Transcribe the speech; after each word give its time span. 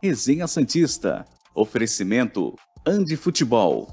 Resenha 0.00 0.46
Santista. 0.46 1.26
Oferecimento 1.52 2.54
Andi 2.86 3.16
Futebol. 3.16 3.88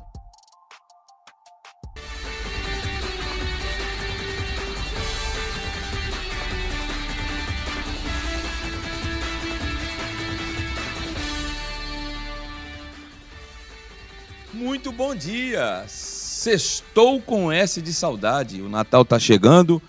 Muito 14.54 14.92
bom 14.92 15.16
dia! 15.16 15.86
Sextou 15.88 17.20
com 17.20 17.52
S 17.52 17.82
de 17.82 17.92
saudade. 17.92 18.62
O 18.62 18.70
Natal 18.70 19.04
tá 19.04 19.18
chegando. 19.18 19.82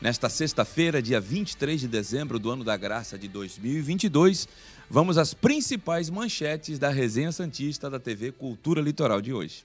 Nesta 0.00 0.28
sexta-feira, 0.28 1.02
dia 1.02 1.18
23 1.18 1.80
de 1.80 1.88
dezembro 1.88 2.38
do 2.38 2.52
ano 2.52 2.62
da 2.62 2.76
graça 2.76 3.18
de 3.18 3.26
2022, 3.26 4.46
vamos 4.88 5.18
às 5.18 5.34
principais 5.34 6.08
manchetes 6.08 6.78
da 6.78 6.88
resenha 6.88 7.32
Santista 7.32 7.90
da 7.90 7.98
TV 7.98 8.30
Cultura 8.30 8.80
Litoral 8.80 9.20
de 9.20 9.32
hoje. 9.32 9.64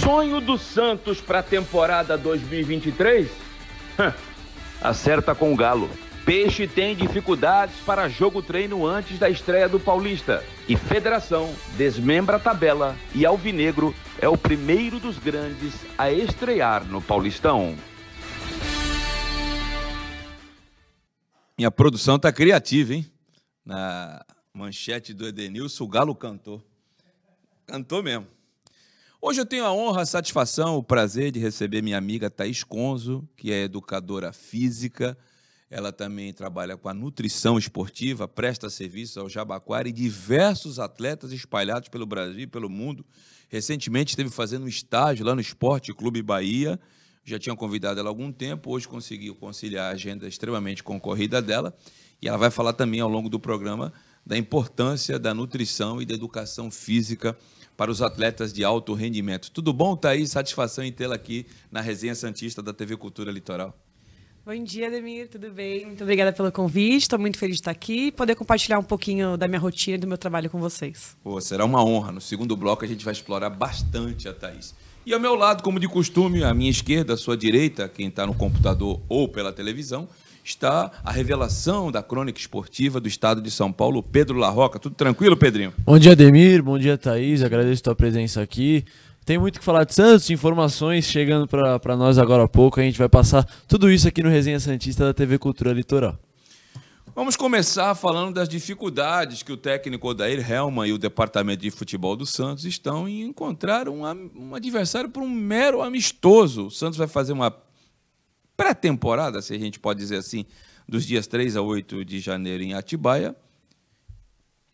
Sonho 0.00 0.40
do 0.40 0.56
Santos 0.56 1.20
para 1.20 1.40
a 1.40 1.42
temporada 1.42 2.16
2023? 2.16 3.28
Acerta 4.80 5.34
com 5.34 5.52
o 5.52 5.56
Galo. 5.56 5.90
Peixe 6.26 6.66
tem 6.66 6.96
dificuldades 6.96 7.76
para 7.86 8.08
jogo 8.08 8.42
treino 8.42 8.84
antes 8.84 9.16
da 9.16 9.30
estreia 9.30 9.68
do 9.68 9.78
Paulista. 9.78 10.42
E 10.68 10.76
Federação 10.76 11.54
desmembra 11.76 12.34
a 12.34 12.40
tabela 12.40 12.96
e 13.14 13.24
Alvinegro 13.24 13.94
é 14.18 14.28
o 14.28 14.36
primeiro 14.36 14.98
dos 14.98 15.20
grandes 15.20 15.72
a 15.96 16.10
estrear 16.10 16.84
no 16.84 17.00
Paulistão. 17.00 17.76
Minha 21.56 21.70
produção 21.70 22.18
tá 22.18 22.32
criativa, 22.32 22.94
hein? 22.94 23.08
Na 23.64 24.26
manchete 24.52 25.14
do 25.14 25.28
Edenilson, 25.28 25.84
o 25.84 25.88
Galo 25.88 26.12
cantou. 26.12 26.60
Cantou 27.68 28.02
mesmo. 28.02 28.26
Hoje 29.22 29.40
eu 29.40 29.46
tenho 29.46 29.64
a 29.64 29.72
honra, 29.72 30.02
a 30.02 30.06
satisfação, 30.06 30.76
o 30.76 30.82
prazer 30.82 31.30
de 31.30 31.38
receber 31.38 31.82
minha 31.82 31.96
amiga 31.96 32.28
Thaís 32.28 32.64
Conzo, 32.64 33.28
que 33.36 33.52
é 33.52 33.62
educadora 33.62 34.32
física. 34.32 35.16
Ela 35.68 35.90
também 35.90 36.32
trabalha 36.32 36.76
com 36.76 36.88
a 36.88 36.94
nutrição 36.94 37.58
esportiva, 37.58 38.28
presta 38.28 38.70
serviço 38.70 39.18
ao 39.18 39.28
Jabaquara 39.28 39.88
e 39.88 39.92
diversos 39.92 40.78
atletas 40.78 41.32
espalhados 41.32 41.88
pelo 41.88 42.06
Brasil 42.06 42.40
e 42.40 42.46
pelo 42.46 42.70
mundo. 42.70 43.04
Recentemente 43.48 44.10
esteve 44.10 44.30
fazendo 44.30 44.64
um 44.64 44.68
estágio 44.68 45.26
lá 45.26 45.34
no 45.34 45.40
Esporte 45.40 45.92
Clube 45.92 46.22
Bahia. 46.22 46.78
Já 47.24 47.38
tinha 47.38 47.56
convidado 47.56 47.98
ela 47.98 48.08
há 48.08 48.10
algum 48.10 48.30
tempo, 48.30 48.70
hoje 48.70 48.86
conseguiu 48.86 49.34
conciliar 49.34 49.90
a 49.90 49.94
agenda 49.94 50.28
extremamente 50.28 50.84
concorrida 50.84 51.42
dela. 51.42 51.76
E 52.22 52.28
ela 52.28 52.38
vai 52.38 52.50
falar 52.50 52.72
também 52.72 53.00
ao 53.00 53.08
longo 53.08 53.28
do 53.28 53.40
programa 53.40 53.92
da 54.24 54.36
importância 54.36 55.18
da 55.18 55.34
nutrição 55.34 56.00
e 56.00 56.06
da 56.06 56.14
educação 56.14 56.70
física 56.70 57.36
para 57.76 57.90
os 57.90 58.00
atletas 58.00 58.52
de 58.52 58.64
alto 58.64 58.94
rendimento. 58.94 59.50
Tudo 59.50 59.72
bom, 59.72 59.96
Thaís? 59.96 60.30
Satisfação 60.30 60.84
em 60.84 60.92
tê-la 60.92 61.16
aqui 61.16 61.46
na 61.70 61.80
Resenha 61.80 62.14
Santista 62.14 62.62
da 62.62 62.72
TV 62.72 62.96
Cultura 62.96 63.30
Litoral. 63.30 63.85
Bom 64.46 64.62
dia, 64.62 64.88
Demir, 64.88 65.26
tudo 65.26 65.50
bem? 65.50 65.86
Muito 65.86 66.04
obrigada 66.04 66.32
pelo 66.32 66.52
convite, 66.52 66.98
estou 67.02 67.18
muito 67.18 67.36
feliz 67.36 67.56
de 67.56 67.62
estar 67.62 67.72
aqui 67.72 68.06
e 68.06 68.12
poder 68.12 68.36
compartilhar 68.36 68.78
um 68.78 68.82
pouquinho 68.84 69.36
da 69.36 69.48
minha 69.48 69.58
rotina 69.58 69.96
e 69.96 69.98
do 69.98 70.06
meu 70.06 70.16
trabalho 70.16 70.48
com 70.48 70.60
vocês. 70.60 71.16
Pô, 71.20 71.40
será 71.40 71.64
uma 71.64 71.84
honra. 71.84 72.12
No 72.12 72.20
segundo 72.20 72.56
bloco 72.56 72.84
a 72.84 72.86
gente 72.86 73.04
vai 73.04 73.10
explorar 73.10 73.50
bastante 73.50 74.28
a 74.28 74.32
Thaís. 74.32 74.72
E 75.04 75.12
ao 75.12 75.18
meu 75.18 75.34
lado, 75.34 75.64
como 75.64 75.80
de 75.80 75.88
costume, 75.88 76.44
à 76.44 76.54
minha 76.54 76.70
esquerda, 76.70 77.14
à 77.14 77.16
sua 77.16 77.36
direita, 77.36 77.88
quem 77.88 78.06
está 78.06 78.24
no 78.24 78.36
computador 78.36 79.00
ou 79.08 79.28
pela 79.28 79.52
televisão, 79.52 80.08
está 80.44 80.92
a 81.04 81.10
revelação 81.10 81.90
da 81.90 82.00
crônica 82.00 82.38
esportiva 82.38 83.00
do 83.00 83.08
estado 83.08 83.42
de 83.42 83.50
São 83.50 83.72
Paulo, 83.72 84.00
Pedro 84.00 84.38
Larroca. 84.38 84.78
Tudo 84.78 84.94
tranquilo, 84.94 85.36
Pedrinho? 85.36 85.72
Bom 85.78 85.98
dia, 85.98 86.14
Demir. 86.14 86.62
Bom 86.62 86.78
dia, 86.78 86.96
Thaís. 86.96 87.42
Agradeço 87.42 87.80
a 87.80 87.84
tua 87.84 87.96
presença 87.96 88.40
aqui. 88.40 88.84
Tem 89.26 89.38
muito 89.38 89.58
que 89.58 89.64
falar 89.64 89.82
de 89.82 89.92
Santos, 89.92 90.30
informações 90.30 91.04
chegando 91.04 91.48
para 91.48 91.96
nós 91.96 92.16
agora 92.16 92.44
há 92.44 92.48
pouco. 92.48 92.78
A 92.78 92.82
gente 92.84 92.96
vai 92.96 93.08
passar 93.08 93.42
tudo 93.66 93.90
isso 93.90 94.06
aqui 94.06 94.22
no 94.22 94.28
Resenha 94.28 94.60
Santista 94.60 95.04
da 95.04 95.12
TV 95.12 95.36
Cultura 95.36 95.72
Litoral. 95.72 96.16
Vamos 97.12 97.34
começar 97.34 97.92
falando 97.96 98.32
das 98.32 98.48
dificuldades 98.48 99.42
que 99.42 99.50
o 99.50 99.56
técnico 99.56 100.06
Odair 100.06 100.48
Helman 100.48 100.86
e 100.86 100.92
o 100.92 100.98
departamento 100.98 101.60
de 101.60 101.72
futebol 101.72 102.14
do 102.14 102.24
Santos 102.24 102.64
estão 102.64 103.08
em 103.08 103.22
encontrar 103.22 103.88
um, 103.88 104.02
um 104.04 104.54
adversário 104.54 105.10
por 105.10 105.24
um 105.24 105.28
mero 105.28 105.82
amistoso. 105.82 106.66
O 106.66 106.70
Santos 106.70 106.96
vai 106.96 107.08
fazer 107.08 107.32
uma 107.32 107.52
pré-temporada, 108.56 109.42
se 109.42 109.52
a 109.52 109.58
gente 109.58 109.80
pode 109.80 109.98
dizer 109.98 110.18
assim, 110.18 110.46
dos 110.88 111.04
dias 111.04 111.26
3 111.26 111.56
a 111.56 111.62
8 111.62 112.04
de 112.04 112.20
janeiro 112.20 112.62
em 112.62 112.74
Atibaia. 112.74 113.34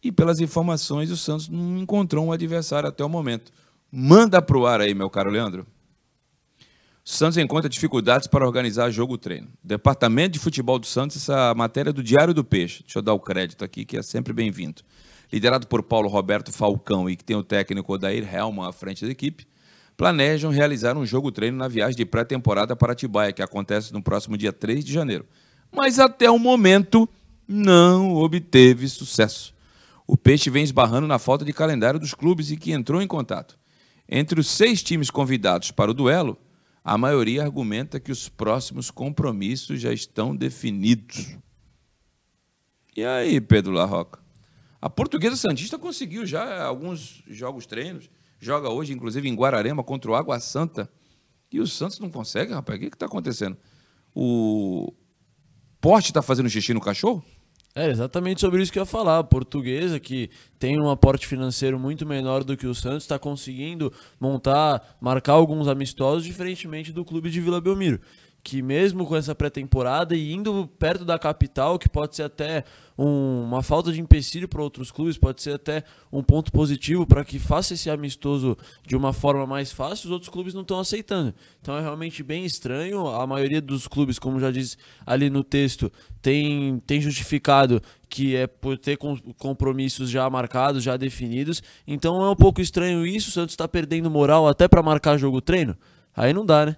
E 0.03 0.13
pelas 0.13 0.41
informações, 0.41 1.11
o 1.11 1.17
Santos 1.17 1.49
não 1.49 1.79
encontrou 1.79 2.27
um 2.27 2.33
adversário 2.33 2.91
até 2.91 3.03
o 3.03 3.09
momento. 3.09 3.51
Manda 3.95 4.41
para 4.41 4.57
o 4.57 4.67
ar 4.67 4.81
aí, 4.81 4.95
meu 4.95 5.11
caro 5.11 5.29
Leandro. 5.29 5.67
Santos 7.05 7.37
encontra 7.37 7.69
dificuldades 7.69 8.27
para 8.27 8.47
organizar 8.47 8.91
jogo-treino. 8.91 9.49
Departamento 9.63 10.33
de 10.33 10.39
Futebol 10.39 10.79
do 10.79 10.87
Santos, 10.87 11.19
essa 11.19 11.55
matéria 11.55 11.91
é 11.91 11.93
do 11.93 12.03
Diário 12.03 12.33
do 12.33 12.43
Peixe. 12.43 12.83
Deixa 12.85 13.01
eu 13.01 13.03
dar 13.03 13.13
o 13.13 13.21
crédito 13.21 13.63
aqui, 13.63 13.85
que 13.85 13.99
é 13.99 14.03
sempre 14.03 14.33
bem-vindo. 14.33 14.81
Liderado 15.31 15.67
por 15.67 15.83
Paulo 15.83 16.09
Roberto 16.09 16.51
Falcão 16.51 17.11
e 17.11 17.17
que 17.17 17.23
tem 17.23 17.37
o 17.37 17.43
técnico 17.43 17.93
Odair 17.93 18.35
Helman 18.35 18.67
à 18.67 18.73
frente 18.73 19.05
da 19.05 19.11
equipe, 19.11 19.47
planejam 19.95 20.51
realizar 20.51 20.97
um 20.97 21.05
jogo-treino 21.05 21.59
na 21.59 21.69
viagem 21.69 21.95
de 21.95 22.07
pré-temporada 22.07 22.75
para 22.75 22.93
Atibaia, 22.93 23.31
que 23.31 23.43
acontece 23.43 23.93
no 23.93 24.03
próximo 24.03 24.39
dia 24.39 24.55
3 24.55 24.83
de 24.83 24.93
janeiro. 24.93 25.27
Mas 25.71 25.99
até 25.99 26.31
o 26.31 26.39
momento 26.39 27.07
não 27.47 28.15
obteve 28.15 28.89
sucesso. 28.89 29.53
O 30.07 30.17
Peixe 30.17 30.49
vem 30.49 30.65
esbarrando 30.65 31.07
na 31.07 31.19
falta 31.19 31.45
de 31.45 31.53
calendário 31.53 32.01
dos 32.01 32.15
clubes 32.15 32.51
e 32.51 32.57
que 32.57 32.73
entrou 32.73 33.03
em 33.03 33.07
contato. 33.07 33.61
Entre 34.15 34.39
os 34.39 34.47
seis 34.47 34.83
times 34.83 35.09
convidados 35.09 35.71
para 35.71 35.91
o 35.91 35.95
duelo, 35.95 36.37
a 36.85 36.99
maioria 36.99 37.43
argumenta 37.43 37.99
que 37.99 38.13
os 38.13 38.29
próximos 38.29 38.91
compromissos 38.91 39.81
já 39.81 39.91
estão 39.91 40.37
definidos. 40.37 41.39
E 42.95 43.03
aí, 43.03 43.41
Pedro 43.41 43.73
Larroca? 43.73 44.21
A 44.83 44.91
Portuguesa 44.91 45.35
Santista 45.35 45.79
conseguiu 45.79 46.27
já 46.27 46.63
alguns 46.63 47.25
jogos 47.27 47.65
treinos, 47.65 48.11
joga 48.39 48.69
hoje, 48.69 48.93
inclusive, 48.93 49.27
em 49.27 49.35
Guararema 49.35 49.83
contra 49.83 50.11
o 50.11 50.15
Água 50.15 50.39
Santa. 50.41 50.93
E 51.51 51.59
o 51.59 51.67
Santos 51.67 51.99
não 51.99 52.11
consegue, 52.11 52.53
rapaz. 52.53 52.77
O 52.77 52.83
que 52.83 52.89
está 52.89 53.07
acontecendo? 53.07 53.57
O 54.15 54.93
Porte 55.81 56.11
está 56.11 56.21
fazendo 56.21 56.51
xixi 56.51 56.75
no 56.75 56.83
cachorro? 56.83 57.25
É 57.75 57.89
exatamente 57.89 58.41
sobre 58.41 58.63
isso 58.63 58.71
que 58.71 58.79
eu 58.79 58.83
ia 58.83 58.87
falar. 58.87 59.19
A 59.19 59.25
portuguesa, 59.25 59.99
que 59.99 60.29
tem 60.59 60.79
um 60.79 60.91
aporte 60.91 61.27
financeiro 61.27 61.79
muito 61.79 62.05
menor 62.05 62.45
do 62.45 62.57
que 62.57 62.67
o 62.67 62.75
Santos, 62.75 63.05
está 63.05 63.19
conseguindo 63.19 63.91
montar, 64.21 64.97
marcar 65.01 65.33
alguns 65.33 65.67
amistosos, 65.69 66.25
diferentemente 66.25 66.93
do 66.93 67.05
clube 67.05 67.31
de 67.31 67.41
Vila 67.41 67.61
Belmiro 67.61 68.01
que 68.43 68.61
mesmo 68.61 69.07
com 69.07 69.15
essa 69.15 69.35
pré-temporada 69.35 70.17
e 70.17 70.33
indo 70.33 70.69
perto 70.79 71.05
da 71.05 71.19
capital, 71.19 71.79
que 71.79 71.89
pode 71.89 72.17
ser 72.17 72.25
até 72.25 72.65
um, 72.99 73.45
uma 73.45 73.63
falta 73.63 73.93
de 73.93 74.01
empecilho 74.01 74.49
para 74.49 74.61
outros 74.61 74.91
clubes, 74.91 75.17
pode 75.17 75.41
ser 75.41 75.55
até 75.55 75.85
um 76.13 76.23
ponto 76.25 76.51
positivo 76.51 77.07
para 77.07 77.25
que 77.25 77.39
faça 77.39 77.75
esse 77.75 77.89
amistoso 77.89 78.57
de 78.85 78.97
uma 78.97 79.13
forma 79.13 79.47
mais 79.47 79.71
fácil, 79.71 80.07
os 80.07 80.13
outros 80.13 80.29
clubes 80.29 80.55
não 80.55 80.63
estão 80.63 80.81
aceitando. 80.81 81.33
Então 81.61 81.77
é 81.77 81.81
realmente 81.81 82.23
bem 82.23 82.45
estranho. 82.45 83.07
A 83.07 83.27
maioria 83.27 83.61
dos 83.61 83.87
clubes, 83.87 84.19
como 84.19 84.41
já 84.41 84.51
diz 84.51 84.77
ali 85.07 85.31
no 85.31 85.45
texto, 85.45 85.91
tem, 86.21 86.83
tem 86.85 87.01
justificado 87.01 87.81
que 88.09 88.35
é 88.35 88.47
por 88.49 88.77
ter 88.77 88.99
compromissos 89.39 90.11
já 90.11 90.29
marcados, 90.29 90.83
já 90.83 90.97
definidos. 90.97 91.63
Então 91.87 92.23
é 92.23 92.31
um 92.31 92.37
pouco 92.37 92.61
estranho 92.61 93.07
isso. 93.07 93.31
O 93.31 93.33
Santos 93.33 93.53
está 93.53 93.69
perdendo 93.69 94.11
moral 94.11 94.49
até 94.49 94.67
para 94.67 94.83
marcar 94.83 95.17
jogo 95.17 95.41
treino. 95.41 95.77
Aí 96.15 96.33
não 96.33 96.45
dá, 96.45 96.67
né? 96.67 96.77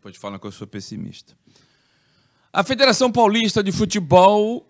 Depois 0.00 0.16
falam 0.16 0.38
que 0.38 0.46
eu 0.46 0.50
sou 0.50 0.66
pessimista. 0.66 1.36
A 2.50 2.64
Federação 2.64 3.12
Paulista 3.12 3.62
de 3.62 3.70
Futebol 3.70 4.66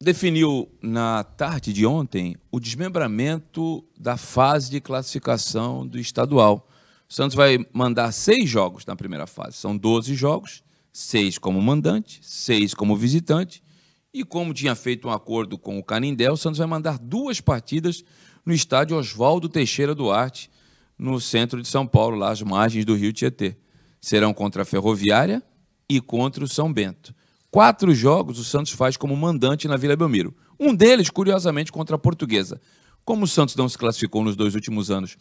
definiu 0.00 0.66
na 0.80 1.22
tarde 1.22 1.74
de 1.74 1.84
ontem 1.84 2.34
o 2.50 2.58
desmembramento 2.58 3.84
da 3.98 4.16
fase 4.16 4.70
de 4.70 4.80
classificação 4.80 5.86
do 5.86 5.98
estadual. 5.98 6.66
O 7.06 7.12
Santos 7.12 7.36
vai 7.36 7.58
mandar 7.70 8.10
seis 8.12 8.48
jogos 8.48 8.86
na 8.86 8.96
primeira 8.96 9.26
fase. 9.26 9.58
São 9.58 9.76
12 9.76 10.14
jogos, 10.14 10.64
seis 10.90 11.36
como 11.36 11.60
mandante, 11.60 12.18
seis 12.22 12.72
como 12.72 12.96
visitante. 12.96 13.62
E 14.10 14.24
como 14.24 14.54
tinha 14.54 14.74
feito 14.74 15.06
um 15.06 15.12
acordo 15.12 15.58
com 15.58 15.78
o 15.78 15.84
Canindé, 15.84 16.30
o 16.30 16.36
Santos 16.38 16.56
vai 16.56 16.66
mandar 16.66 16.98
duas 16.98 17.42
partidas 17.42 18.02
no 18.42 18.54
estádio 18.54 18.96
Oswaldo 18.96 19.50
Teixeira 19.50 19.94
Duarte, 19.94 20.50
no 20.98 21.20
centro 21.20 21.60
de 21.60 21.68
São 21.68 21.86
Paulo, 21.86 22.16
lá 22.16 22.30
às 22.30 22.40
margens 22.40 22.86
do 22.86 22.94
Rio 22.94 23.12
Tietê 23.12 23.58
serão 24.00 24.32
contra 24.32 24.62
a 24.62 24.64
Ferroviária 24.64 25.42
e 25.88 26.00
contra 26.00 26.42
o 26.44 26.48
São 26.48 26.72
Bento. 26.72 27.14
Quatro 27.50 27.92
jogos 27.94 28.38
o 28.38 28.44
Santos 28.44 28.72
faz 28.72 28.96
como 28.96 29.16
mandante 29.16 29.66
na 29.66 29.76
Vila 29.76 29.96
Belmiro. 29.96 30.34
Um 30.58 30.74
deles, 30.74 31.10
curiosamente, 31.10 31.72
contra 31.72 31.96
a 31.96 31.98
Portuguesa. 31.98 32.60
Como 33.04 33.24
o 33.24 33.28
Santos 33.28 33.56
não 33.56 33.68
se 33.68 33.76
classificou 33.76 34.22
nos 34.22 34.36
dois 34.36 34.54
últimos 34.54 34.90
anos 34.90 35.16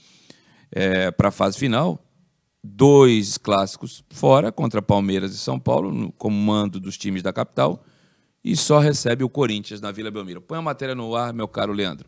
é, 0.71 1.09
para 1.09 1.29
a 1.29 1.31
fase 1.31 1.57
final, 1.57 2.05
dois 2.63 3.37
clássicos 3.37 4.03
fora, 4.11 4.51
contra 4.51 4.81
Palmeiras 4.81 5.33
e 5.33 5.37
São 5.37 5.59
Paulo, 5.59 5.91
no 5.91 6.11
comando 6.11 6.79
dos 6.79 6.97
times 6.97 7.23
da 7.23 7.33
capital, 7.33 7.83
e 8.43 8.55
só 8.55 8.79
recebe 8.79 9.23
o 9.23 9.29
Corinthians 9.29 9.81
na 9.81 9.91
Vila 9.91 10.11
Belmiro. 10.11 10.41
Põe 10.41 10.59
a 10.59 10.61
matéria 10.61 10.93
no 10.93 11.15
ar, 11.15 11.33
meu 11.33 11.47
caro 11.47 11.73
Leandro. 11.73 12.07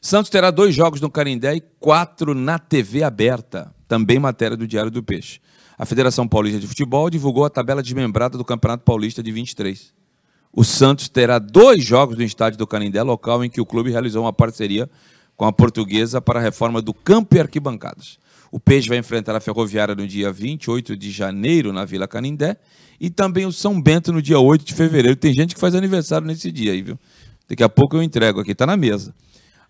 Santos 0.00 0.30
terá 0.30 0.50
dois 0.50 0.74
jogos 0.74 1.00
no 1.00 1.10
Canindé 1.10 1.56
e 1.56 1.60
quatro 1.80 2.34
na 2.34 2.58
TV 2.58 3.02
aberta. 3.02 3.74
Também 3.88 4.18
matéria 4.18 4.56
do 4.56 4.66
Diário 4.66 4.90
do 4.90 5.02
Peixe. 5.02 5.40
A 5.78 5.84
Federação 5.84 6.26
Paulista 6.26 6.58
de 6.58 6.66
Futebol 6.66 7.10
divulgou 7.10 7.44
a 7.44 7.50
tabela 7.50 7.82
desmembrada 7.82 8.38
do 8.38 8.44
Campeonato 8.44 8.84
Paulista 8.84 9.22
de 9.22 9.30
23. 9.30 9.94
O 10.52 10.64
Santos 10.64 11.08
terá 11.08 11.38
dois 11.38 11.84
jogos 11.84 12.16
no 12.16 12.22
estádio 12.22 12.58
do 12.58 12.66
Canindé, 12.66 13.02
local 13.02 13.44
em 13.44 13.50
que 13.50 13.60
o 13.60 13.66
clube 13.66 13.90
realizou 13.90 14.24
uma 14.24 14.32
parceria 14.32 14.88
com 15.36 15.44
a 15.44 15.52
portuguesa 15.52 16.20
para 16.20 16.40
a 16.40 16.42
reforma 16.42 16.80
do 16.80 16.94
campo 16.94 17.36
e 17.36 17.40
arquibancadas. 17.40 18.18
O 18.50 18.58
Peixe 18.58 18.88
vai 18.88 18.96
enfrentar 18.96 19.36
a 19.36 19.40
Ferroviária 19.40 19.94
no 19.94 20.06
dia 20.06 20.32
28 20.32 20.96
de 20.96 21.10
janeiro, 21.10 21.72
na 21.74 21.84
Vila 21.84 22.08
Canindé, 22.08 22.56
e 22.98 23.10
também 23.10 23.44
o 23.44 23.52
São 23.52 23.78
Bento 23.78 24.12
no 24.12 24.22
dia 24.22 24.38
8 24.38 24.64
de 24.64 24.72
fevereiro. 24.72 25.14
Tem 25.14 25.34
gente 25.34 25.54
que 25.54 25.60
faz 25.60 25.74
aniversário 25.74 26.26
nesse 26.26 26.50
dia 26.50 26.72
aí, 26.72 26.80
viu? 26.80 26.98
Daqui 27.46 27.62
a 27.62 27.68
pouco 27.68 27.96
eu 27.96 28.02
entrego 28.02 28.40
aqui, 28.40 28.52
está 28.52 28.64
na 28.64 28.76
mesa. 28.76 29.14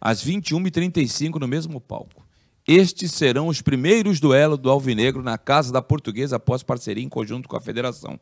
Às 0.00 0.24
21h35 0.24 1.40
no 1.40 1.48
mesmo 1.48 1.80
palco. 1.80 2.26
Estes 2.66 3.12
serão 3.12 3.46
os 3.46 3.62
primeiros 3.62 4.18
duelos 4.18 4.58
do 4.58 4.70
Alvinegro 4.70 5.22
na 5.22 5.38
Casa 5.38 5.72
da 5.72 5.80
Portuguesa 5.80 6.36
após 6.36 6.62
parceria 6.62 7.04
em 7.04 7.08
conjunto 7.08 7.48
com 7.48 7.56
a 7.56 7.60
Federação. 7.60 8.18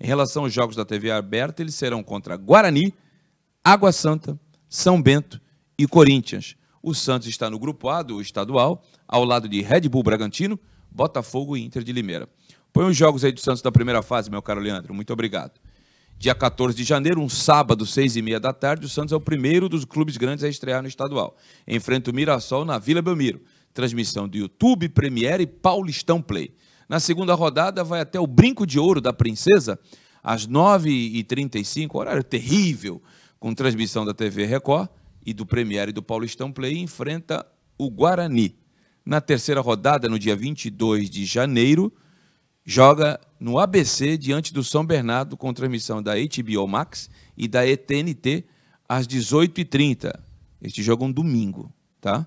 Em 0.00 0.06
relação 0.06 0.44
aos 0.44 0.52
jogos 0.52 0.76
da 0.76 0.84
TV 0.84 1.10
aberta, 1.10 1.60
eles 1.60 1.74
serão 1.74 2.02
contra 2.02 2.36
Guarani, 2.36 2.94
Água 3.64 3.92
Santa, 3.92 4.38
São 4.68 5.02
Bento 5.02 5.40
e 5.76 5.86
Corinthians. 5.86 6.56
O 6.82 6.94
Santos 6.94 7.28
está 7.28 7.50
no 7.50 7.58
grupo 7.58 7.88
A 7.88 8.02
do 8.02 8.20
estadual, 8.20 8.82
ao 9.06 9.24
lado 9.24 9.48
de 9.48 9.60
Red 9.60 9.82
Bull 9.88 10.02
Bragantino, 10.02 10.58
Botafogo 10.90 11.56
e 11.56 11.64
Inter 11.64 11.82
de 11.82 11.92
Limeira. 11.92 12.28
Põe 12.72 12.86
os 12.86 12.96
jogos 12.96 13.24
aí 13.24 13.32
do 13.32 13.40
Santos 13.40 13.60
da 13.60 13.72
primeira 13.72 14.02
fase, 14.02 14.30
meu 14.30 14.40
caro 14.40 14.60
Leandro. 14.60 14.94
Muito 14.94 15.12
obrigado. 15.12 15.60
Dia 16.20 16.34
14 16.34 16.76
de 16.76 16.84
janeiro, 16.84 17.18
um 17.18 17.30
sábado, 17.30 17.86
seis 17.86 18.14
e 18.14 18.20
meia 18.20 18.38
da 18.38 18.52
tarde, 18.52 18.84
o 18.84 18.88
Santos 18.90 19.10
é 19.10 19.16
o 19.16 19.20
primeiro 19.22 19.70
dos 19.70 19.86
clubes 19.86 20.18
grandes 20.18 20.44
a 20.44 20.50
estrear 20.50 20.82
no 20.82 20.86
estadual. 20.86 21.34
Enfrenta 21.66 22.10
o 22.10 22.14
Mirassol 22.14 22.62
na 22.62 22.78
Vila 22.78 23.00
Belmiro. 23.00 23.40
Transmissão 23.72 24.28
do 24.28 24.36
YouTube, 24.36 24.90
Premiere 24.90 25.44
e 25.44 25.46
Paulistão 25.46 26.20
Play. 26.20 26.52
Na 26.86 27.00
segunda 27.00 27.32
rodada, 27.32 27.82
vai 27.82 28.02
até 28.02 28.20
o 28.20 28.26
Brinco 28.26 28.66
de 28.66 28.78
Ouro 28.78 29.00
da 29.00 29.14
Princesa, 29.14 29.80
às 30.22 30.46
9h35, 30.46 31.94
horário 31.94 32.22
terrível, 32.22 33.02
com 33.38 33.54
transmissão 33.54 34.04
da 34.04 34.12
TV 34.12 34.44
Record 34.44 34.90
e 35.24 35.32
do 35.32 35.46
Premiere 35.46 35.88
e 35.88 35.94
do 35.94 36.02
Paulistão 36.02 36.52
Play, 36.52 36.76
enfrenta 36.76 37.46
o 37.78 37.88
Guarani. 37.88 38.58
Na 39.06 39.22
terceira 39.22 39.62
rodada, 39.62 40.06
no 40.06 40.18
dia 40.18 40.36
22 40.36 41.08
de 41.08 41.24
janeiro, 41.24 41.90
joga 42.62 43.18
no 43.40 43.58
ABC 43.58 44.18
diante 44.18 44.52
do 44.52 44.62
São 44.62 44.84
Bernardo 44.84 45.34
com 45.34 45.52
transmissão 45.54 46.02
da 46.02 46.12
HBO 46.14 46.68
Max 46.68 47.08
e 47.34 47.48
da 47.48 47.66
ETNT 47.66 48.44
às 48.86 49.08
18h30. 49.08 50.12
Este 50.60 50.82
jogo 50.82 51.04
é 51.04 51.06
um 51.06 51.12
domingo, 51.12 51.72
tá? 52.02 52.26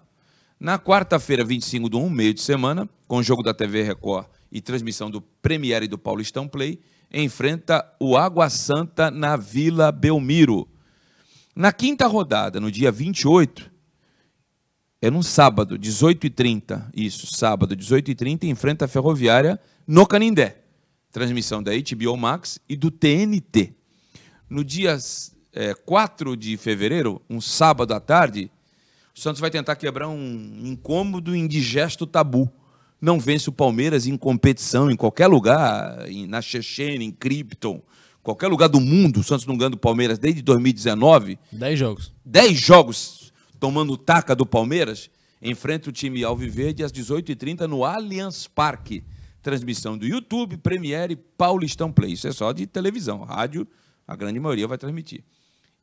Na 0.59 0.79
quarta-feira, 0.79 1.43
25 1.43 1.87
de 1.89 1.97
um, 1.97 2.09
meio 2.09 2.33
de 2.33 2.41
semana, 2.41 2.89
com 3.07 3.17
o 3.17 3.23
jogo 3.23 3.43
da 3.43 3.53
TV 3.53 3.83
Record 3.83 4.25
e 4.51 4.59
transmissão 4.59 5.11
do 5.11 5.21
Premiere 5.21 5.85
e 5.85 5.87
do 5.87 5.97
Paulistão 5.97 6.47
Play, 6.47 6.79
enfrenta 7.13 7.85
o 7.99 8.17
Água 8.17 8.49
Santa 8.49 9.11
na 9.11 9.37
Vila 9.37 9.91
Belmiro. 9.91 10.67
Na 11.55 11.71
quinta 11.71 12.07
rodada, 12.07 12.59
no 12.59 12.71
dia 12.71 12.91
28, 12.91 13.71
é 14.99 15.11
num 15.11 15.21
sábado, 15.21 15.77
18h30, 15.77 16.89
isso, 16.95 17.27
sábado, 17.27 17.75
18h30, 17.75 18.45
enfrenta 18.45 18.85
a 18.85 18.87
Ferroviária 18.87 19.59
no 19.85 20.07
Canindé. 20.07 20.62
Transmissão 21.13 21.61
da 21.61 21.71
HBO 21.71 22.17
Max 22.17 22.59
e 22.67 22.75
do 22.75 22.89
TNT. 22.89 23.75
No 24.49 24.63
dia 24.63 24.97
é, 25.53 25.75
4 25.75 26.35
de 26.35 26.57
fevereiro, 26.57 27.21
um 27.29 27.39
sábado 27.39 27.93
à 27.93 27.99
tarde, 27.99 28.51
o 29.15 29.19
Santos 29.19 29.39
vai 29.39 29.51
tentar 29.51 29.75
quebrar 29.75 30.09
um 30.09 30.61
incômodo 30.65 31.35
indigesto 31.35 32.07
tabu. 32.07 32.51
Não 32.99 33.19
vence 33.19 33.47
o 33.47 33.53
Palmeiras 33.53 34.07
em 34.07 34.17
competição, 34.17 34.89
em 34.89 34.95
qualquer 34.95 35.27
lugar, 35.27 35.99
na 36.27 36.41
Chechênia, 36.41 37.05
em 37.05 37.11
Krypton, 37.11 37.81
qualquer 38.23 38.47
lugar 38.47 38.67
do 38.67 38.81
mundo. 38.81 39.19
O 39.19 39.23
Santos 39.23 39.45
não 39.45 39.55
ganha 39.55 39.69
do 39.69 39.77
Palmeiras 39.77 40.17
desde 40.17 40.41
2019. 40.41 41.37
Dez 41.51 41.77
jogos. 41.77 42.11
Dez 42.25 42.59
jogos 42.59 43.31
tomando 43.59 43.95
taca 43.97 44.35
do 44.35 44.47
Palmeiras. 44.47 45.11
Enfrenta 45.39 45.89
o 45.89 45.93
time 45.93 46.23
Alviverde 46.23 46.83
às 46.83 46.91
18h30 46.91 47.67
no 47.67 47.85
Allianz 47.85 48.47
Parque. 48.47 49.03
Transmissão 49.43 49.97
do 49.97 50.07
YouTube, 50.07 50.57
Premiere, 50.57 51.15
Paulistão 51.15 51.91
Play. 51.91 52.13
Isso 52.13 52.27
é 52.27 52.31
só 52.31 52.53
de 52.53 52.65
televisão. 52.65 53.21
Rádio, 53.23 53.67
a 54.07 54.15
grande 54.15 54.39
maioria 54.39 54.67
vai 54.67 54.77
transmitir. 54.77 55.23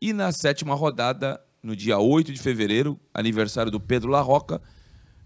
E 0.01 0.15
na 0.15 0.33
sétima 0.33 0.75
rodada, 0.75 1.39
no 1.63 1.77
dia 1.77 1.99
8 1.99 2.33
de 2.33 2.41
fevereiro, 2.41 2.99
aniversário 3.13 3.71
do 3.71 3.79
Pedro 3.79 4.09
Larroca, 4.09 4.63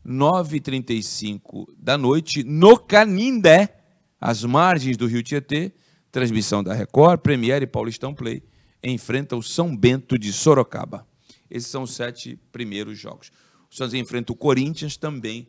9h35 0.04 1.66
da 1.78 1.96
noite, 1.96 2.42
no 2.42 2.76
Canindé, 2.76 3.80
às 4.20 4.42
margens 4.42 4.96
do 4.96 5.06
Rio 5.06 5.22
Tietê, 5.22 5.72
transmissão 6.10 6.62
da 6.62 6.74
Record, 6.74 7.20
Premiere 7.20 7.64
e 7.64 7.68
Paulistão 7.68 8.12
Play, 8.12 8.42
enfrenta 8.82 9.36
o 9.36 9.42
São 9.42 9.74
Bento 9.74 10.18
de 10.18 10.32
Sorocaba. 10.32 11.06
Esses 11.48 11.70
são 11.70 11.84
os 11.84 11.94
sete 11.94 12.36
primeiros 12.50 12.98
jogos. 12.98 13.30
O 13.70 13.76
Santos 13.76 13.94
enfrenta 13.94 14.32
o 14.32 14.36
Corinthians 14.36 14.96
também 14.96 15.48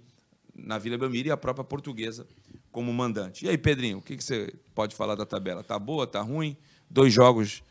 na 0.55 0.77
Vila 0.77 0.97
Belmiro 0.97 1.27
e 1.27 1.31
a 1.31 1.37
própria 1.37 1.65
Portuguesa 1.65 2.25
como 2.75 2.93
mandante. 2.93 3.45
E 3.45 3.49
aí, 3.49 3.57
Pedrinho, 3.57 3.99
o 3.99 4.01
que 4.01 4.21
você 4.21 4.53
pode 4.75 4.93
falar 4.93 5.15
da 5.15 5.25
tabela? 5.25 5.63
Tá 5.63 5.79
boa, 5.79 6.05
tá 6.05 6.21
ruim? 6.21 6.57
Dois 6.89 7.13
jogos 7.13 7.63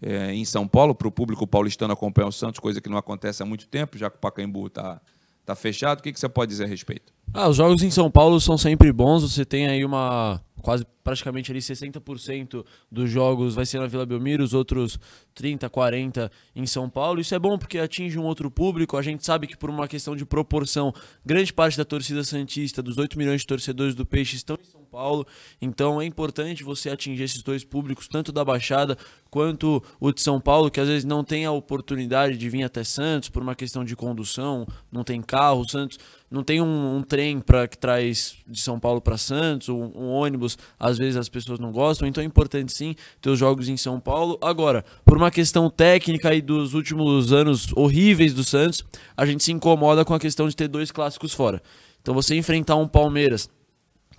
é, 0.00 0.32
em 0.32 0.44
São 0.44 0.68
Paulo, 0.68 0.94
para 0.94 1.08
o 1.08 1.10
público 1.10 1.44
paulistano 1.48 1.92
acompanhar 1.92 2.28
o 2.28 2.32
Santos, 2.32 2.60
coisa 2.60 2.80
que 2.80 2.88
não 2.88 2.96
acontece 2.96 3.42
há 3.42 3.46
muito 3.46 3.66
tempo, 3.66 3.98
já 3.98 4.08
que 4.08 4.18
o 4.18 4.20
Pacaembu 4.20 4.68
está 4.68 5.00
tá 5.44 5.56
fechado. 5.56 5.98
O 5.98 6.02
que, 6.04 6.12
que 6.12 6.20
você 6.20 6.28
pode 6.28 6.50
dizer 6.50 6.62
a 6.62 6.68
respeito? 6.68 7.12
Ah, 7.34 7.48
os 7.48 7.56
jogos 7.56 7.82
em 7.82 7.90
São 7.90 8.08
Paulo 8.08 8.40
são 8.40 8.56
sempre 8.56 8.92
bons. 8.92 9.24
Você 9.24 9.44
tem 9.44 9.66
aí 9.66 9.84
uma 9.84 10.40
quase 10.62 10.86
praticamente 11.02 11.50
ali 11.50 11.60
60% 11.60 12.64
dos 12.90 13.10
jogos 13.10 13.54
vai 13.54 13.66
ser 13.66 13.80
na 13.80 13.86
Vila 13.86 14.06
Belmiro, 14.06 14.42
os 14.42 14.54
outros 14.54 14.98
30, 15.34 15.68
40 15.68 16.30
em 16.54 16.66
São 16.66 16.88
Paulo. 16.88 17.20
Isso 17.20 17.34
é 17.34 17.38
bom 17.38 17.58
porque 17.58 17.78
atinge 17.78 18.18
um 18.18 18.24
outro 18.24 18.50
público. 18.50 18.96
A 18.96 19.02
gente 19.02 19.24
sabe 19.26 19.46
que 19.46 19.56
por 19.56 19.68
uma 19.68 19.88
questão 19.88 20.14
de 20.14 20.24
proporção, 20.24 20.94
grande 21.26 21.52
parte 21.52 21.76
da 21.76 21.84
torcida 21.84 22.22
santista, 22.22 22.82
dos 22.82 22.96
8 22.98 23.18
milhões 23.18 23.40
de 23.40 23.46
torcedores 23.46 23.94
do 23.94 24.06
Peixe 24.06 24.36
estão 24.36 24.56
em 24.60 24.64
São 24.64 24.81
Paulo. 24.92 25.26
Então 25.60 26.02
é 26.02 26.04
importante 26.04 26.62
você 26.62 26.90
atingir 26.90 27.22
esses 27.22 27.42
dois 27.42 27.64
públicos, 27.64 28.06
tanto 28.06 28.30
da 28.30 28.44
Baixada 28.44 28.98
quanto 29.30 29.82
o 29.98 30.12
de 30.12 30.20
São 30.20 30.38
Paulo, 30.38 30.70
que 30.70 30.78
às 30.78 30.86
vezes 30.86 31.04
não 31.04 31.24
tem 31.24 31.46
a 31.46 31.50
oportunidade 31.50 32.36
de 32.36 32.50
vir 32.50 32.62
até 32.64 32.84
Santos 32.84 33.30
por 33.30 33.42
uma 33.42 33.54
questão 33.54 33.82
de 33.82 33.96
condução, 33.96 34.66
não 34.92 35.02
tem 35.02 35.22
carro, 35.22 35.66
Santos 35.66 35.98
não 36.30 36.42
tem 36.44 36.60
um, 36.60 36.96
um 36.96 37.02
trem 37.02 37.40
para 37.40 37.66
que 37.66 37.78
traz 37.78 38.36
de 38.46 38.60
São 38.60 38.78
Paulo 38.78 39.00
para 39.00 39.16
Santos, 39.16 39.70
um, 39.70 39.90
um, 39.94 40.08
ônibus, 40.08 40.58
às 40.78 40.98
vezes 40.98 41.16
as 41.16 41.30
pessoas 41.30 41.58
não 41.58 41.72
gostam, 41.72 42.06
então 42.06 42.22
é 42.22 42.26
importante 42.26 42.72
sim 42.72 42.94
ter 43.22 43.30
os 43.30 43.38
jogos 43.38 43.70
em 43.70 43.76
São 43.78 43.98
Paulo. 43.98 44.38
Agora, 44.42 44.84
por 45.04 45.16
uma 45.16 45.30
questão 45.30 45.70
técnica 45.70 46.34
e 46.34 46.42
dos 46.42 46.74
últimos 46.74 47.32
anos 47.32 47.72
horríveis 47.74 48.34
do 48.34 48.44
Santos, 48.44 48.84
a 49.16 49.24
gente 49.24 49.42
se 49.42 49.52
incomoda 49.52 50.04
com 50.04 50.12
a 50.12 50.20
questão 50.20 50.46
de 50.46 50.54
ter 50.54 50.68
dois 50.68 50.90
clássicos 50.90 51.32
fora. 51.32 51.62
Então 52.02 52.12
você 52.14 52.34
enfrentar 52.34 52.76
um 52.76 52.88
Palmeiras 52.88 53.48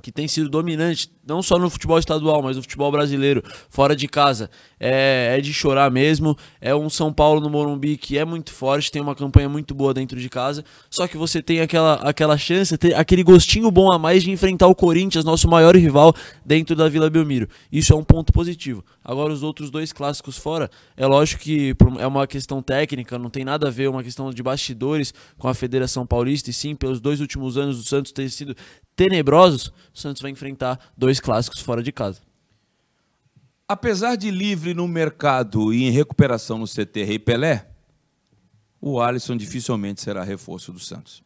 que 0.03 0.12
tem 0.12 0.27
sido 0.27 0.50
dominante, 0.50 1.10
não 1.25 1.41
só 1.41 1.57
no 1.57 1.69
futebol 1.69 1.98
estadual, 1.98 2.43
mas 2.43 2.57
no 2.57 2.62
futebol 2.62 2.91
brasileiro, 2.91 3.41
fora 3.69 3.95
de 3.95 4.05
casa, 4.05 4.50
é, 4.77 5.38
é, 5.38 5.41
de 5.41 5.53
chorar 5.53 5.89
mesmo. 5.89 6.38
É 6.60 6.75
um 6.75 6.89
São 6.89 7.13
Paulo 7.13 7.39
no 7.39 7.50
Morumbi 7.50 7.95
que 7.95 8.17
é 8.17 8.25
muito 8.25 8.51
forte, 8.51 8.91
tem 8.91 9.01
uma 9.01 9.15
campanha 9.15 9.48
muito 9.48 9.74
boa 9.74 9.93
dentro 9.93 10.19
de 10.19 10.29
casa. 10.29 10.65
Só 10.89 11.07
que 11.07 11.15
você 11.15 11.41
tem 11.41 11.62
aquela, 11.62 11.93
aquela 12.03 12.38
chance, 12.38 12.77
aquele 12.98 13.24
gostinho 13.24 13.72
bom 13.72 13.93
a 13.93 13.98
mais 13.98 14.24
de 14.24 14.29
enfrentar 14.29 14.67
o 14.67 14.75
Corinthians, 14.75 15.24
nosso 15.24 15.48
maior 15.48 15.74
rival, 15.74 16.13
dentro 16.45 16.75
da 16.75 16.89
Vila 16.89 17.10
Belmiro. 17.10 17.48
Isso 17.72 17.93
é 17.93 17.95
um 17.95 18.03
ponto 18.03 18.33
positivo. 18.33 18.83
Agora, 19.01 19.31
os 19.31 19.41
outros 19.41 19.72
dois 19.72 19.93
clássicos 19.93 20.38
fora, 20.38 20.69
é 20.98 21.07
lógico 21.07 21.43
que 21.43 21.74
é 21.98 22.05
uma 22.05 22.27
questão 22.27 22.62
técnica, 22.62 23.17
não 23.17 23.29
tem 23.29 23.45
nada 23.45 23.69
a 23.69 23.72
ver, 23.72 23.86
é 23.86 23.89
uma 23.89 24.03
questão 24.03 24.29
de 24.31 24.43
bastidores 24.43 25.13
com 25.38 25.48
a 25.48 25.53
Federação 25.53 26.05
Paulista, 26.05 26.50
e 26.50 26.53
sim, 26.53 26.75
pelos 26.75 27.00
dois 27.00 27.22
últimos 27.22 27.57
anos 27.57 27.77
do 27.77 27.83
Santos 27.83 28.12
ter 28.12 28.29
sido 28.29 28.53
tenebrosos, 28.95 29.71
o 29.93 29.97
Santos 29.97 30.21
vai 30.21 30.31
enfrentar 30.31 30.79
dois 30.97 31.19
clássicos 31.19 31.62
fora 31.62 31.81
de 31.81 31.91
casa. 31.91 32.21
Apesar 33.67 34.15
de 34.15 34.29
livre 34.29 34.73
no 34.73 34.88
mercado 34.88 35.73
e 35.73 35.83
em 35.83 35.89
recuperação 35.89 36.57
no 36.57 36.67
CT 36.67 37.03
Rei 37.03 37.19
Pelé, 37.19 37.69
o 38.79 39.00
Alisson 39.00 39.38
dificilmente 39.38 40.01
será 40.01 40.23
reforço 40.23 40.73
do 40.73 40.79
Santos. 40.79 41.23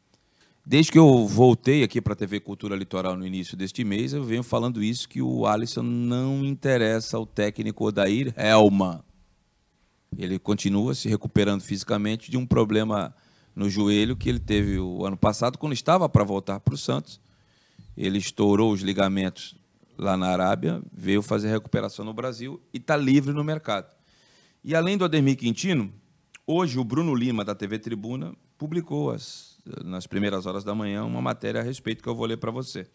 Desde 0.63 0.91
que 0.91 0.99
eu 0.99 1.25
voltei 1.25 1.81
aqui 1.81 2.01
para 2.01 2.13
a 2.13 2.15
TV 2.15 2.39
Cultura 2.39 2.75
Litoral 2.75 3.15
no 3.15 3.25
início 3.25 3.57
deste 3.57 3.83
mês, 3.83 4.13
eu 4.13 4.23
venho 4.23 4.43
falando 4.43 4.83
isso, 4.83 5.07
que 5.07 5.21
o 5.21 5.45
Alisson 5.45 5.81
não 5.81 6.43
interessa 6.45 7.17
ao 7.17 7.25
técnico 7.25 7.85
Odair 7.85 8.33
Helman. 8.37 8.99
Ele 10.17 10.37
continua 10.37 10.93
se 10.93 11.07
recuperando 11.07 11.61
fisicamente 11.61 12.29
de 12.29 12.37
um 12.37 12.45
problema 12.45 13.15
no 13.55 13.69
joelho 13.69 14.15
que 14.15 14.29
ele 14.29 14.39
teve 14.39 14.77
o 14.77 15.05
ano 15.05 15.17
passado, 15.17 15.57
quando 15.57 15.73
estava 15.73 16.07
para 16.07 16.23
voltar 16.23 16.59
para 16.59 16.73
o 16.73 16.77
Santos 16.77 17.19
Ele 17.97 18.19
estourou 18.19 18.71
os 18.71 18.81
ligamentos 18.81 19.55
lá 19.97 20.15
na 20.15 20.27
Arábia, 20.27 20.81
veio 20.93 21.21
fazer 21.21 21.49
recuperação 21.49 22.05
no 22.05 22.13
Brasil 22.13 22.61
e 22.73 22.77
está 22.77 22.95
livre 22.95 23.33
no 23.33 23.43
mercado. 23.43 23.91
E 24.63 24.75
além 24.75 24.97
do 24.97 25.05
Ademir 25.05 25.37
Quintino, 25.37 25.91
hoje 26.45 26.77
o 26.77 26.83
Bruno 26.83 27.15
Lima, 27.15 27.43
da 27.43 27.55
TV 27.55 27.79
Tribuna, 27.79 28.35
publicou 28.57 29.11
as, 29.11 29.57
nas 29.83 30.05
primeiras 30.05 30.45
horas 30.45 30.63
da 30.63 30.75
manhã 30.75 31.03
uma 31.03 31.21
matéria 31.21 31.61
a 31.61 31.63
respeito 31.63 32.03
que 32.03 32.09
eu 32.09 32.15
vou 32.15 32.25
ler 32.25 32.37
para 32.37 32.51
você. 32.51 32.85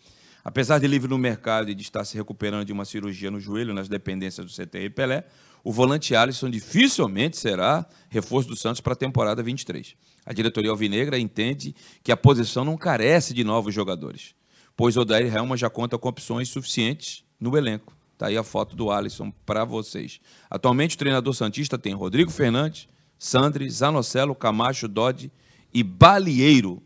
Apesar 0.44 0.78
de 0.78 0.86
livre 0.88 1.08
no 1.08 1.18
mercado 1.18 1.70
e 1.70 1.74
de 1.74 1.82
estar 1.82 2.04
se 2.04 2.16
recuperando 2.16 2.64
de 2.64 2.72
uma 2.72 2.84
cirurgia 2.84 3.30
no 3.30 3.38
joelho 3.38 3.72
nas 3.72 3.88
dependências 3.88 4.44
do 4.44 4.52
CTI 4.52 4.90
Pelé, 4.90 5.24
o 5.62 5.72
volante 5.72 6.16
Alisson 6.16 6.50
dificilmente 6.50 7.36
será 7.36 7.86
reforço 8.08 8.48
do 8.48 8.56
Santos 8.56 8.80
para 8.80 8.94
a 8.94 8.96
temporada 8.96 9.42
23. 9.42 9.94
A 10.26 10.32
diretoria 10.32 10.70
alvinegra 10.70 11.18
entende 11.18 11.74
que 12.02 12.10
a 12.10 12.16
posição 12.16 12.64
não 12.64 12.76
carece 12.76 13.32
de 13.32 13.44
novos 13.44 13.72
jogadores, 13.72 14.34
pois 14.76 14.96
Odair 14.96 15.34
Helma 15.34 15.56
já 15.56 15.70
conta 15.70 15.98
com 15.98 16.08
opções 16.08 16.48
suficientes 16.48 17.24
no 17.40 17.56
elenco. 17.56 17.96
Está 18.12 18.26
aí 18.26 18.36
a 18.36 18.44
foto 18.44 18.76
do 18.76 18.90
Alisson 18.90 19.32
para 19.44 19.64
vocês. 19.64 20.20
Atualmente 20.48 20.94
o 20.94 20.98
treinador 20.98 21.34
Santista 21.34 21.76
tem 21.76 21.92
Rodrigo 21.92 22.30
Fernandes, 22.30 22.86
Sandri, 23.18 23.68
Zanocelo, 23.68 24.34
Camacho, 24.34 24.86
Dodge 24.86 25.30
e 25.72 25.82
Balieiro 25.82 26.82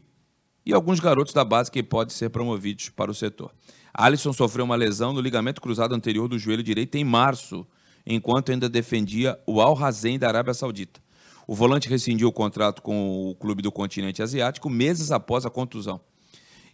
e 0.64 0.72
alguns 0.72 0.98
garotos 0.98 1.32
da 1.32 1.44
base 1.44 1.70
que 1.70 1.82
podem 1.82 2.14
ser 2.14 2.30
promovidos 2.30 2.88
para 2.88 3.10
o 3.10 3.14
setor. 3.14 3.52
Alisson 3.94 4.32
sofreu 4.32 4.64
uma 4.64 4.76
lesão 4.76 5.12
no 5.12 5.20
ligamento 5.20 5.60
cruzado 5.60 5.94
anterior 5.94 6.28
do 6.28 6.38
joelho 6.38 6.62
direito 6.62 6.96
em 6.96 7.04
março, 7.04 7.66
enquanto 8.04 8.50
ainda 8.50 8.68
defendia 8.68 9.38
o 9.46 9.60
Al 9.60 9.82
Hazen 9.82 10.18
da 10.18 10.28
Arábia 10.28 10.52
Saudita. 10.52 11.00
O 11.46 11.54
volante 11.54 11.88
rescindiu 11.88 12.28
o 12.28 12.32
contrato 12.32 12.82
com 12.82 13.30
o 13.30 13.34
clube 13.36 13.62
do 13.62 13.70
continente 13.70 14.22
asiático 14.22 14.68
meses 14.68 15.12
após 15.12 15.46
a 15.46 15.50
contusão. 15.50 16.00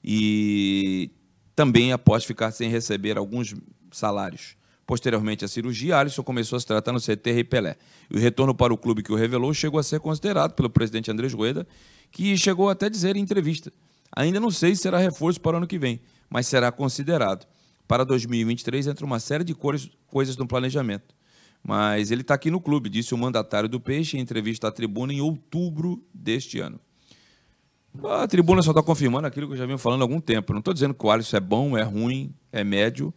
E 0.05 1.11
também 1.55 1.93
após 1.93 2.25
ficar 2.25 2.51
sem 2.51 2.69
receber 2.69 3.17
alguns 3.17 3.55
salários. 3.91 4.57
Posteriormente 4.87 5.45
à 5.45 5.49
cirurgia, 5.49 5.97
Alisson 5.97 6.23
começou 6.23 6.57
a 6.57 6.61
se 6.61 6.67
tratar 6.67 6.93
no 6.93 7.01
CT 7.01 7.45
Pelé. 7.45 7.77
E 8.11 8.17
o 8.17 8.21
retorno 8.21 8.55
para 8.55 8.75
o 8.75 8.77
clube 8.77 9.03
que 9.03 9.13
o 9.13 9.17
revelou 9.17 9.55
chegou 9.55 9.79
a 9.79 9.83
ser 9.83 10.01
considerado 10.01 10.55
pelo 10.55 10.69
presidente 10.69 11.11
Andrés 11.11 11.33
Rueda, 11.33 11.67
que 12.11 12.37
chegou 12.37 12.69
até 12.69 12.87
a 12.87 12.89
dizer 12.89 13.17
em 13.17 13.21
entrevista: 13.21 13.73
ainda 14.15 14.41
não 14.41 14.51
sei 14.51 14.75
se 14.75 14.83
será 14.83 14.99
reforço 14.99 15.41
para 15.41 15.55
o 15.55 15.57
ano 15.59 15.67
que 15.67 15.79
vem, 15.79 16.01
mas 16.29 16.47
será 16.47 16.73
considerado. 16.73 17.47
Para 17.87 18.05
2023 18.05 18.89
entra 18.89 19.07
uma 19.07 19.21
série 19.21 19.45
de 19.45 19.55
coisas 19.55 20.37
no 20.37 20.47
planejamento. 20.47 21.15
Mas 21.63 22.11
ele 22.11 22.23
está 22.23 22.35
aqui 22.35 22.51
no 22.51 22.61
clube, 22.61 22.89
disse 22.89 23.15
o 23.15 23.19
mandatário 23.19 23.69
do 23.69 23.79
Peixe 23.79 24.17
em 24.17 24.21
entrevista 24.21 24.67
à 24.67 24.73
tribuna 24.73 25.13
em 25.13 25.21
outubro 25.21 26.05
deste 26.13 26.59
ano. 26.59 26.81
A 28.05 28.27
tribuna 28.27 28.63
só 28.63 28.71
está 28.71 28.83
confirmando 28.83 29.27
aquilo 29.27 29.47
que 29.47 29.53
eu 29.53 29.59
já 29.59 29.67
venho 29.67 29.79
falando 29.79 30.01
há 30.01 30.05
algum 30.05 30.21
tempo. 30.21 30.53
Não 30.53 30.61
estou 30.61 30.73
dizendo 30.73 30.95
que 30.95 31.05
o 31.05 31.11
Alisson 31.11 31.37
é 31.37 31.41
bom, 31.41 31.77
é 31.77 31.83
ruim, 31.83 32.35
é 32.51 32.65
médio, 32.65 33.13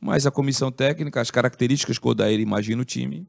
mas 0.00 0.26
a 0.26 0.30
comissão 0.30 0.72
técnica, 0.72 1.20
as 1.20 1.30
características 1.30 1.98
que 1.98 2.06
o 2.06 2.10
Odair 2.10 2.40
imagina 2.40 2.82
o 2.82 2.84
time, 2.84 3.26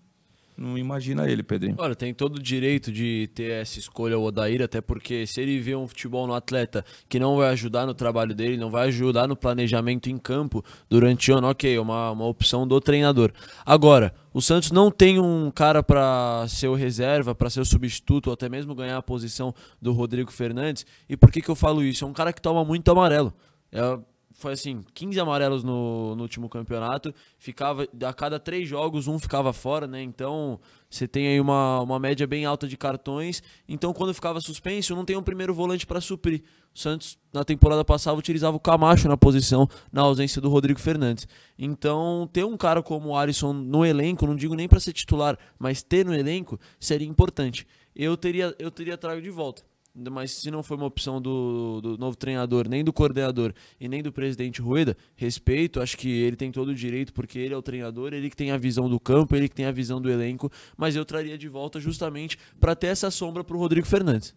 não 0.61 0.77
imagina 0.77 1.29
ele, 1.29 1.41
Pedrinho. 1.41 1.75
Olha, 1.79 1.95
tem 1.95 2.13
todo 2.13 2.35
o 2.35 2.41
direito 2.41 2.91
de 2.91 3.29
ter 3.33 3.51
essa 3.51 3.79
escolha 3.79 4.17
o 4.17 4.23
Odair, 4.23 4.61
até 4.61 4.79
porque 4.79 5.25
se 5.25 5.41
ele 5.41 5.59
vê 5.59 5.75
um 5.75 5.87
futebol 5.87 6.27
no 6.27 6.33
atleta 6.33 6.85
que 7.09 7.19
não 7.19 7.37
vai 7.37 7.49
ajudar 7.49 7.85
no 7.85 7.93
trabalho 7.93 8.35
dele, 8.35 8.57
não 8.57 8.69
vai 8.69 8.87
ajudar 8.87 9.27
no 9.27 9.35
planejamento 9.35 10.09
em 10.09 10.17
campo 10.17 10.63
durante 10.89 11.31
o 11.31 11.37
ano, 11.37 11.49
ok, 11.49 11.75
é 11.75 11.81
uma, 11.81 12.11
uma 12.11 12.25
opção 12.25 12.67
do 12.67 12.79
treinador. 12.79 13.31
Agora, 13.65 14.13
o 14.33 14.41
Santos 14.41 14.71
não 14.71 14.91
tem 14.91 15.19
um 15.19 15.51
cara 15.51 15.81
para 15.81 16.45
ser 16.47 16.67
o 16.67 16.75
reserva, 16.75 17.33
para 17.33 17.49
ser 17.49 17.61
o 17.61 17.65
substituto, 17.65 18.27
ou 18.27 18.33
até 18.33 18.47
mesmo 18.47 18.75
ganhar 18.75 18.97
a 18.97 19.01
posição 19.01 19.53
do 19.81 19.91
Rodrigo 19.91 20.31
Fernandes. 20.31 20.85
E 21.09 21.17
por 21.17 21.31
que, 21.31 21.41
que 21.41 21.49
eu 21.49 21.55
falo 21.55 21.83
isso? 21.83 22.05
É 22.05 22.07
um 22.07 22.13
cara 22.13 22.31
que 22.31 22.41
toma 22.41 22.63
muito 22.63 22.89
amarelo. 22.91 23.33
É, 23.71 23.99
foi 24.33 24.53
assim, 24.53 24.83
15 24.93 25.19
amarelos 25.19 25.63
no, 25.63 26.15
no, 26.15 26.21
último 26.23 26.49
campeonato, 26.49 27.13
ficava 27.37 27.87
a 28.05 28.13
cada 28.13 28.39
três 28.39 28.67
jogos 28.67 29.07
um 29.07 29.19
ficava 29.19 29.51
fora, 29.53 29.87
né? 29.87 30.01
Então 30.01 30.59
você 30.89 31.07
tem 31.07 31.27
aí 31.27 31.39
uma, 31.39 31.81
uma 31.81 31.99
média 31.99 32.25
bem 32.25 32.45
alta 32.45 32.67
de 32.67 32.77
cartões. 32.77 33.41
Então 33.67 33.93
quando 33.93 34.13
ficava 34.13 34.39
suspenso, 34.39 34.95
não 34.95 35.05
tem 35.05 35.15
um 35.15 35.23
primeiro 35.23 35.53
volante 35.53 35.85
para 35.85 36.01
suprir. 36.01 36.43
O 36.73 36.79
Santos 36.79 37.17
na 37.33 37.43
temporada 37.43 37.83
passada 37.83 38.17
utilizava 38.17 38.55
o 38.55 38.59
Camacho 38.59 39.07
na 39.07 39.17
posição, 39.17 39.67
na 39.91 40.01
ausência 40.01 40.41
do 40.41 40.49
Rodrigo 40.49 40.79
Fernandes. 40.79 41.27
Então 41.57 42.29
ter 42.31 42.45
um 42.45 42.55
cara 42.55 42.81
como 42.81 43.09
o 43.09 43.17
Alisson 43.17 43.53
no 43.53 43.85
elenco, 43.85 44.25
não 44.25 44.35
digo 44.35 44.55
nem 44.55 44.67
para 44.67 44.79
ser 44.79 44.93
titular, 44.93 45.37
mas 45.59 45.83
ter 45.83 46.05
no 46.05 46.13
elenco 46.13 46.59
seria 46.79 47.07
importante. 47.07 47.67
Eu 47.95 48.15
teria 48.15 48.55
eu 48.57 48.71
teria 48.71 48.97
trago 48.97 49.21
de 49.21 49.29
volta 49.29 49.63
mas 49.93 50.31
se 50.31 50.49
não 50.49 50.63
foi 50.63 50.77
uma 50.77 50.85
opção 50.85 51.21
do, 51.21 51.81
do, 51.81 51.97
novo 51.97 52.15
treinador, 52.15 52.67
nem 52.67 52.83
do 52.83 52.93
coordenador 52.93 53.53
e 53.79 53.87
nem 53.87 54.01
do 54.01 54.11
presidente 54.11 54.61
Rueda, 54.61 54.95
respeito, 55.15 55.81
acho 55.81 55.97
que 55.97 56.09
ele 56.09 56.35
tem 56.35 56.51
todo 56.51 56.69
o 56.69 56.75
direito, 56.75 57.13
porque 57.13 57.37
ele 57.37 57.53
é 57.53 57.57
o 57.57 57.61
treinador, 57.61 58.13
ele 58.13 58.29
que 58.29 58.35
tem 58.35 58.51
a 58.51 58.57
visão 58.57 58.89
do 58.89 58.99
campo, 58.99 59.35
ele 59.35 59.49
que 59.49 59.55
tem 59.55 59.65
a 59.65 59.71
visão 59.71 60.01
do 60.01 60.09
elenco, 60.09 60.49
mas 60.77 60.95
eu 60.95 61.03
traria 61.03 61.37
de 61.37 61.49
volta 61.49 61.79
justamente 61.79 62.37
para 62.59 62.75
ter 62.75 62.87
essa 62.87 63.11
sombra 63.11 63.43
para 63.43 63.55
o 63.55 63.59
Rodrigo 63.59 63.85
Fernandes. 63.85 64.33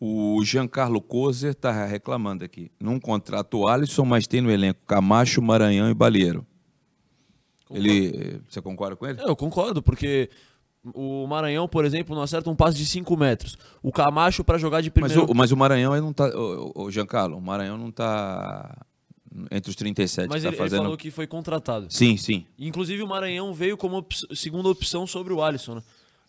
O 0.00 0.44
Giancarlo 0.44 1.00
Kozer 1.00 1.52
está 1.52 1.84
reclamando 1.84 2.44
aqui. 2.44 2.70
Não 2.78 3.00
contrata 3.00 3.56
o 3.56 3.66
Alisson, 3.66 4.04
mas 4.04 4.28
tem 4.28 4.40
no 4.40 4.50
elenco 4.50 4.78
Camacho, 4.86 5.42
Maranhão 5.42 5.90
e 5.90 5.94
Balieiro. 5.94 6.46
Ele, 7.70 8.40
você 8.48 8.62
concorda 8.62 8.96
com 8.96 9.06
ele? 9.06 9.20
Eu 9.20 9.36
concordo, 9.36 9.82
porque 9.82 10.30
o 10.94 11.26
Maranhão, 11.26 11.68
por 11.68 11.84
exemplo, 11.84 12.14
não 12.14 12.22
acerta 12.22 12.48
um 12.48 12.56
passe 12.56 12.76
de 12.76 12.86
5 12.86 13.16
metros. 13.16 13.56
O 13.82 13.92
Camacho 13.92 14.44
para 14.44 14.58
jogar 14.58 14.80
de 14.80 14.90
primeiro. 14.90 15.22
Mas 15.22 15.30
o, 15.30 15.34
mas 15.34 15.52
o 15.52 15.56
Maranhão 15.56 15.92
aí 15.92 16.00
não 16.00 16.12
tá. 16.12 16.26
O, 16.28 16.84
o 16.84 16.90
Giancarlo, 16.90 17.36
o 17.36 17.40
Maranhão 17.40 17.76
não 17.76 17.90
tá 17.90 18.86
entre 19.50 19.70
os 19.70 19.76
37 19.76 20.28
Mas 20.28 20.42
tá 20.42 20.48
ele, 20.48 20.56
fazendo... 20.56 20.74
ele 20.76 20.82
falou 20.84 20.96
que 20.96 21.10
foi 21.10 21.26
contratado. 21.26 21.86
Sim, 21.90 22.16
sim. 22.16 22.46
Inclusive 22.58 23.02
o 23.02 23.06
Maranhão 23.06 23.52
veio 23.52 23.76
como 23.76 23.98
op 23.98 24.14
segunda 24.34 24.68
opção 24.68 25.06
sobre 25.06 25.32
o 25.32 25.42
Alisson, 25.42 25.76
né? 25.76 25.82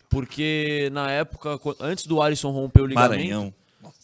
Porque 0.08 0.90
na 0.92 1.10
época, 1.10 1.58
antes 1.80 2.06
do 2.06 2.20
Alisson 2.20 2.50
romper 2.50 2.82
o 2.82 2.86
ligamento. 2.86 3.10
Maranhão. 3.10 3.54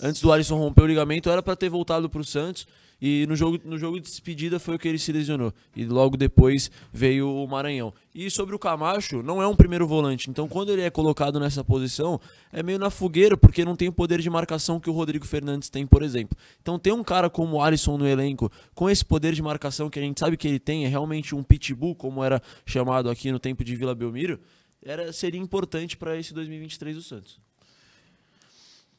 Antes 0.00 0.20
do 0.22 0.32
Alisson 0.32 0.56
romper 0.56 0.82
o 0.82 0.86
ligamento, 0.86 1.28
era 1.28 1.42
para 1.42 1.56
ter 1.56 1.68
voltado 1.68 2.08
para 2.08 2.20
o 2.20 2.24
Santos. 2.24 2.66
E 3.00 3.26
no 3.26 3.36
jogo, 3.36 3.60
no 3.64 3.76
jogo 3.76 4.00
de 4.00 4.08
despedida 4.08 4.58
foi 4.58 4.76
o 4.76 4.78
que 4.78 4.88
ele 4.88 4.98
se 4.98 5.12
lesionou. 5.12 5.52
E 5.74 5.84
logo 5.84 6.16
depois 6.16 6.70
veio 6.92 7.28
o 7.28 7.46
Maranhão. 7.46 7.92
E 8.14 8.30
sobre 8.30 8.54
o 8.54 8.58
Camacho, 8.58 9.22
não 9.22 9.42
é 9.42 9.46
um 9.46 9.54
primeiro 9.54 9.86
volante. 9.86 10.30
Então 10.30 10.48
quando 10.48 10.72
ele 10.72 10.82
é 10.82 10.90
colocado 10.90 11.38
nessa 11.38 11.62
posição, 11.62 12.18
é 12.52 12.62
meio 12.62 12.78
na 12.78 12.88
fogueira, 12.88 13.36
porque 13.36 13.64
não 13.64 13.76
tem 13.76 13.88
o 13.88 13.92
poder 13.92 14.20
de 14.20 14.30
marcação 14.30 14.80
que 14.80 14.88
o 14.88 14.92
Rodrigo 14.92 15.26
Fernandes 15.26 15.68
tem, 15.68 15.86
por 15.86 16.02
exemplo. 16.02 16.36
Então 16.62 16.78
ter 16.78 16.92
um 16.92 17.04
cara 17.04 17.28
como 17.28 17.56
o 17.56 17.62
Alisson 17.62 17.98
no 17.98 18.06
elenco, 18.06 18.50
com 18.74 18.88
esse 18.88 19.04
poder 19.04 19.34
de 19.34 19.42
marcação 19.42 19.90
que 19.90 19.98
a 19.98 20.02
gente 20.02 20.18
sabe 20.18 20.36
que 20.36 20.48
ele 20.48 20.58
tem, 20.58 20.86
é 20.86 20.88
realmente 20.88 21.34
um 21.34 21.42
pitbull, 21.42 21.94
como 21.94 22.24
era 22.24 22.40
chamado 22.64 23.10
aqui 23.10 23.30
no 23.30 23.38
tempo 23.38 23.62
de 23.62 23.76
Vila 23.76 23.94
Belmiro, 23.94 24.40
era, 24.82 25.12
seria 25.12 25.40
importante 25.40 25.96
para 25.96 26.16
esse 26.16 26.32
2023 26.32 26.96
do 26.96 27.02
Santos. 27.02 27.45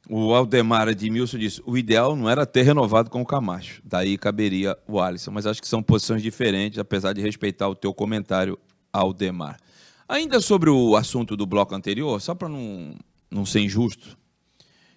O 0.10 0.34
Aldemar 0.34 0.88
Edmilson 0.88 1.38
disse: 1.38 1.62
o 1.66 1.78
ideal 1.78 2.16
não 2.16 2.30
era 2.30 2.46
ter 2.46 2.64
renovado 2.64 3.10
com 3.10 3.22
o 3.22 3.26
Camacho, 3.26 3.82
daí 3.84 4.18
caberia 4.18 4.78
o 4.88 5.00
Alisson. 5.00 5.32
Mas 5.32 5.46
acho 5.46 5.62
que 5.62 5.68
são 5.68 5.84
posições 5.84 6.22
diferentes, 6.22 6.80
apesar 6.80 7.14
de 7.14 7.22
respeitar 7.22 7.68
o 7.68 7.76
teu 7.76 7.94
comentário, 7.94 8.58
Aldemar. 8.94 9.60
Ainda 10.08 10.40
sobre 10.40 10.70
o 10.70 10.96
assunto 10.96 11.36
do 11.36 11.46
bloco 11.46 11.76
anterior, 11.76 12.22
só 12.22 12.34
para 12.34 12.48
não, 12.48 12.96
não 13.30 13.46
ser 13.46 13.60
injusto, 13.60 14.18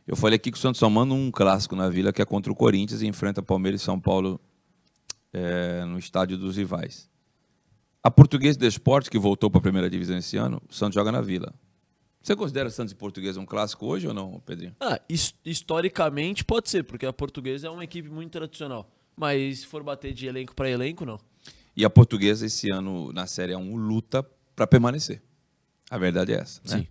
eu 0.06 0.16
falei 0.16 0.36
aqui 0.36 0.50
que 0.50 0.58
o 0.58 0.60
Santos 0.60 0.78
só 0.78 0.88
manda 0.88 1.12
um 1.14 1.30
clássico 1.30 1.74
na 1.74 1.88
Vila, 1.88 2.12
que 2.12 2.22
é 2.22 2.24
contra 2.24 2.52
o 2.52 2.56
Corinthians, 2.56 3.02
e 3.02 3.06
enfrenta 3.06 3.42
Palmeiras 3.42 3.80
e 3.80 3.84
São 3.84 3.98
Paulo 3.98 4.40
é, 5.32 5.84
no 5.84 5.98
estádio 5.98 6.38
dos 6.38 6.56
rivais. 6.56 7.08
A 8.02 8.10
Portuguesa 8.10 8.58
de 8.58 8.66
Esporte, 8.66 9.10
que 9.10 9.18
voltou 9.18 9.50
para 9.50 9.58
a 9.58 9.62
primeira 9.62 9.90
divisão 9.90 10.16
esse 10.16 10.36
ano, 10.36 10.62
o 10.68 10.74
Santos 10.74 10.94
joga 10.94 11.12
na 11.12 11.20
Vila. 11.20 11.52
Você 12.22 12.36
considera 12.36 12.68
Santos 12.68 12.92
e 12.92 12.96
Portuguesa 12.96 13.40
um 13.40 13.46
clássico 13.46 13.86
hoje 13.86 14.06
ou 14.06 14.12
não, 14.12 14.40
Pedrinho? 14.40 14.76
Ah, 14.78 15.00
historicamente 15.44 16.44
pode 16.44 16.68
ser, 16.68 16.84
porque 16.84 17.06
a 17.06 17.12
Portuguesa 17.12 17.66
é 17.66 17.70
uma 17.70 17.82
equipe 17.82 18.10
muito 18.10 18.32
tradicional. 18.32 18.90
Mas 19.16 19.60
se 19.60 19.66
for 19.66 19.82
bater 19.82 20.12
de 20.12 20.26
elenco 20.26 20.54
para 20.54 20.68
elenco, 20.68 21.04
não. 21.06 21.18
E 21.74 21.84
a 21.84 21.90
Portuguesa 21.90 22.44
esse 22.44 22.70
ano 22.70 23.12
na 23.12 23.26
Série 23.26 23.56
1 23.56 23.76
luta 23.76 24.22
para 24.54 24.66
permanecer. 24.66 25.22
A 25.90 25.96
verdade 25.96 26.32
é 26.32 26.36
essa, 26.36 26.60
né? 26.68 26.78
Sim. 26.78 26.88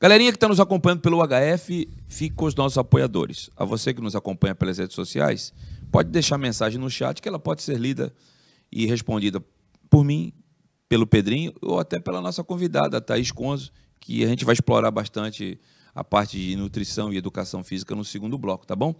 Galerinha 0.00 0.30
que 0.30 0.36
está 0.36 0.48
nos 0.48 0.60
acompanhando 0.60 1.00
pelo 1.00 1.22
HF, 1.26 1.88
fica 2.08 2.36
com 2.36 2.44
os 2.44 2.54
nossos 2.54 2.78
apoiadores. 2.78 3.50
A 3.56 3.64
você 3.64 3.92
que 3.94 4.00
nos 4.00 4.14
acompanha 4.14 4.54
pelas 4.54 4.78
redes 4.78 4.94
sociais, 4.94 5.52
pode 5.90 6.10
deixar 6.10 6.38
mensagem 6.38 6.78
no 6.78 6.90
chat 6.90 7.20
que 7.20 7.28
ela 7.28 7.38
pode 7.38 7.62
ser 7.62 7.78
lida 7.78 8.12
e 8.70 8.86
respondida 8.86 9.42
por 9.88 10.04
mim, 10.04 10.32
pelo 10.88 11.06
Pedrinho 11.06 11.52
ou 11.62 11.78
até 11.78 11.98
pela 11.98 12.20
nossa 12.20 12.44
convidada, 12.44 13.00
Thaís 13.00 13.30
Conzo, 13.30 13.72
que 14.04 14.22
a 14.22 14.28
gente 14.28 14.44
vai 14.44 14.52
explorar 14.52 14.90
bastante 14.90 15.58
a 15.94 16.04
parte 16.04 16.36
de 16.36 16.54
nutrição 16.56 17.10
e 17.10 17.16
educação 17.16 17.64
física 17.64 17.94
no 17.94 18.04
segundo 18.04 18.36
bloco, 18.36 18.66
tá 18.66 18.76
bom? 18.76 18.94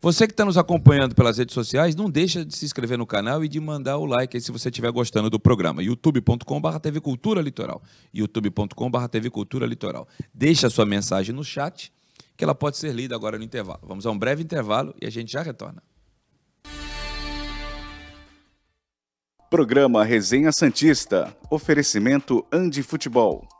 Você 0.00 0.26
que 0.26 0.32
está 0.32 0.44
nos 0.44 0.58
acompanhando 0.58 1.14
pelas 1.14 1.38
redes 1.38 1.54
sociais, 1.54 1.94
não 1.94 2.10
deixa 2.10 2.44
de 2.44 2.54
se 2.54 2.64
inscrever 2.64 2.98
no 2.98 3.06
canal 3.06 3.44
e 3.44 3.48
de 3.48 3.60
mandar 3.60 3.96
o 3.96 4.04
like 4.04 4.36
aí 4.36 4.40
se 4.40 4.50
você 4.50 4.68
estiver 4.68 4.90
gostando 4.90 5.30
do 5.30 5.38
programa. 5.38 5.82
youtube.com.br 5.82 6.78
TV 6.78 7.00
Cultura 7.00 7.40
Litoral. 7.40 7.80
youtube.com.br 8.12 9.06
TV 9.08 9.30
Cultura 9.30 9.66
Litoral. 9.66 10.08
Deixa 10.34 10.66
a 10.66 10.70
sua 10.70 10.84
mensagem 10.84 11.34
no 11.34 11.44
chat, 11.44 11.92
que 12.36 12.42
ela 12.42 12.56
pode 12.56 12.76
ser 12.76 12.92
lida 12.92 13.14
agora 13.14 13.38
no 13.38 13.44
intervalo. 13.44 13.80
Vamos 13.86 14.04
a 14.04 14.10
um 14.10 14.18
breve 14.18 14.42
intervalo 14.42 14.92
e 15.00 15.06
a 15.06 15.10
gente 15.10 15.32
já 15.32 15.42
retorna. 15.42 15.80
Programa 19.48 20.04
Resenha 20.04 20.50
Santista. 20.50 21.34
Oferecimento 21.48 22.44
Andi 22.52 22.82
Futebol. 22.82 23.53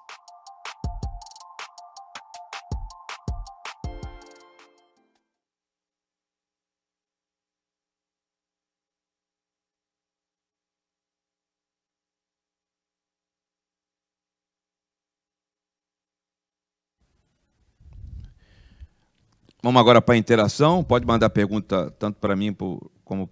Vamos 19.64 19.80
agora 19.80 20.02
para 20.02 20.14
a 20.14 20.18
interação. 20.18 20.84
Pode 20.84 21.06
mandar 21.06 21.30
pergunta 21.30 21.90
tanto 21.92 22.18
para 22.20 22.36
mim 22.36 22.54
como 23.02 23.26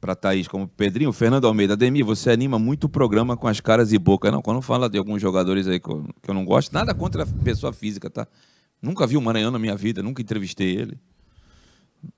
para 0.00 0.12
a 0.12 0.14
Thaís, 0.14 0.46
como 0.46 0.64
para 0.68 0.74
o 0.74 0.76
Pedrinho. 0.76 1.12
Fernando 1.12 1.48
Almeida, 1.48 1.72
Ademir, 1.72 2.04
você 2.04 2.30
anima 2.30 2.56
muito 2.56 2.84
o 2.84 2.88
programa 2.88 3.36
com 3.36 3.48
as 3.48 3.58
caras 3.58 3.92
e 3.92 3.98
boca. 3.98 4.30
Não, 4.30 4.40
quando 4.40 4.62
fala 4.62 4.88
de 4.88 4.96
alguns 4.96 5.20
jogadores 5.20 5.66
aí 5.66 5.80
que 5.80 5.90
eu, 5.90 6.06
que 6.22 6.30
eu 6.30 6.34
não 6.34 6.44
gosto, 6.44 6.72
nada 6.72 6.94
contra 6.94 7.24
a 7.24 7.26
pessoa 7.26 7.72
física, 7.72 8.08
tá? 8.08 8.28
Nunca 8.80 9.08
vi 9.08 9.16
o 9.16 9.20
Maranhão 9.20 9.50
na 9.50 9.58
minha 9.58 9.74
vida, 9.74 10.04
nunca 10.04 10.22
entrevistei 10.22 10.72
ele. 10.72 11.00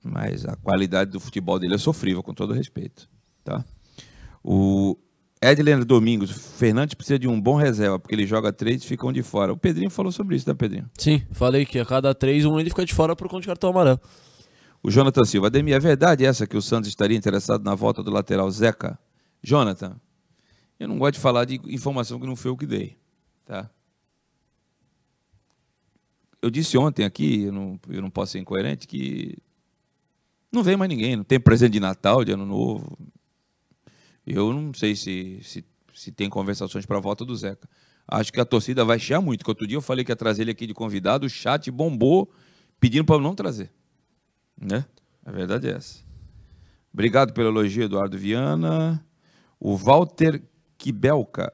Mas 0.04 0.44
a 0.44 0.56
qualidade 0.56 1.12
do 1.12 1.20
futebol 1.20 1.58
dele 1.58 1.76
é 1.76 1.78
sofrível, 1.78 2.22
com 2.22 2.34
todo 2.34 2.52
respeito. 2.52 3.08
Tá? 3.42 3.64
O, 4.44 4.94
Edler 5.42 5.82
Domingos, 5.86 6.30
Fernandes 6.30 6.94
precisa 6.94 7.18
de 7.18 7.26
um 7.26 7.40
bom 7.40 7.54
reserva, 7.54 7.98
porque 7.98 8.14
ele 8.14 8.26
joga 8.26 8.52
três 8.52 8.82
e 8.82 8.86
fica 8.86 9.06
um 9.06 9.12
de 9.12 9.22
fora. 9.22 9.52
O 9.52 9.56
Pedrinho 9.56 9.88
falou 9.88 10.12
sobre 10.12 10.36
isso, 10.36 10.44
tá, 10.44 10.54
Pedrinho? 10.54 10.90
Sim, 10.98 11.22
falei 11.30 11.64
que 11.64 11.78
a 11.78 11.86
cada 11.86 12.14
três, 12.14 12.44
um 12.44 12.60
ele 12.60 12.68
fica 12.68 12.84
de 12.84 12.92
fora 12.92 13.16
por 13.16 13.26
conta 13.26 13.40
de 13.40 13.46
cartão 13.46 13.70
amarelo. 13.70 13.98
O 14.82 14.90
Jonathan 14.90 15.24
Silva, 15.24 15.46
Ademir, 15.46 15.74
é 15.74 15.78
verdade 15.78 16.26
essa 16.26 16.46
que 16.46 16.56
o 16.56 16.62
Santos 16.62 16.90
estaria 16.90 17.16
interessado 17.16 17.64
na 17.64 17.74
volta 17.74 18.02
do 18.02 18.10
lateral 18.10 18.50
Zeca? 18.50 18.98
Jonathan, 19.42 19.98
eu 20.78 20.86
não 20.86 20.98
gosto 20.98 21.14
de 21.14 21.20
falar 21.20 21.46
de 21.46 21.58
informação 21.68 22.20
que 22.20 22.26
não 22.26 22.36
foi 22.36 22.50
eu 22.50 22.56
que 22.56 22.66
dei, 22.66 22.98
tá? 23.46 23.70
Eu 26.42 26.50
disse 26.50 26.76
ontem 26.76 27.04
aqui, 27.04 27.44
eu 27.44 27.52
não, 27.52 27.80
eu 27.88 28.02
não 28.02 28.10
posso 28.10 28.32
ser 28.32 28.38
incoerente, 28.38 28.86
que 28.86 29.38
não 30.52 30.62
vem 30.62 30.76
mais 30.76 30.88
ninguém, 30.88 31.16
não 31.16 31.24
tem 31.24 31.40
presente 31.40 31.72
de 31.72 31.80
Natal, 31.80 32.24
de 32.24 32.32
Ano 32.32 32.44
Novo, 32.44 32.98
eu 34.34 34.52
não 34.52 34.72
sei 34.74 34.94
se, 34.94 35.40
se, 35.42 35.64
se 35.94 36.12
tem 36.12 36.28
conversações 36.28 36.86
para 36.86 36.98
a 36.98 37.00
volta 37.00 37.24
do 37.24 37.34
Zeca. 37.34 37.68
Acho 38.06 38.32
que 38.32 38.40
a 38.40 38.44
torcida 38.44 38.84
vai 38.84 38.98
chiar 38.98 39.20
muito. 39.20 39.44
Que 39.44 39.50
outro 39.50 39.66
dia 39.66 39.76
eu 39.76 39.82
falei 39.82 40.04
que 40.04 40.10
ia 40.10 40.16
trazer 40.16 40.42
ele 40.42 40.50
aqui 40.50 40.66
de 40.66 40.74
convidado, 40.74 41.26
o 41.26 41.30
chat 41.30 41.70
bombou 41.70 42.32
pedindo 42.80 43.04
para 43.04 43.16
eu 43.16 43.20
não 43.20 43.34
trazer. 43.34 43.70
Né? 44.60 44.84
A 45.24 45.30
verdade 45.30 45.68
é 45.68 45.72
essa. 45.72 46.00
Obrigado 46.92 47.32
pelo 47.32 47.48
elogio, 47.48 47.84
Eduardo 47.84 48.18
Viana. 48.18 49.04
O 49.58 49.76
Walter 49.76 50.42
Kibelka. 50.76 51.52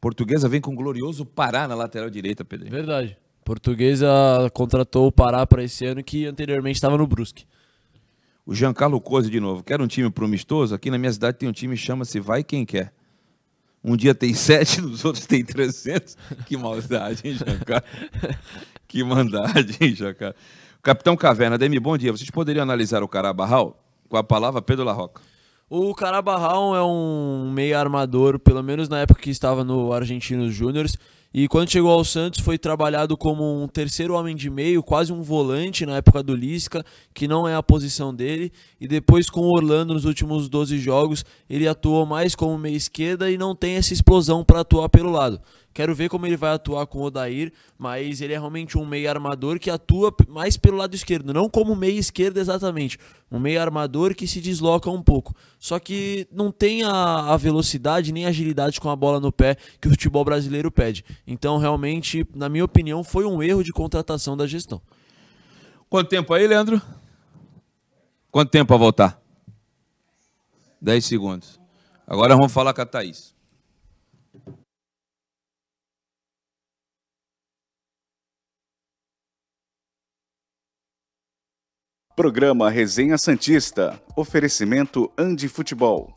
Portuguesa 0.00 0.48
vem 0.48 0.60
com 0.60 0.72
o 0.72 0.76
glorioso 0.76 1.24
Pará 1.24 1.66
na 1.66 1.74
lateral 1.74 2.08
direita, 2.08 2.44
Pedro. 2.44 2.70
Verdade. 2.70 3.16
Portuguesa 3.44 4.08
contratou 4.52 5.06
o 5.06 5.12
Pará 5.12 5.46
para 5.46 5.64
esse 5.64 5.84
ano 5.84 6.04
que 6.04 6.26
anteriormente 6.26 6.76
estava 6.76 6.96
no 6.96 7.06
Brusque. 7.06 7.46
O 8.46 8.54
Giancarlo 8.54 9.00
Cosi 9.00 9.28
de 9.28 9.40
novo. 9.40 9.64
Quer 9.64 9.80
um 9.80 9.88
time 9.88 10.08
promistoso? 10.08 10.72
Aqui 10.72 10.88
na 10.88 10.96
minha 10.96 11.12
cidade 11.12 11.36
tem 11.36 11.48
um 11.48 11.52
time 11.52 11.74
que 11.74 11.82
chama-se 11.82 12.20
Vai 12.20 12.44
Quem 12.44 12.64
Quer. 12.64 12.92
Um 13.82 13.96
dia 13.96 14.14
tem 14.14 14.32
sete, 14.34 14.80
nos 14.80 15.04
outros 15.04 15.26
tem 15.26 15.44
300. 15.44 16.16
Que 16.46 16.56
maldade, 16.56 17.22
hein, 17.24 17.34
Giancarlo? 17.34 17.86
que 18.86 19.02
mandade, 19.02 19.76
hein, 19.80 19.92
Giancarlo? 19.92 20.36
Capitão 20.80 21.16
Caverna, 21.16 21.58
Demi, 21.58 21.80
bom 21.80 21.98
dia. 21.98 22.12
Vocês 22.12 22.30
poderiam 22.30 22.62
analisar 22.62 23.02
o 23.02 23.08
Carabarral 23.08 23.82
com 24.08 24.16
a 24.16 24.22
palavra 24.22 24.62
Pedro 24.62 24.84
Larroca? 24.84 25.20
O 25.68 25.92
Carabarral 25.96 26.76
é 26.76 26.84
um 26.84 27.50
meio 27.52 27.76
armador, 27.76 28.38
pelo 28.38 28.62
menos 28.62 28.88
na 28.88 29.00
época 29.00 29.20
que 29.20 29.30
estava 29.30 29.64
no 29.64 29.92
Argentinos 29.92 30.54
Júniors, 30.54 30.96
e 31.38 31.46
quando 31.48 31.70
chegou 31.70 31.90
ao 31.90 32.02
Santos 32.02 32.40
foi 32.40 32.56
trabalhado 32.56 33.14
como 33.14 33.62
um 33.62 33.68
terceiro 33.68 34.14
homem 34.14 34.34
de 34.34 34.48
meio, 34.48 34.82
quase 34.82 35.12
um 35.12 35.20
volante 35.20 35.84
na 35.84 35.96
época 35.96 36.22
do 36.22 36.34
Lisca, 36.34 36.82
que 37.12 37.28
não 37.28 37.46
é 37.46 37.54
a 37.54 37.62
posição 37.62 38.14
dele. 38.14 38.50
E 38.80 38.88
depois 38.88 39.28
com 39.28 39.42
o 39.42 39.54
Orlando 39.54 39.92
nos 39.92 40.06
últimos 40.06 40.48
12 40.48 40.78
jogos, 40.78 41.26
ele 41.46 41.68
atuou 41.68 42.06
mais 42.06 42.34
como 42.34 42.56
meia 42.56 42.74
esquerda 42.74 43.30
e 43.30 43.36
não 43.36 43.54
tem 43.54 43.74
essa 43.74 43.92
explosão 43.92 44.42
para 44.42 44.60
atuar 44.60 44.88
pelo 44.88 45.10
lado. 45.10 45.38
Quero 45.76 45.94
ver 45.94 46.08
como 46.08 46.24
ele 46.24 46.38
vai 46.38 46.54
atuar 46.54 46.86
com 46.86 47.00
o 47.00 47.02
Odair, 47.02 47.52
mas 47.76 48.22
ele 48.22 48.32
é 48.32 48.38
realmente 48.38 48.78
um 48.78 48.86
meio 48.86 49.10
armador 49.10 49.58
que 49.58 49.68
atua 49.68 50.10
mais 50.26 50.56
pelo 50.56 50.78
lado 50.78 50.94
esquerdo, 50.94 51.34
não 51.34 51.50
como 51.50 51.76
meio 51.76 51.98
esquerdo 51.98 52.38
exatamente. 52.38 52.98
Um 53.30 53.38
meio 53.38 53.60
armador 53.60 54.14
que 54.14 54.26
se 54.26 54.40
desloca 54.40 54.88
um 54.88 55.02
pouco. 55.02 55.36
Só 55.58 55.78
que 55.78 56.26
não 56.32 56.50
tem 56.50 56.82
a, 56.82 57.34
a 57.34 57.36
velocidade 57.36 58.10
nem 58.10 58.24
agilidade 58.24 58.80
com 58.80 58.88
a 58.88 58.96
bola 58.96 59.20
no 59.20 59.30
pé 59.30 59.54
que 59.78 59.86
o 59.86 59.90
futebol 59.90 60.24
brasileiro 60.24 60.70
pede. 60.70 61.04
Então, 61.26 61.58
realmente, 61.58 62.26
na 62.34 62.48
minha 62.48 62.64
opinião, 62.64 63.02
foi 63.02 63.24
um 63.24 63.42
erro 63.42 63.64
de 63.64 63.72
contratação 63.72 64.36
da 64.36 64.46
gestão. 64.46 64.80
Quanto 65.88 66.08
tempo 66.08 66.32
aí, 66.32 66.46
Leandro? 66.46 66.80
Quanto 68.30 68.50
tempo 68.50 68.68
para 68.68 68.76
voltar? 68.76 69.22
10 70.80 71.04
segundos. 71.04 71.60
Agora 72.06 72.36
vamos 72.36 72.52
falar 72.52 72.72
com 72.72 72.82
a 72.82 72.86
Thaís. 72.86 73.34
Programa 82.14 82.70
Resenha 82.70 83.18
Santista. 83.18 84.00
Oferecimento 84.16 85.12
Andi 85.18 85.48
Futebol. 85.48 86.14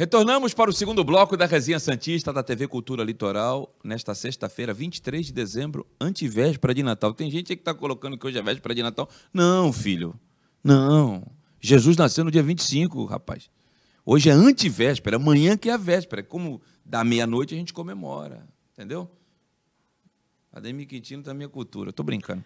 Retornamos 0.00 0.54
para 0.54 0.70
o 0.70 0.72
segundo 0.72 1.04
bloco 1.04 1.36
da 1.36 1.44
Resenha 1.44 1.78
Santista 1.78 2.32
da 2.32 2.42
TV 2.42 2.66
Cultura 2.66 3.04
Litoral, 3.04 3.70
nesta 3.84 4.14
sexta-feira, 4.14 4.72
23 4.72 5.26
de 5.26 5.30
dezembro, 5.30 5.86
antivéspera 6.00 6.72
de 6.72 6.82
Natal. 6.82 7.12
Tem 7.12 7.30
gente 7.30 7.54
que 7.54 7.60
está 7.60 7.74
colocando 7.74 8.16
que 8.16 8.26
hoje 8.26 8.38
é 8.38 8.42
véspera 8.42 8.74
de 8.74 8.82
Natal. 8.82 9.06
Não, 9.30 9.70
filho. 9.70 10.18
Não. 10.64 11.22
Jesus 11.60 11.98
nasceu 11.98 12.24
no 12.24 12.30
dia 12.30 12.42
25, 12.42 13.04
rapaz. 13.04 13.50
Hoje 14.02 14.30
é 14.30 14.32
antivéspera, 14.32 15.16
amanhã 15.16 15.54
que 15.54 15.68
é 15.68 15.74
a 15.74 15.76
véspera. 15.76 16.22
Como 16.22 16.62
da 16.82 17.04
meia-noite 17.04 17.54
a 17.54 17.58
gente 17.58 17.74
comemora, 17.74 18.48
entendeu? 18.72 19.06
Ademir 20.50 20.88
Quintino 20.88 21.22
tá 21.22 21.34
minha 21.34 21.46
cultura, 21.50 21.92
tô 21.92 22.02
brincando. 22.02 22.42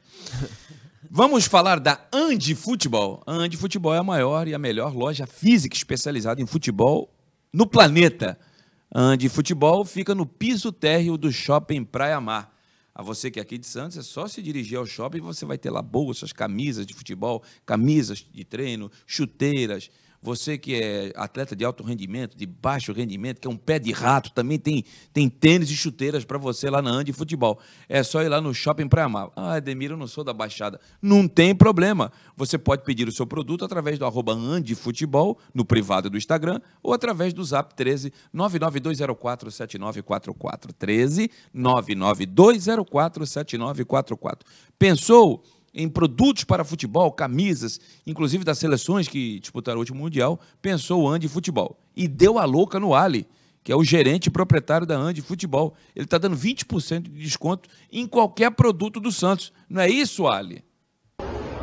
Vamos 1.08 1.44
falar 1.44 1.78
da 1.78 2.04
Andi 2.12 2.56
Futebol. 2.56 3.22
A 3.24 3.32
Andi 3.32 3.56
Futebol 3.56 3.94
é 3.94 3.98
a 3.98 4.02
maior 4.02 4.48
e 4.48 4.54
a 4.54 4.58
melhor 4.58 4.92
loja 4.92 5.24
física 5.24 5.76
especializada 5.76 6.42
em 6.42 6.46
futebol 6.46 7.13
no 7.54 7.66
planeta. 7.68 8.36
Andi 8.92 9.28
Futebol 9.28 9.84
fica 9.84 10.14
no 10.14 10.26
piso 10.26 10.72
térreo 10.72 11.16
do 11.16 11.30
Shopping 11.30 11.84
Praia 11.84 12.20
Mar. 12.20 12.52
A 12.92 13.02
você 13.02 13.30
que 13.30 13.38
é 13.38 13.42
aqui 13.42 13.56
de 13.56 13.66
Santos, 13.66 13.96
é 13.96 14.02
só 14.02 14.28
se 14.28 14.42
dirigir 14.42 14.78
ao 14.78 14.86
shopping 14.86 15.18
e 15.18 15.20
você 15.20 15.44
vai 15.44 15.58
ter 15.58 15.70
lá 15.70 15.82
bolsas, 15.82 16.32
camisas 16.32 16.86
de 16.86 16.94
futebol, 16.94 17.42
camisas 17.66 18.24
de 18.32 18.44
treino, 18.44 18.90
chuteiras, 19.04 19.90
você 20.24 20.56
que 20.56 20.74
é 20.74 21.12
atleta 21.16 21.54
de 21.54 21.66
alto 21.66 21.84
rendimento, 21.84 22.34
de 22.34 22.46
baixo 22.46 22.94
rendimento, 22.94 23.42
que 23.42 23.46
é 23.46 23.50
um 23.50 23.58
pé 23.58 23.78
de 23.78 23.92
rato, 23.92 24.32
também 24.32 24.58
tem, 24.58 24.82
tem 25.12 25.28
tênis 25.28 25.70
e 25.70 25.76
chuteiras 25.76 26.24
para 26.24 26.38
você 26.38 26.70
lá 26.70 26.80
na 26.80 26.90
Andi 26.90 27.12
Futebol. 27.12 27.60
É 27.90 28.02
só 28.02 28.22
ir 28.22 28.30
lá 28.30 28.40
no 28.40 28.54
Shopping 28.54 28.88
Praia 28.88 29.06
Mar. 29.06 29.30
Ah, 29.36 29.56
Ademir, 29.56 29.90
eu 29.90 29.98
não 29.98 30.06
sou 30.06 30.24
da 30.24 30.32
Baixada. 30.32 30.80
Não 31.02 31.28
tem 31.28 31.54
problema. 31.54 32.10
Você 32.38 32.56
pode 32.56 32.84
pedir 32.84 33.06
o 33.06 33.12
seu 33.12 33.26
produto 33.26 33.66
através 33.66 33.98
do 33.98 34.06
arroba 34.06 34.34
Futebol, 34.74 35.38
no 35.52 35.62
privado 35.62 36.08
do 36.08 36.16
Instagram, 36.16 36.58
ou 36.82 36.94
através 36.94 37.34
do 37.34 37.44
Zap 37.44 37.74
13 37.74 38.10
99204 38.32 39.50
7944. 39.50 40.72
13 40.72 41.30
99204 41.52 43.26
7944. 43.26 44.48
Pensou? 44.78 45.44
Em 45.74 45.88
produtos 45.88 46.44
para 46.44 46.64
futebol, 46.64 47.10
camisas, 47.10 47.80
inclusive 48.06 48.44
das 48.44 48.58
seleções 48.58 49.08
que 49.08 49.40
disputaram 49.40 49.78
o 49.78 49.80
último 49.80 49.98
Mundial, 49.98 50.38
pensou 50.62 51.02
o 51.02 51.08
Andi 51.08 51.28
Futebol. 51.28 51.78
E 51.96 52.06
deu 52.06 52.38
a 52.38 52.44
louca 52.44 52.78
no 52.78 52.94
Ali, 52.94 53.26
que 53.62 53.72
é 53.72 53.76
o 53.76 53.82
gerente 53.82 54.30
proprietário 54.30 54.86
da 54.86 54.96
Andi 54.96 55.20
Futebol. 55.20 55.74
Ele 55.96 56.04
está 56.04 56.18
dando 56.18 56.36
20% 56.36 57.02
de 57.02 57.22
desconto 57.22 57.68
em 57.90 58.06
qualquer 58.06 58.50
produto 58.52 59.00
do 59.00 59.10
Santos. 59.10 59.52
Não 59.68 59.82
é 59.82 59.88
isso, 59.88 60.26
Ali? 60.28 60.62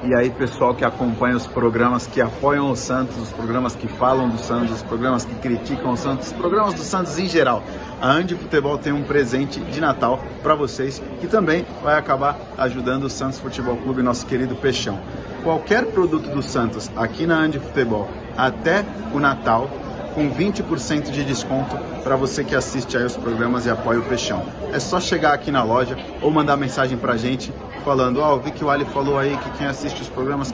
E 0.04 0.16
aí, 0.16 0.32
pessoal 0.32 0.74
que 0.74 0.84
acompanha 0.84 1.38
os 1.38 1.46
programas 1.46 2.08
que 2.08 2.20
apoiam 2.20 2.72
o 2.72 2.76
Santos, 2.76 3.16
os 3.18 3.32
programas 3.32 3.76
que 3.76 3.88
falam 3.88 4.30
do 4.30 4.38
Santos, 4.40 4.78
os 4.78 4.82
programas 4.82 5.24
que 5.24 5.36
criticam 5.36 5.92
o 5.92 5.96
Santos, 5.96 6.28
os 6.28 6.34
programas 6.34 6.74
do 6.74 6.82
Santos 6.82 7.20
em 7.20 7.30
geral. 7.30 7.64
A 8.02 8.14
Andi 8.14 8.34
Futebol 8.34 8.80
tem 8.80 8.92
um 8.92 9.04
presente 9.04 9.60
de 9.60 9.80
Natal 9.80 10.20
para 10.42 10.56
vocês 10.56 11.00
que 11.20 11.28
também 11.28 11.64
vai 11.84 12.00
acabar 12.00 12.36
ajudando 12.58 13.04
o 13.04 13.10
Santos 13.12 13.38
Futebol 13.38 13.78
Clube, 13.78 14.02
nosso 14.02 14.26
querido 14.26 14.56
Peixão. 14.56 15.00
Qualquer 15.44 15.86
produto 15.86 16.28
do 16.32 16.42
Santos 16.42 16.90
aqui 16.96 17.28
na 17.28 17.38
Andi 17.38 17.60
Futebol 17.60 18.10
até 18.36 18.84
o 19.14 19.20
Natal 19.20 19.70
com 20.16 20.32
20% 20.32 21.12
de 21.12 21.24
desconto 21.24 21.78
para 22.02 22.16
você 22.16 22.44
que 22.44 22.56
assiste 22.56 22.98
aí 22.98 23.06
os 23.06 23.16
programas 23.16 23.68
e 23.68 23.70
apoia 23.70 24.00
o 24.00 24.04
Peixão. 24.04 24.44
É 24.74 24.80
só 24.80 25.00
chegar 25.00 25.34
aqui 25.34 25.52
na 25.52 25.62
loja 25.62 25.96
ou 26.24 26.32
mandar 26.32 26.58
mensagem 26.58 26.98
para 26.98 27.14
a 27.14 27.18
gente 27.18 27.54
falando, 27.86 28.20
ó, 28.20 28.34
oh, 28.34 28.40
vi 28.40 28.50
que 28.50 28.66
o 28.66 28.72
Ali 28.72 28.86
falou 28.86 29.20
aí 29.20 29.38
que 29.38 29.60
quem 29.60 29.68
assiste 29.68 30.02
os 30.02 30.10
programas 30.10 30.52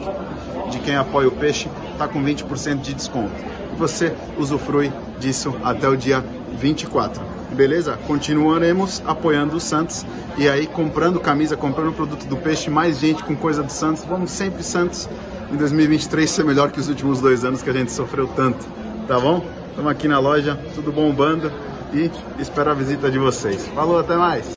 de 0.70 0.80
quem 0.80 0.98
apoia 0.98 1.30
o 1.30 1.32
Peixe 1.32 1.70
tá 1.98 2.10
com 2.10 2.22
20% 2.22 2.82
de 2.82 2.94
desconto. 2.94 3.32
E 3.72 3.76
você 3.78 4.14
usufrui 4.38 4.92
disso 5.18 5.56
até 5.64 5.88
o 5.88 5.96
dia 5.96 6.22
24. 6.60 7.37
Beleza? 7.58 7.98
Continuaremos 8.06 9.02
apoiando 9.04 9.56
o 9.56 9.60
Santos 9.60 10.06
e 10.38 10.48
aí 10.48 10.68
comprando 10.68 11.20
camisa, 11.20 11.58
comprando 11.58 11.92
produto 11.92 12.28
do 12.28 12.38
Peixe, 12.38 12.70
mais 12.70 13.00
gente 13.00 13.24
com 13.24 13.36
coisa 13.36 13.64
do 13.64 13.72
Santos. 13.72 14.04
Vamos 14.04 14.30
sempre 14.30 14.62
Santos 14.62 15.10
em 15.52 15.58
2023 15.58 16.30
ser 16.30 16.46
melhor 16.46 16.72
que 16.72 16.80
os 16.80 16.88
últimos 16.88 17.20
dois 17.20 17.44
anos 17.44 17.64
que 17.64 17.70
a 17.72 17.74
gente 17.74 17.92
sofreu 17.92 18.28
tanto. 18.28 18.64
Tá 19.08 19.20
bom? 19.20 19.44
Estamos 19.70 19.92
aqui 19.92 20.08
na 20.08 20.20
loja, 20.20 20.56
tudo 20.76 20.92
bombando 20.92 21.52
e 21.92 22.12
espero 22.40 22.70
a 22.70 22.74
visita 22.76 23.10
de 23.10 23.18
vocês. 23.18 23.68
Falou, 23.70 23.98
até 23.98 24.16
mais! 24.16 24.52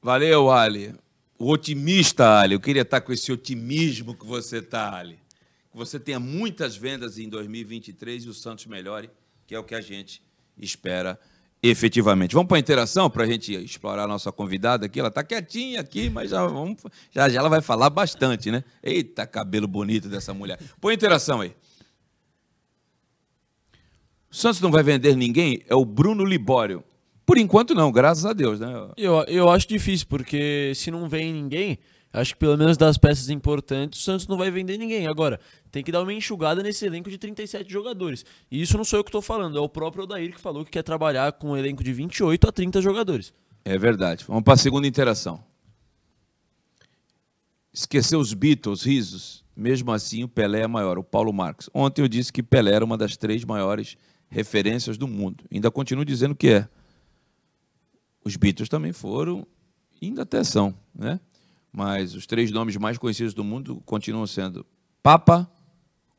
Valeu, 0.00 0.50
Ali. 0.50 0.94
O 1.38 1.50
otimista, 1.52 2.40
Ali. 2.40 2.54
Eu 2.54 2.60
queria 2.60 2.80
estar 2.80 3.02
com 3.02 3.12
esse 3.12 3.30
otimismo 3.30 4.14
que 4.14 4.24
você 4.24 4.56
está, 4.56 4.96
Ali. 4.96 5.18
Que 5.70 5.76
você 5.76 6.00
tenha 6.00 6.18
muitas 6.18 6.74
vendas 6.74 7.18
em 7.18 7.28
2023 7.28 8.24
e 8.24 8.28
o 8.30 8.32
Santos 8.32 8.64
melhore, 8.64 9.10
que 9.46 9.54
é 9.54 9.58
o 9.58 9.64
que 9.64 9.74
a 9.74 9.82
gente 9.82 10.22
espera 10.56 11.20
efetivamente. 11.70 12.34
Vamos 12.34 12.48
para 12.48 12.58
a 12.58 12.60
interação 12.60 13.08
para 13.08 13.24
a 13.24 13.26
gente 13.26 13.54
explorar 13.54 14.04
a 14.04 14.06
nossa 14.06 14.30
convidada 14.30 14.84
aqui. 14.84 15.00
Ela 15.00 15.08
está 15.08 15.24
quietinha 15.24 15.80
aqui, 15.80 16.10
mas 16.10 16.30
já, 16.30 16.46
vamos, 16.46 16.82
já, 17.10 17.28
já 17.28 17.38
ela 17.38 17.48
vai 17.48 17.62
falar 17.62 17.88
bastante, 17.88 18.50
né? 18.50 18.62
Eita, 18.82 19.26
cabelo 19.26 19.66
bonito 19.66 20.08
dessa 20.08 20.34
mulher. 20.34 20.58
Põe 20.80 20.94
interação 20.94 21.40
aí. 21.40 21.54
O 24.30 24.34
Santos 24.34 24.60
não 24.60 24.70
vai 24.70 24.82
vender 24.82 25.16
ninguém? 25.16 25.62
É 25.66 25.74
o 25.74 25.84
Bruno 25.84 26.24
Libório. 26.24 26.84
Por 27.24 27.38
enquanto 27.38 27.74
não, 27.74 27.90
graças 27.90 28.26
a 28.26 28.34
Deus, 28.34 28.60
né? 28.60 28.68
Eu, 28.96 29.24
eu 29.24 29.48
acho 29.48 29.66
difícil, 29.66 30.06
porque 30.06 30.72
se 30.74 30.90
não 30.90 31.08
vem 31.08 31.32
ninguém, 31.32 31.78
Acho 32.14 32.34
que 32.34 32.38
pelo 32.38 32.56
menos 32.56 32.76
das 32.76 32.96
peças 32.96 33.28
importantes, 33.28 33.98
o 33.98 34.02
Santos 34.04 34.28
não 34.28 34.36
vai 34.36 34.48
vender 34.48 34.78
ninguém. 34.78 35.08
Agora, 35.08 35.40
tem 35.72 35.82
que 35.82 35.90
dar 35.90 36.00
uma 36.00 36.12
enxugada 36.12 36.62
nesse 36.62 36.86
elenco 36.86 37.10
de 37.10 37.18
37 37.18 37.68
jogadores. 37.68 38.24
E 38.48 38.62
isso 38.62 38.76
não 38.76 38.84
sou 38.84 39.00
eu 39.00 39.04
que 39.04 39.08
estou 39.08 39.20
falando, 39.20 39.58
é 39.58 39.60
o 39.60 39.68
próprio 39.68 40.04
Odair 40.04 40.32
que 40.32 40.40
falou 40.40 40.64
que 40.64 40.70
quer 40.70 40.84
trabalhar 40.84 41.32
com 41.32 41.50
um 41.50 41.56
elenco 41.56 41.82
de 41.82 41.92
28 41.92 42.48
a 42.48 42.52
30 42.52 42.80
jogadores. 42.80 43.34
É 43.64 43.76
verdade. 43.76 44.24
Vamos 44.28 44.44
para 44.44 44.54
a 44.54 44.56
segunda 44.56 44.86
interação. 44.86 45.42
Esqueceu 47.72 48.20
os 48.20 48.32
Beatles, 48.32 48.84
risos. 48.84 49.44
Mesmo 49.56 49.90
assim, 49.90 50.22
o 50.22 50.28
Pelé 50.28 50.60
é 50.60 50.68
maior, 50.68 50.98
o 50.98 51.02
Paulo 51.02 51.32
Marques. 51.32 51.68
Ontem 51.74 52.00
eu 52.00 52.06
disse 52.06 52.32
que 52.32 52.44
Pelé 52.44 52.74
era 52.74 52.84
uma 52.84 52.96
das 52.96 53.16
três 53.16 53.44
maiores 53.44 53.96
referências 54.28 54.96
do 54.96 55.08
mundo. 55.08 55.42
Ainda 55.52 55.68
continuo 55.68 56.04
dizendo 56.04 56.36
que 56.36 56.48
é. 56.48 56.68
Os 58.24 58.36
Beatles 58.36 58.68
também 58.68 58.92
foram, 58.92 59.44
ainda 60.00 60.22
até 60.22 60.44
são, 60.44 60.72
né? 60.94 61.18
Mas 61.74 62.14
os 62.14 62.24
três 62.24 62.52
nomes 62.52 62.76
mais 62.76 62.96
conhecidos 62.96 63.34
do 63.34 63.42
mundo 63.42 63.82
continuam 63.84 64.28
sendo 64.28 64.64
Papa, 65.02 65.50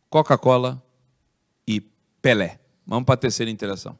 Coca-Cola 0.09 0.83
e 1.65 1.79
Pelé. 2.21 2.59
Vamos 2.85 3.05
para 3.05 3.13
a 3.13 3.17
terceira 3.17 3.49
interação. 3.49 3.97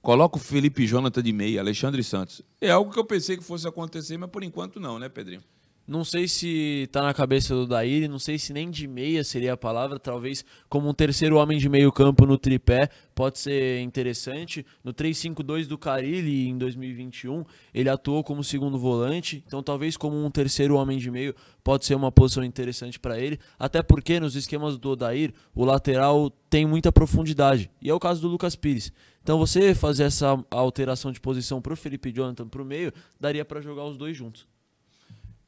Coloca 0.00 0.36
o 0.36 0.40
Felipe 0.40 0.86
Jonathan 0.86 1.20
de 1.20 1.32
meia, 1.32 1.60
Alexandre 1.60 2.04
Santos. 2.04 2.40
É 2.60 2.70
algo 2.70 2.92
que 2.92 3.00
eu 3.00 3.04
pensei 3.04 3.36
que 3.36 3.42
fosse 3.42 3.66
acontecer, 3.66 4.16
mas 4.16 4.30
por 4.30 4.44
enquanto 4.44 4.78
não, 4.78 4.96
né, 4.96 5.08
Pedrinho? 5.08 5.42
Não 5.88 6.04
sei 6.04 6.28
se 6.28 6.86
tá 6.92 7.02
na 7.02 7.14
cabeça 7.14 7.54
do 7.54 7.66
Daíri, 7.66 8.08
não 8.08 8.18
sei 8.18 8.38
se 8.38 8.52
nem 8.52 8.70
de 8.70 8.86
meia 8.86 9.24
seria 9.24 9.54
a 9.54 9.56
palavra, 9.56 9.98
talvez 9.98 10.44
como 10.68 10.86
um 10.86 10.92
terceiro 10.92 11.36
homem 11.36 11.56
de 11.58 11.66
meio 11.66 11.90
campo 11.90 12.26
no 12.26 12.36
tripé, 12.36 12.90
pode 13.14 13.38
ser 13.38 13.80
interessante. 13.80 14.66
No 14.84 14.92
3-5-2 14.92 15.66
do 15.66 15.78
Carilli 15.78 16.46
em 16.46 16.58
2021, 16.58 17.42
ele 17.72 17.88
atuou 17.88 18.22
como 18.22 18.44
segundo 18.44 18.78
volante, 18.78 19.42
então 19.46 19.62
talvez 19.62 19.96
como 19.96 20.22
um 20.22 20.30
terceiro 20.30 20.74
homem 20.74 20.98
de 20.98 21.10
meio 21.10 21.34
pode 21.64 21.86
ser 21.86 21.94
uma 21.94 22.12
posição 22.12 22.44
interessante 22.44 23.00
para 23.00 23.18
ele, 23.18 23.38
até 23.58 23.82
porque 23.82 24.20
nos 24.20 24.36
esquemas 24.36 24.76
do 24.76 24.90
Odair, 24.90 25.32
o 25.54 25.64
lateral 25.64 26.28
tem 26.50 26.66
muita 26.66 26.92
profundidade, 26.92 27.70
e 27.80 27.88
é 27.88 27.94
o 27.94 27.98
caso 27.98 28.20
do 28.20 28.28
Lucas 28.28 28.54
Pires. 28.54 28.92
Então 29.22 29.38
você 29.38 29.74
fazer 29.74 30.02
essa 30.02 30.38
alteração 30.50 31.10
de 31.10 31.18
posição 31.18 31.62
para 31.62 31.72
o 31.72 31.76
Felipe 31.76 32.12
Jonathan 32.12 32.46
para 32.46 32.60
o 32.60 32.64
meio, 32.66 32.92
daria 33.18 33.42
para 33.42 33.62
jogar 33.62 33.86
os 33.86 33.96
dois 33.96 34.14
juntos. 34.14 34.46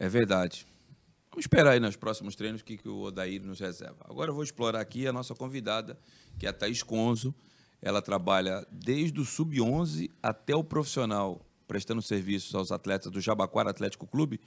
É 0.00 0.08
verdade. 0.08 0.66
Vamos 1.30 1.44
esperar 1.44 1.72
aí 1.72 1.78
nos 1.78 1.94
próximos 1.94 2.34
treinos 2.34 2.62
o 2.62 2.64
que, 2.64 2.78
que 2.78 2.88
o 2.88 3.02
Odair 3.02 3.44
nos 3.44 3.60
reserva. 3.60 3.98
Agora 4.08 4.30
eu 4.30 4.34
vou 4.34 4.42
explorar 4.42 4.80
aqui 4.80 5.06
a 5.06 5.12
nossa 5.12 5.34
convidada, 5.34 5.98
que 6.38 6.46
é 6.46 6.48
a 6.48 6.54
Thaís 6.54 6.82
Conzo. 6.82 7.34
Ela 7.82 8.00
trabalha 8.00 8.66
desde 8.72 9.20
o 9.20 9.26
sub-11 9.26 10.10
até 10.22 10.56
o 10.56 10.64
profissional, 10.64 11.46
prestando 11.68 12.00
serviços 12.00 12.54
aos 12.54 12.72
atletas 12.72 13.12
do 13.12 13.20
Jabaquara 13.20 13.68
Atlético 13.68 14.06
Clube, 14.06 14.40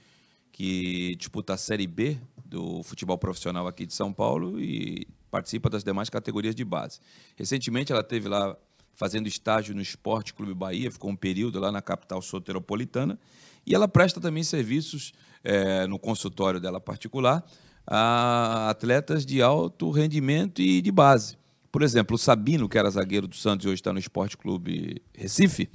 que 0.50 1.14
disputa 1.14 1.54
a 1.54 1.56
Série 1.56 1.86
B 1.86 2.18
do 2.44 2.82
futebol 2.82 3.16
profissional 3.16 3.68
aqui 3.68 3.86
de 3.86 3.94
São 3.94 4.12
Paulo 4.12 4.60
e 4.60 5.06
participa 5.30 5.70
das 5.70 5.84
demais 5.84 6.10
categorias 6.10 6.56
de 6.56 6.64
base. 6.64 6.98
Recentemente 7.36 7.92
ela 7.92 8.02
teve 8.02 8.28
lá 8.28 8.56
fazendo 8.92 9.28
estágio 9.28 9.72
no 9.72 9.80
Esporte 9.80 10.34
Clube 10.34 10.52
Bahia, 10.52 10.90
ficou 10.90 11.10
um 11.10 11.16
período 11.16 11.60
lá 11.60 11.70
na 11.70 11.80
capital 11.80 12.20
soteropolitana, 12.20 13.18
e 13.66 13.74
ela 13.74 13.88
presta 13.88 14.20
também 14.20 14.42
serviços 14.42 15.12
é, 15.44 15.86
no 15.86 15.98
consultório 15.98 16.58
dela 16.58 16.80
particular 16.80 17.44
a 17.86 18.70
atletas 18.70 19.26
de 19.26 19.42
alto 19.42 19.90
rendimento 19.90 20.62
e 20.62 20.80
de 20.80 20.90
base. 20.90 21.36
Por 21.70 21.82
exemplo, 21.82 22.14
o 22.14 22.18
Sabino, 22.18 22.68
que 22.68 22.78
era 22.78 22.90
zagueiro 22.90 23.26
do 23.26 23.36
Santos 23.36 23.66
e 23.66 23.68
hoje 23.68 23.76
está 23.76 23.92
no 23.92 23.98
Esporte 23.98 24.38
Clube 24.38 25.02
Recife, 25.12 25.68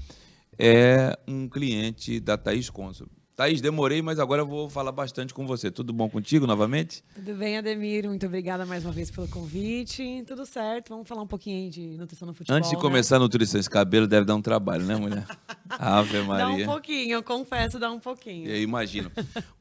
é 0.58 1.18
um 1.28 1.48
cliente 1.48 2.20
da 2.20 2.38
Thaís 2.38 2.70
Consul. 2.70 3.08
Thaís, 3.40 3.62
demorei, 3.62 4.02
mas 4.02 4.20
agora 4.20 4.42
eu 4.42 4.46
vou 4.46 4.70
falar 4.70 4.92
bastante 4.92 5.34
com 5.34 5.48
você. 5.48 5.72
Tudo 5.72 5.94
bom 5.94 6.10
contigo 6.10 6.46
novamente? 6.46 7.02
Tudo 7.16 7.36
bem, 7.36 7.58
Ademir. 7.58 8.06
Muito 8.06 8.26
obrigada 8.26 8.66
mais 8.66 8.84
uma 8.84 8.92
vez 8.92 9.10
pelo 9.10 9.30
convite. 9.30 10.26
Tudo 10.28 10.46
certo. 10.46 10.90
Vamos 10.90 11.08
falar 11.08 11.22
um 11.22 11.28
pouquinho 11.28 11.72
de 11.72 11.96
nutrição 11.98 12.28
no 12.28 12.34
futebol. 12.34 12.58
Antes 12.58 12.70
de 12.70 12.76
né? 12.76 12.82
começar 12.82 13.16
a 13.16 13.20
nutrição, 13.20 13.58
esse 13.58 13.70
cabelo 13.70 14.08
deve 14.08 14.26
dar 14.26 14.36
um 14.36 14.42
trabalho, 14.42 14.86
né, 14.86 14.98
mulher? 14.98 15.26
Ave 15.72 16.22
Maria. 16.24 16.66
Dá 16.66 16.72
um 16.72 16.74
pouquinho, 16.74 17.14
eu 17.14 17.24
confesso, 17.24 17.80
dá 17.80 17.90
um 17.90 18.00
pouquinho. 18.02 18.50
Eu 18.50 18.62
imagino. 18.62 19.10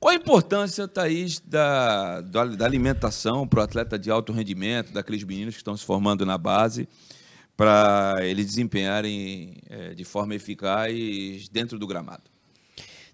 Qual 0.00 0.12
a 0.12 0.16
importância, 0.16 0.88
Thaís, 0.88 1.38
da, 1.38 2.20
da 2.20 2.64
alimentação 2.64 3.46
para 3.46 3.60
o 3.60 3.62
atleta 3.62 3.96
de 3.96 4.10
alto 4.10 4.32
rendimento, 4.32 4.92
daqueles 4.92 5.22
meninos 5.22 5.54
que 5.54 5.60
estão 5.60 5.76
se 5.76 5.84
formando 5.84 6.26
na 6.26 6.36
base? 6.36 6.88
para 7.56 8.18
eles 8.22 8.46
desempenharem 8.46 9.56
é, 9.68 9.92
de 9.92 10.04
forma 10.04 10.32
eficaz 10.32 11.48
dentro 11.48 11.76
do 11.76 11.88
gramado. 11.88 12.22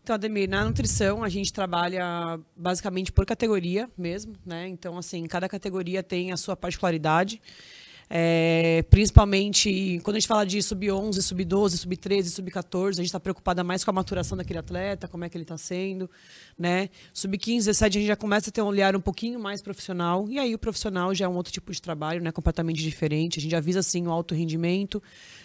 Então, 0.04 0.16
Ademir, 0.16 0.50
na 0.50 0.62
nutrição 0.62 1.24
a 1.24 1.30
gente 1.30 1.50
trabalha 1.50 2.38
basicamente 2.54 3.10
por 3.10 3.24
categoria 3.24 3.88
mesmo, 3.96 4.34
né? 4.44 4.68
Então, 4.68 4.98
assim, 4.98 5.24
cada 5.24 5.48
categoria 5.48 6.02
tem 6.02 6.30
a 6.30 6.36
sua 6.36 6.54
particularidade. 6.54 7.40
É, 8.10 8.84
principalmente 8.90 9.98
quando 10.04 10.16
a 10.16 10.20
gente 10.20 10.28
fala 10.28 10.44
de 10.44 10.62
sub-11, 10.62 11.22
sub-12, 11.22 11.70
sub-13, 11.70 12.24
sub-14, 12.24 12.88
a 12.88 12.92
gente 12.96 13.06
está 13.06 13.18
preocupada 13.18 13.64
mais 13.64 13.82
com 13.82 13.90
a 13.90 13.94
maturação 13.94 14.36
daquele 14.36 14.58
atleta, 14.58 15.08
como 15.08 15.24
é 15.24 15.28
que 15.30 15.38
ele 15.38 15.44
está 15.44 15.56
sendo. 15.56 16.10
Né? 16.58 16.90
Sub-15, 17.14 17.56
17, 17.64 17.96
a 17.96 18.00
gente 18.02 18.08
já 18.08 18.16
começa 18.16 18.50
a 18.50 18.52
ter 18.52 18.60
um 18.60 18.66
olhar 18.66 18.94
um 18.94 19.00
pouquinho 19.00 19.40
mais 19.40 19.62
profissional, 19.62 20.26
e 20.28 20.38
aí 20.38 20.54
o 20.54 20.58
profissional 20.58 21.14
já 21.14 21.24
é 21.24 21.28
um 21.28 21.34
outro 21.34 21.50
tipo 21.50 21.72
de 21.72 21.80
trabalho, 21.80 22.22
né? 22.22 22.30
completamente 22.30 22.82
diferente. 22.82 23.38
A 23.38 23.42
gente 23.42 23.56
avisa 23.56 23.80
assim 23.80 24.06
o 24.06 24.10
alto 24.10 24.34
rendimento, 24.34 25.02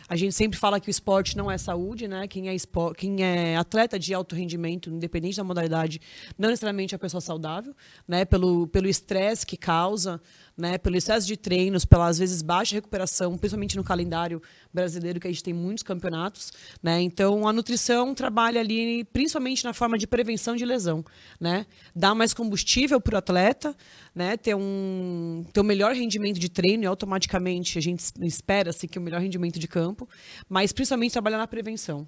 a 0.10 0.16
gente 0.16 0.34
sempre 0.34 0.58
fala 0.58 0.80
que 0.80 0.90
o 0.90 0.92
esporte 0.92 1.38
não 1.38 1.52
é 1.52 1.58
saúde, 1.58 2.08
né? 2.08 2.28
Quem 2.28 2.50
é, 2.50 2.56
esporte, 2.56 2.98
quem 2.98 3.24
é 3.24 3.56
atleta 3.56 4.00
de 4.00 4.12
alto 4.12 4.36
rendimento, 4.36 4.90
independente 4.90 5.38
da 5.38 5.44
modalidade, 5.44 6.02
não 6.36 6.50
necessariamente 6.50 6.96
é 6.96 6.98
a 6.98 7.00
pessoa 7.00 7.22
saudável, 7.22 7.76
né? 8.08 8.26
Pelo 8.26 8.68
estresse 8.88 9.46
que 9.46 9.56
causa, 9.56 10.20
né? 10.60 10.78
Pelo 10.78 10.98
excesso 10.98 11.26
de 11.26 11.38
treinos, 11.38 11.86
pela 11.86 12.08
às 12.08 12.20
vezes 12.20 12.42
baixa 12.42 12.76
recuperação, 12.76 13.38
principalmente 13.38 13.78
no 13.78 13.84
calendário 13.84 14.42
brasileiro 14.74 15.20
que 15.20 15.28
a 15.28 15.32
gente 15.32 15.44
tem 15.44 15.54
muitos 15.54 15.84
campeonatos, 15.84 16.52
né? 16.84 17.02
Então 17.02 17.48
a 17.48 17.54
nutrição 17.54 18.14
trabalha 18.14 18.60
ali 18.60 19.06
principalmente 19.06 19.64
na 19.64 19.74
forma 19.74 19.98
de 19.98 20.06
prevenção 20.06 20.56
de 20.56 20.66
lesão, 20.66 21.04
né? 21.40 21.66
Dá 21.96 22.14
mais 22.14 22.34
combustível 22.34 23.00
para 23.00 23.16
o 23.16 23.18
atleta, 23.18 23.76
né? 24.14 24.36
Ter 24.36 24.54
um 24.54 25.46
ter 25.54 25.62
um 25.62 25.64
melhor 25.64 25.94
rendimento 25.94 26.40
de 26.40 26.50
treino 26.50 26.84
e 26.84 26.86
automaticamente 26.86 27.78
a 27.78 27.82
gente 27.82 28.04
espera 28.22 28.74
se 28.74 28.88
que 28.88 29.00
o 29.00 29.02
melhor 29.02 29.22
rendimento 29.22 29.58
de 29.58 29.68
campo, 29.68 30.08
mas 30.50 30.74
principalmente 30.74 31.14
trabalhar 31.14 31.38
na 31.38 31.48
prevenção. 31.48 32.06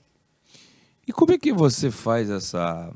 E 1.07 1.13
como 1.13 1.31
é 1.31 1.37
que 1.37 1.53
você 1.53 1.89
faz 1.89 2.29
essa 2.29 2.93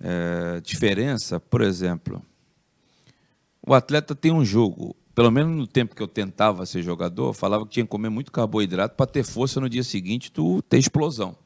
é, 0.00 0.60
diferença, 0.60 1.40
por 1.40 1.62
exemplo? 1.62 2.22
O 3.68 3.74
atleta 3.74 4.14
tem 4.14 4.32
um 4.32 4.44
jogo, 4.44 4.96
pelo 5.14 5.30
menos 5.30 5.54
no 5.54 5.66
tempo 5.66 5.94
que 5.94 6.02
eu 6.02 6.08
tentava 6.08 6.64
ser 6.64 6.82
jogador, 6.82 7.34
falava 7.34 7.66
que 7.66 7.72
tinha 7.72 7.84
que 7.84 7.90
comer 7.90 8.08
muito 8.08 8.32
carboidrato 8.32 8.96
para 8.96 9.06
ter 9.06 9.22
força 9.22 9.60
no 9.60 9.68
dia 9.68 9.84
seguinte, 9.84 10.32
tu 10.32 10.62
ter 10.62 10.78
explosão. 10.78 11.36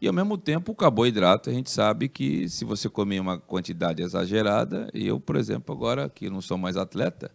E 0.00 0.06
ao 0.06 0.14
mesmo 0.14 0.38
tempo, 0.38 0.72
o 0.72 0.74
carboidrato, 0.74 1.50
a 1.50 1.52
gente 1.52 1.70
sabe 1.70 2.08
que 2.08 2.48
se 2.48 2.64
você 2.64 2.88
comer 2.88 3.20
uma 3.20 3.36
quantidade 3.36 4.00
exagerada, 4.00 4.88
eu, 4.94 5.18
por 5.18 5.34
exemplo, 5.34 5.74
agora 5.74 6.08
que 6.08 6.30
não 6.30 6.40
sou 6.40 6.56
mais 6.56 6.76
atleta, 6.76 7.30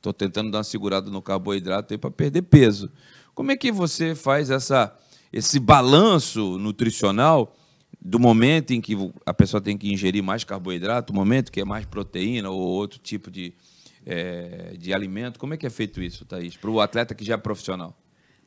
Estou 0.00 0.14
tentando 0.14 0.50
dar 0.50 0.58
uma 0.58 0.64
segurada 0.64 1.10
no 1.10 1.20
carboidrato 1.20 1.96
para 1.98 2.10
perder 2.10 2.40
peso. 2.40 2.90
Como 3.34 3.52
é 3.52 3.56
que 3.56 3.70
você 3.70 4.14
faz 4.14 4.48
essa, 4.48 4.96
esse 5.30 5.60
balanço 5.60 6.56
nutricional 6.56 7.54
do 8.00 8.18
momento 8.18 8.72
em 8.72 8.80
que 8.80 8.96
a 9.26 9.34
pessoa 9.34 9.60
tem 9.60 9.76
que 9.76 9.92
ingerir 9.92 10.22
mais 10.22 10.42
carboidrato, 10.42 11.12
o 11.12 11.16
momento 11.16 11.52
que 11.52 11.60
é 11.60 11.64
mais 11.64 11.84
proteína 11.84 12.48
ou 12.48 12.58
outro 12.58 12.98
tipo 12.98 13.30
de, 13.30 13.52
é, 14.06 14.74
de 14.78 14.94
alimento? 14.94 15.38
Como 15.38 15.52
é 15.52 15.56
que 15.56 15.66
é 15.66 15.70
feito 15.70 16.02
isso, 16.02 16.24
Thaís, 16.24 16.56
para 16.56 16.70
o 16.70 16.80
atleta 16.80 17.14
que 17.14 17.24
já 17.24 17.34
é 17.34 17.36
profissional? 17.36 17.99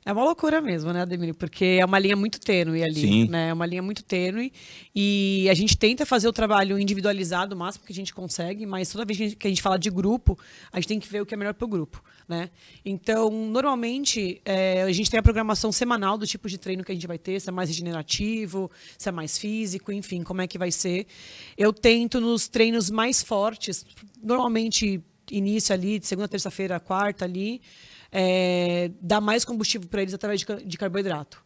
É 0.06 0.12
uma 0.12 0.24
loucura 0.24 0.60
mesmo, 0.60 0.92
né, 0.92 1.02
Ademir? 1.02 1.34
Porque 1.34 1.78
é 1.80 1.86
uma 1.86 1.98
linha 1.98 2.16
muito 2.16 2.40
tênue 2.40 2.84
ali. 2.84 3.02
Sim. 3.02 3.28
Né? 3.30 3.50
É 3.50 3.54
uma 3.54 3.66
linha 3.66 3.82
muito 3.82 4.04
tênue. 4.04 4.52
E 4.94 5.48
a 5.50 5.54
gente 5.54 5.78
tenta 5.78 6.06
fazer 6.06 6.28
o 6.28 6.34
trabalho 6.34 6.78
individualizado 6.78 7.56
o 7.56 7.58
máximo 7.58 7.86
que 7.86 7.94
a 7.94 7.96
gente 7.96 8.14
consegue, 8.14 8.66
mas 8.66 8.90
toda 8.90 9.06
vez 9.06 9.18
que 9.18 9.24
a 9.24 9.28
gente, 9.28 9.38
que 9.38 9.48
a 9.48 9.50
gente 9.50 9.62
fala 9.62 9.80
de 9.80 9.90
grupo, 9.90 10.38
a 10.72 10.78
gente 10.80 10.88
tem 10.88 11.00
que 11.00 11.08
ver 11.08 11.22
o 11.22 11.26
que 11.26 11.34
é 11.34 11.38
melhor 11.38 11.54
para 11.54 11.66
o 11.66 11.68
grupo. 11.68 12.04
Né? 12.28 12.50
Então, 12.84 13.30
normalmente, 13.30 14.42
é, 14.44 14.84
a 14.84 14.92
gente 14.92 15.10
tem 15.10 15.20
a 15.20 15.24
programação 15.24 15.72
semanal 15.72 16.18
do 16.18 16.28
tipo 16.28 16.50
de 16.50 16.58
treino 16.58 16.84
que 16.84 16.92
a 16.92 16.96
gente 16.96 17.08
vai 17.08 17.18
ter, 17.18 17.40
se 17.40 17.50
é 17.50 17.52
mais 17.52 17.70
regenerativo, 17.70 18.70
se 18.98 19.08
é 19.08 19.12
mais 19.12 19.38
físico, 19.38 19.92
enfim, 19.92 20.24
como 20.24 20.42
é 20.42 20.48
que 20.48 20.58
vai 20.58 20.72
ser. 20.72 21.08
Eu 21.58 21.72
tento 21.72 22.20
nos 22.20 22.48
treinos 22.48 22.90
mais 22.90 23.22
fortes, 23.24 23.86
normalmente 24.22 25.02
início 25.32 25.74
ali, 25.74 26.00
de 26.00 26.08
segunda, 26.08 26.28
terça-feira, 26.28 26.80
quarta 26.80 27.26
ali, 27.26 27.62
é, 28.14 28.92
dar 29.02 29.20
mais 29.20 29.44
combustível 29.44 29.90
para 29.90 30.04
eles 30.04 30.14
através 30.14 30.42
de, 30.42 30.64
de 30.64 30.78
carboidrato. 30.78 31.44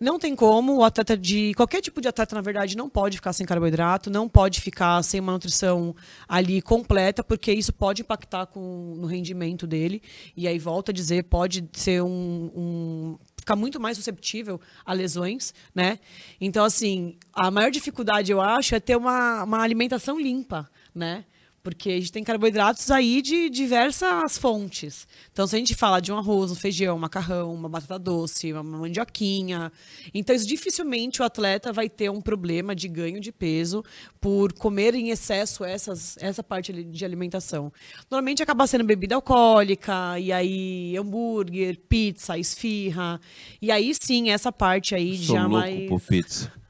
Não 0.00 0.18
tem 0.18 0.34
como, 0.36 0.76
o 0.76 0.84
atleta 0.84 1.16
de. 1.16 1.54
Qualquer 1.54 1.80
tipo 1.80 2.00
de 2.00 2.08
atleta, 2.08 2.34
na 2.34 2.42
verdade, 2.42 2.76
não 2.76 2.88
pode 2.88 3.16
ficar 3.16 3.32
sem 3.32 3.46
carboidrato, 3.46 4.10
não 4.10 4.28
pode 4.28 4.60
ficar 4.60 5.02
sem 5.02 5.20
uma 5.20 5.32
nutrição 5.32 5.96
ali 6.28 6.60
completa, 6.60 7.24
porque 7.24 7.50
isso 7.50 7.72
pode 7.72 8.02
impactar 8.02 8.46
com, 8.46 8.94
no 8.98 9.06
rendimento 9.06 9.66
dele. 9.66 10.02
E 10.36 10.46
aí, 10.46 10.58
volta 10.58 10.90
a 10.90 10.94
dizer, 10.94 11.24
pode 11.24 11.66
ser 11.72 12.02
um, 12.02 12.50
um 12.54 13.16
ficar 13.38 13.56
muito 13.56 13.80
mais 13.80 13.96
susceptível 13.96 14.60
a 14.84 14.92
lesões, 14.92 15.54
né? 15.74 15.98
Então, 16.38 16.64
assim, 16.64 17.16
a 17.32 17.50
maior 17.50 17.70
dificuldade, 17.70 18.30
eu 18.30 18.40
acho, 18.40 18.74
é 18.74 18.80
ter 18.80 18.96
uma, 18.96 19.44
uma 19.44 19.62
alimentação 19.62 20.20
limpa, 20.20 20.68
né? 20.94 21.24
Porque 21.66 21.90
a 21.90 21.94
gente 21.94 22.12
tem 22.12 22.22
carboidratos 22.22 22.92
aí 22.92 23.20
de 23.20 23.50
diversas 23.50 24.38
fontes. 24.38 25.04
Então, 25.32 25.48
se 25.48 25.56
a 25.56 25.58
gente 25.58 25.74
fala 25.74 25.98
de 25.98 26.12
um 26.12 26.16
arroz, 26.16 26.52
um 26.52 26.54
feijão, 26.54 26.94
um 26.94 27.00
macarrão, 27.00 27.52
uma 27.52 27.68
batata 27.68 27.98
doce, 27.98 28.52
uma 28.52 28.62
mandioquinha. 28.62 29.72
Então, 30.14 30.36
isso, 30.36 30.46
dificilmente 30.46 31.20
o 31.20 31.24
atleta 31.24 31.72
vai 31.72 31.88
ter 31.88 32.08
um 32.08 32.20
problema 32.20 32.72
de 32.72 32.86
ganho 32.86 33.18
de 33.18 33.32
peso 33.32 33.82
por 34.20 34.52
comer 34.52 34.94
em 34.94 35.10
excesso 35.10 35.64
essas, 35.64 36.16
essa 36.18 36.40
parte 36.40 36.72
de 36.72 37.04
alimentação. 37.04 37.72
Normalmente 38.08 38.44
acaba 38.44 38.64
sendo 38.68 38.84
bebida 38.84 39.16
alcoólica, 39.16 40.20
e 40.20 40.30
aí 40.30 40.96
hambúrguer, 40.96 41.80
pizza, 41.88 42.38
esfirra. 42.38 43.20
E 43.60 43.72
aí 43.72 43.92
sim, 43.92 44.30
essa 44.30 44.52
parte 44.52 44.94
aí 44.94 45.16
Sou 45.16 45.34
já 45.34 45.46
louco 45.46 45.56
mais. 45.56 45.88
por 45.88 46.00
pizza. 46.00 46.65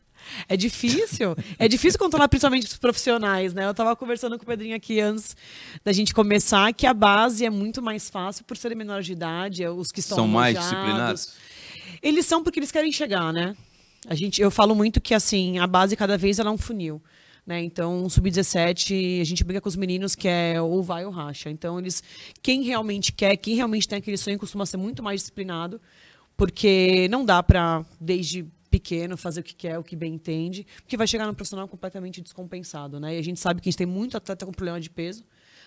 É 0.49 0.57
difícil. 0.57 1.37
É 1.59 1.69
difícil 1.69 1.99
controlar 1.99 2.29
principalmente 2.29 2.67
os 2.67 2.77
profissionais, 2.77 3.55
né? 3.55 3.65
Eu 3.65 3.71
estava 3.71 3.95
conversando 3.97 4.37
com 4.39 4.45
o 4.45 4.47
Pedrinho 4.47 4.77
aqui 4.77 5.01
antes 5.01 5.37
da 5.85 5.93
gente 5.93 6.15
começar 6.15 6.73
que 6.73 6.87
a 6.87 6.95
base 6.95 7.45
é 7.45 7.51
muito 7.51 7.83
mais 7.83 8.11
fácil 8.11 8.45
por 8.45 8.57
serem 8.57 8.77
menores 8.77 9.07
de 9.07 9.13
idade, 9.13 9.63
é 9.63 9.71
os 9.71 9.91
que 9.91 10.01
estão 10.01 10.17
São 10.17 10.29
mais 10.29 10.59
disciplinados? 10.59 11.35
Eles 12.03 12.27
são 12.27 12.43
porque 12.43 12.59
eles 12.59 12.71
querem 12.71 12.93
chegar, 12.93 13.33
né? 13.33 13.57
A 14.09 14.15
gente, 14.15 14.41
eu 14.41 14.51
falo 14.51 14.75
muito 14.75 15.01
que 15.01 15.15
assim, 15.15 15.59
a 15.59 15.67
base 15.67 15.97
cada 15.97 16.17
vez 16.17 16.39
ela 16.39 16.51
é 16.51 16.53
um 16.53 16.59
funil. 16.59 17.03
Né? 17.47 17.63
Então, 17.63 18.09
sub-17, 18.09 19.21
a 19.21 19.25
gente 19.25 19.45
briga 19.45 19.61
com 19.61 19.69
os 19.69 19.77
meninos 19.77 20.17
que 20.17 20.27
é 20.27 20.61
ou 20.61 20.83
vai 20.83 21.05
ou 21.05 21.13
racha. 21.13 21.49
Então, 21.49 21.79
eles 21.79 22.03
quem 22.43 22.63
realmente 22.63 23.13
quer, 23.13 23.37
quem 23.37 23.55
realmente 23.55 23.87
tem 23.87 23.99
aquele 23.99 24.17
sonho 24.17 24.37
costuma 24.37 24.67
ser 24.67 24.79
muito 24.79 25.01
mais 25.01 25.21
disciplinado, 25.21 25.81
porque 26.37 27.07
não 27.09 27.25
dá 27.25 27.43
para 27.43 27.85
desde 28.01 28.45
pequeno 28.67 29.17
fazer 29.17 29.41
o 29.41 29.43
que 29.43 29.55
quer, 29.55 29.79
o 29.79 29.85
que 29.85 29.97
bem 29.97 30.15
entende, 30.15 30.67
porque 30.83 30.97
vai 30.97 31.07
chegar 31.07 31.27
no 31.27 31.35
profissional 31.35 31.67
completamente 31.69 32.21
descompensado, 32.21 33.01
né? 33.01 33.17
E 33.17 33.19
a 33.19 33.23
gente 33.23 33.41
sabe 33.41 33.61
que 33.61 33.69
a 33.69 33.71
gente 33.71 33.79
tem 33.79 33.87
muito 33.87 34.17
atleta 34.17 34.45
com 34.45 34.53
problema 34.53 34.81
de 34.81 34.91
peso, 34.91 35.25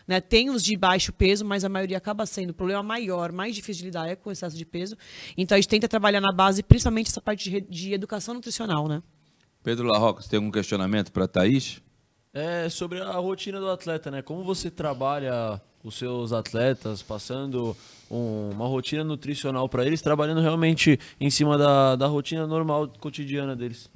né? 0.07 0.19
Tem 0.19 0.49
os 0.49 0.63
de 0.63 0.75
baixo 0.75 1.13
peso, 1.13 1.45
mas 1.45 1.63
a 1.63 1.69
maioria 1.69 1.97
acaba 1.97 2.25
sendo 2.25 2.51
o 2.51 2.53
problema 2.53 2.81
maior, 2.81 3.31
mais 3.31 3.55
difícil 3.55 3.81
de 3.81 3.85
lidar 3.87 4.07
é 4.07 4.15
com 4.15 4.29
o 4.29 4.31
excesso 4.31 4.57
de 4.57 4.65
peso. 4.65 4.97
Então 5.37 5.55
a 5.55 5.61
gente 5.61 5.69
tenta 5.69 5.87
trabalhar 5.87 6.21
na 6.21 6.31
base, 6.31 6.63
principalmente 6.63 7.07
essa 7.07 7.21
parte 7.21 7.49
de, 7.49 7.61
de 7.61 7.93
educação 7.93 8.33
nutricional, 8.33 8.87
né? 8.87 9.01
Pedro 9.63 9.87
Larroca, 9.87 10.21
você 10.21 10.29
tem 10.29 10.37
algum 10.37 10.51
questionamento 10.51 11.11
para 11.11 11.25
a 11.25 11.27
Thaís? 11.27 11.81
É 12.33 12.69
sobre 12.69 13.01
a 13.01 13.13
rotina 13.13 13.59
do 13.59 13.69
atleta, 13.69 14.09
né? 14.09 14.21
Como 14.21 14.43
você 14.43 14.69
trabalha 14.69 15.61
os 15.83 15.95
seus 15.97 16.31
atletas, 16.33 17.01
passando 17.01 17.75
um- 18.09 18.49
uma 18.51 18.67
rotina 18.67 19.03
nutricional 19.03 19.67
para 19.69 19.85
eles, 19.85 20.01
trabalhando 20.01 20.41
realmente 20.41 20.99
em 21.19 21.29
cima 21.29 21.57
da, 21.57 21.95
da 21.95 22.07
rotina 22.07 22.45
normal 22.47 22.87
cotidiana 22.99 23.55
deles. 23.55 23.89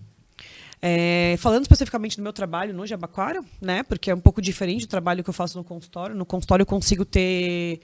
É, 0.85 1.35
falando 1.39 1.61
especificamente 1.61 2.17
do 2.17 2.23
meu 2.23 2.33
trabalho 2.33 2.73
no 2.73 2.85
Jabaquara, 2.85 3.41
né? 3.61 3.83
Porque 3.83 4.11
é 4.11 4.15
um 4.15 4.19
pouco 4.19 4.41
diferente 4.41 4.85
do 4.85 4.89
trabalho 4.89 5.23
que 5.23 5.29
eu 5.29 5.33
faço 5.33 5.57
no 5.57 5.63
consultório. 5.63 6.13
No 6.13 6.25
consultório 6.25 6.63
eu 6.63 6.67
consigo 6.67 7.05
ter 7.05 7.79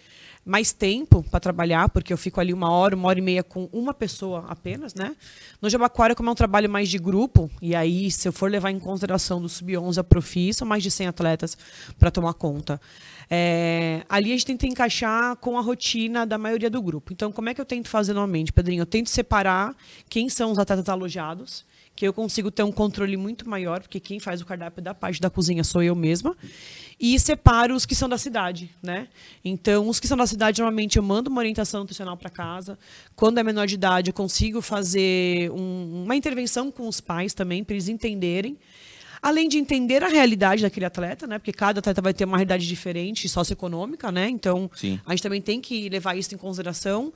mais 0.46 0.74
tempo 0.74 1.24
para 1.32 1.40
trabalhar, 1.40 1.88
porque 1.88 2.12
eu 2.12 2.18
fico 2.18 2.42
ali 2.42 2.54
uma 2.54 2.70
hora, 2.70 2.98
uma 2.98 3.08
hora 3.08 3.18
e 3.18 3.22
meia 3.22 3.42
com 3.42 3.70
uma 3.72 3.94
pessoa 3.94 4.44
apenas, 4.50 4.94
né? 4.96 5.16
No 5.62 5.70
Jabaquara, 5.70 6.14
como 6.14 6.28
é 6.28 6.32
um 6.34 6.36
trabalho 6.36 6.70
mais 6.70 6.90
de 6.90 6.98
grupo, 6.98 7.50
e 7.62 7.74
aí, 7.74 8.12
se 8.12 8.28
eu 8.28 8.34
for 8.34 8.52
levar 8.52 8.70
em 8.70 8.80
consideração 8.80 9.42
do 9.42 9.48
Sub-11 9.48 9.98
a 10.00 10.04
Profi, 10.04 10.54
são 10.54 10.68
mais 10.68 10.84
de 10.84 10.92
100 10.92 11.08
atletas 11.08 11.58
para 11.98 12.12
tomar 12.12 12.34
conta. 12.34 12.82
É, 13.30 14.04
ali 14.10 14.32
a 14.32 14.34
gente 14.34 14.46
tenta 14.46 14.66
encaixar 14.66 15.36
com 15.36 15.58
a 15.58 15.62
rotina 15.62 16.26
da 16.26 16.38
maioria 16.38 16.70
do 16.70 16.82
grupo. 16.82 17.14
Então, 17.14 17.32
como 17.32 17.50
é 17.50 17.54
que 17.54 17.62
eu 17.62 17.66
tento 17.66 17.88
fazer 17.88 18.14
normalmente, 18.14 18.52
Pedrinho? 18.52 18.82
Eu 18.82 18.86
tento 18.88 19.10
separar 19.10 19.76
quem 20.10 20.28
são 20.30 20.52
os 20.52 20.58
atletas 20.58 20.90
alojados, 20.90 21.64
que 21.96 22.08
eu 22.08 22.14
consigo 22.14 22.50
ter 22.50 22.64
um 22.64 22.72
controle 22.72 23.18
muito 23.18 23.48
maior, 23.48 23.82
porque 23.82 24.00
quem 24.00 24.20
faz 24.20 24.42
o 24.42 24.46
cardápio 24.46 24.82
da 24.82 24.94
parte 24.94 25.20
da 25.20 25.30
cozinha 25.30 25.64
sou 25.66 25.84
eu 25.84 25.94
mesma, 25.94 26.36
e 27.00 27.20
separo 27.20 27.76
os 27.76 27.86
que 27.86 27.94
são 27.94 28.08
da 28.08 28.18
cidade, 28.18 28.72
né? 28.82 29.10
Então, 29.44 29.88
os 29.88 30.00
que 30.00 30.08
são 30.08 30.18
da 30.18 30.26
cidade, 30.26 30.62
normalmente 30.62 30.98
eu 30.98 31.04
mando 31.04 31.30
uma 31.30 31.40
orientação 31.40 31.82
nutricional 31.82 32.16
para 32.16 32.30
casa. 32.30 32.80
Quando 33.18 33.38
é 33.38 33.44
menor 33.44 33.68
de 33.68 33.76
idade, 33.76 34.10
eu 34.10 34.14
consigo 34.14 34.62
fazer 34.62 35.52
um- 35.52 36.04
uma 36.06 36.16
intervenção 36.16 36.72
com 36.72 36.88
os 36.88 37.02
pais 37.02 37.34
também, 37.34 37.64
para 37.66 37.76
eles 37.76 37.90
entenderem. 37.90 38.58
Além 39.22 39.50
de 39.50 39.58
entender 39.58 40.04
a 40.04 40.08
realidade 40.08 40.62
daquele 40.62 40.86
atleta, 40.86 41.28
né? 41.28 41.38
Porque 41.38 41.52
cada 41.54 41.80
atleta 41.80 42.02
vai 42.02 42.14
ter 42.14 42.26
uma 42.26 42.38
realidade 42.38 42.68
diferente, 42.68 43.28
socioeconômica, 43.28 44.12
né? 44.12 44.30
Então, 44.30 44.70
Sim. 44.76 45.00
a 45.06 45.12
gente 45.12 45.24
também 45.24 45.42
tem 45.42 45.60
que 45.60 45.90
levar 45.90 46.16
isso 46.18 46.34
em 46.34 46.38
consideração. 46.38 47.12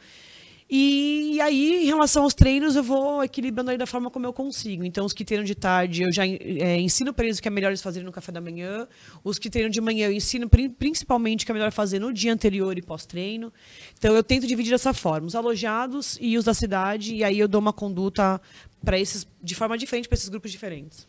E 0.76 1.40
aí, 1.42 1.84
em 1.84 1.86
relação 1.86 2.24
aos 2.24 2.34
treinos, 2.34 2.76
eu 2.76 2.82
vou 2.82 3.24
equilibrando 3.24 3.70
aí 3.70 3.78
da 3.78 3.86
forma 3.86 4.10
como 4.10 4.26
eu 4.26 4.34
consigo. 4.34 4.84
Então, 4.84 5.06
os 5.06 5.14
que 5.14 5.24
treinam 5.24 5.46
de 5.46 5.54
tarde, 5.54 6.02
eu 6.04 6.12
já 6.12 6.26
eh, 6.26 6.80
ensino 6.80 7.14
para 7.14 7.26
eles 7.26 7.38
o 7.38 7.42
que 7.42 7.48
é 7.48 7.52
melhor 7.52 7.68
eles 7.68 7.82
fazerem 7.82 8.06
no 8.06 8.12
café 8.12 8.32
da 8.32 8.42
manhã. 8.42 8.88
Os 9.24 9.38
que 9.38 9.50
treinam 9.50 9.70
de 9.70 9.80
manhã, 9.82 10.08
eu 10.08 10.14
ensino 10.14 10.50
pri- 10.50 10.70
principalmente 10.70 11.44
o 11.44 11.46
que 11.46 11.52
é 11.52 11.54
melhor 11.54 11.72
fazer 11.72 12.00
no 12.00 12.12
dia 12.12 12.34
anterior 12.34 12.76
e 12.78 12.82
pós-treino. 12.82 13.54
Então, 14.00 14.16
eu 14.16 14.24
tento 14.24 14.48
dividir 14.48 14.72
dessa 14.72 14.94
forma. 14.94 15.28
Os 15.28 15.36
alojados 15.36 16.18
e 16.20 16.38
os 16.38 16.46
da 16.46 16.54
cidade. 16.54 17.14
E 17.16 17.24
aí, 17.24 17.38
eu 17.38 17.48
dou 17.48 17.62
uma 17.62 17.74
conduta 17.74 18.42
para 18.84 18.98
esses 18.98 19.28
de 19.44 19.54
forma 19.54 19.78
diferente 19.78 20.08
para 20.08 20.16
esses 20.16 20.30
grupos 20.30 20.50
diferentes. 20.52 21.06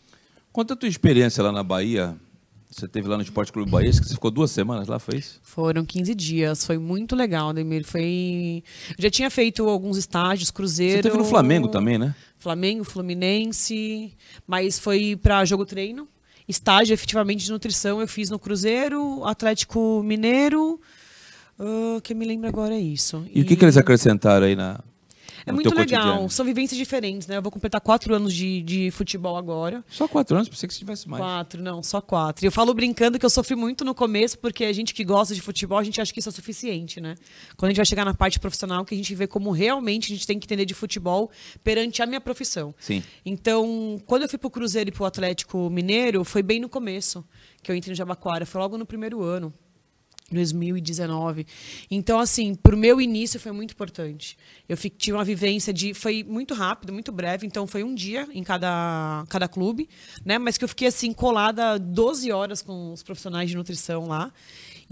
Conta 0.54 0.74
a 0.74 0.76
tua 0.76 0.88
experiência 0.88 1.42
lá 1.42 1.50
na 1.50 1.64
Bahia. 1.64 2.14
Você 2.70 2.86
teve 2.86 3.08
lá 3.08 3.16
no 3.16 3.24
Esporte 3.24 3.50
Clube 3.50 3.68
Bahia, 3.68 3.90
que 3.90 3.96
você 3.96 4.14
ficou 4.14 4.30
duas 4.30 4.52
semanas 4.52 4.86
lá, 4.86 5.00
foi 5.00 5.16
isso? 5.16 5.40
Foram 5.42 5.84
15 5.84 6.14
dias, 6.14 6.64
foi 6.64 6.78
muito 6.78 7.16
legal, 7.16 7.48
Ademir. 7.48 7.84
Foi. 7.84 8.62
Eu 8.96 9.02
já 9.02 9.10
tinha 9.10 9.28
feito 9.30 9.68
alguns 9.68 9.96
estágios, 9.96 10.52
Cruzeiro. 10.52 10.98
Você 10.98 11.02
teve 11.02 11.18
no 11.18 11.24
Flamengo 11.24 11.66
também, 11.66 11.98
né? 11.98 12.14
Flamengo, 12.38 12.84
Fluminense, 12.84 14.14
mas 14.46 14.78
foi 14.78 15.16
para 15.20 15.44
jogo 15.44 15.66
treino. 15.66 16.06
Estágio 16.46 16.94
efetivamente 16.94 17.44
de 17.44 17.50
nutrição 17.50 18.00
eu 18.00 18.06
fiz 18.06 18.30
no 18.30 18.38
Cruzeiro, 18.38 19.24
Atlético 19.24 20.04
Mineiro. 20.04 20.80
ah, 21.58 22.00
que 22.00 22.14
me 22.14 22.24
lembro 22.24 22.48
agora 22.48 22.76
é 22.76 22.80
isso. 22.80 23.26
E, 23.34 23.40
o 23.40 23.44
que, 23.44 23.56
que 23.56 23.64
eles 23.64 23.76
acrescentaram 23.76 24.46
aí 24.46 24.54
na, 24.54 24.78
É 25.46 25.52
muito 25.52 25.68
legal. 25.68 26.02
cotidiano? 26.02 26.30
São 26.30 26.44
vivências 26.44 26.78
diferentes, 26.78 27.28
né? 27.28 27.36
Eu 27.36 27.42
vou 27.42 27.52
completar 27.52 27.80
quatro 27.80 28.14
anos 28.14 28.32
de, 28.32 28.62
de 28.62 28.90
futebol 28.90 29.36
agora. 29.36 29.84
Só 29.88 30.08
quatro 30.08 30.36
anos, 30.36 30.48
pensei 30.48 30.66
que 30.66 30.74
você 30.74 30.78
tivesse 30.78 31.08
mais. 31.08 31.22
Quatro, 31.22 31.62
não, 31.62 31.82
só 31.82 32.00
quatro. 32.00 32.44
E 32.44 32.48
eu 32.48 32.52
falo 32.52 32.72
brincando 32.72 33.18
que 33.18 33.26
eu 33.26 33.30
sofri 33.30 33.54
muito 33.54 33.84
no 33.84 33.94
começo, 33.94 34.38
porque 34.38 34.64
a 34.64 34.72
gente 34.72 34.94
que 34.94 35.04
gosta 35.04 35.34
de 35.34 35.40
futebol, 35.40 35.78
a 35.78 35.84
gente 35.84 36.00
acha 36.00 36.12
que 36.12 36.20
isso 36.20 36.28
é 36.28 36.32
suficiente, 36.32 37.00
né? 37.00 37.14
Quando 37.56 37.68
a 37.68 37.70
gente 37.70 37.76
vai 37.78 37.86
chegar 37.86 38.04
na 38.04 38.14
parte 38.14 38.40
profissional, 38.40 38.84
que 38.84 38.94
a 38.94 38.96
gente 38.96 39.14
vê 39.14 39.26
como 39.26 39.50
realmente 39.50 40.12
a 40.12 40.14
gente 40.14 40.26
tem 40.26 40.38
que 40.38 40.46
entender 40.46 40.64
de 40.64 40.74
futebol 40.74 41.30
perante 41.62 42.02
a 42.02 42.06
minha 42.06 42.20
profissão. 42.20 42.74
Sim. 42.78 43.02
Então, 43.24 44.00
quando 44.06 44.22
eu 44.22 44.28
fui 44.28 44.38
pro 44.38 44.50
Cruzeiro 44.50 44.88
e 44.88 44.92
pro 44.92 45.04
Atlético 45.04 45.68
Mineiro, 45.70 46.24
foi 46.24 46.42
bem 46.42 46.60
no 46.60 46.68
começo 46.68 47.24
que 47.62 47.70
eu 47.72 47.74
entrei 47.74 47.92
no 47.92 47.96
Jabaquara, 47.96 48.44
foi 48.44 48.60
logo 48.60 48.76
no 48.76 48.86
primeiro 48.86 49.22
ano. 49.22 49.52
2019. 50.30 51.46
Então, 51.90 52.18
assim, 52.18 52.54
pro 52.54 52.76
meu 52.76 53.00
início 53.00 53.38
foi 53.38 53.52
muito 53.52 53.72
importante. 53.72 54.36
Eu 54.68 54.76
tive 54.76 55.16
uma 55.16 55.24
vivência 55.24 55.72
de. 55.72 55.92
Foi 55.92 56.24
muito 56.24 56.54
rápido, 56.54 56.92
muito 56.92 57.12
breve, 57.12 57.46
então 57.46 57.66
foi 57.66 57.84
um 57.84 57.94
dia 57.94 58.26
em 58.32 58.42
cada, 58.42 59.24
cada 59.28 59.46
clube, 59.48 59.88
né? 60.24 60.38
Mas 60.38 60.56
que 60.56 60.64
eu 60.64 60.68
fiquei 60.68 60.88
assim, 60.88 61.12
colada 61.12 61.78
12 61.78 62.32
horas 62.32 62.62
com 62.62 62.92
os 62.92 63.02
profissionais 63.02 63.50
de 63.50 63.56
nutrição 63.56 64.06
lá. 64.06 64.32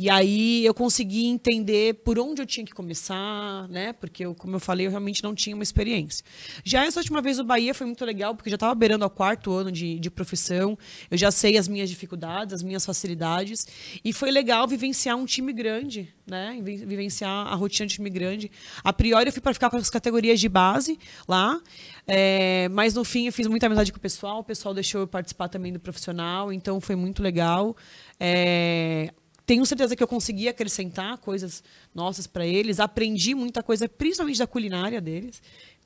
E 0.03 0.11
aí 0.11 0.67
eu 0.67 0.75
consegui 0.75 1.27
entender 1.27 1.95
por 2.03 2.19
onde 2.19 2.43
eu 2.43 2.47
tinha 2.47 2.67
que 2.67 2.73
começar, 2.73 3.69
né? 3.69 3.93
Porque, 3.93 4.25
eu, 4.25 4.35
como 4.35 4.57
eu 4.57 4.59
falei, 4.59 4.87
eu 4.89 4.91
realmente 4.91 5.23
não 5.23 5.33
tinha 5.33 5.55
uma 5.55 5.63
experiência. 5.63 6.25
Já 6.65 6.85
essa 6.85 6.99
última 6.99 7.23
vez 7.23 7.39
o 7.39 7.45
Bahia 7.45 7.73
foi 7.73 7.87
muito 7.87 8.05
legal, 8.05 8.35
porque 8.35 8.51
já 8.51 8.57
estava 8.57 8.75
beirando 8.75 9.05
ao 9.05 9.11
quarto 9.11 9.53
ano 9.53 9.71
de, 9.71 10.01
de 10.01 10.11
profissão, 10.11 10.77
eu 11.09 11.17
já 11.17 11.31
sei 11.31 11.57
as 11.57 11.69
minhas 11.69 11.89
dificuldades, 11.89 12.53
as 12.53 12.65
minhas 12.65 12.85
facilidades, 12.85 13.65
e 14.05 14.13
foi 14.13 14.33
legal 14.33 14.67
vivenciar 14.67 15.17
um 15.17 15.25
time 15.25 15.53
grande, 15.53 16.13
né? 16.27 16.59
Vivenciar 16.61 17.47
a 17.47 17.55
rotina 17.55 17.87
de 17.87 17.95
time 17.95 18.11
grande. 18.11 18.51
A 18.83 18.93
priori 18.93 19.29
eu 19.29 19.33
fui 19.33 19.41
para 19.41 19.55
ficar 19.55 19.71
com 19.71 19.77
as 19.77 19.89
categorias 19.89 20.41
de 20.41 20.49
base 20.49 20.99
lá, 21.29 21.61
é, 22.09 22.69
mas 22.73 22.93
no 22.93 23.05
fim 23.05 23.27
eu 23.27 23.33
fiz 23.33 23.47
muita 23.47 23.67
amizade 23.67 23.93
com 23.93 23.99
o 23.99 24.03
pessoal, 24.03 24.41
o 24.41 24.45
pessoal 24.45 24.75
deixou 24.75 25.03
eu 25.03 25.07
participar 25.07 25.47
também 25.47 25.73
do 25.73 25.79
profissional, 25.79 26.53
então 26.53 26.81
foi 26.81 26.97
muito 26.97 27.23
legal. 27.23 27.77
É, 28.19 29.13
tenho 29.53 29.67
certeza 29.67 29.95
que 29.95 30.03
eu 30.03 30.09
consegui 30.09 30.49
acrescentar 30.49 31.19
coisas 31.19 31.63
nossas 31.95 32.27
para 32.27 32.47
eles, 32.47 32.81
aprendi 32.81 33.35
muita 33.35 33.63
coisa, 33.63 33.87
principalmente 33.87 34.39
da 34.39 34.47
culinária 34.47 34.99
deles 34.99 35.43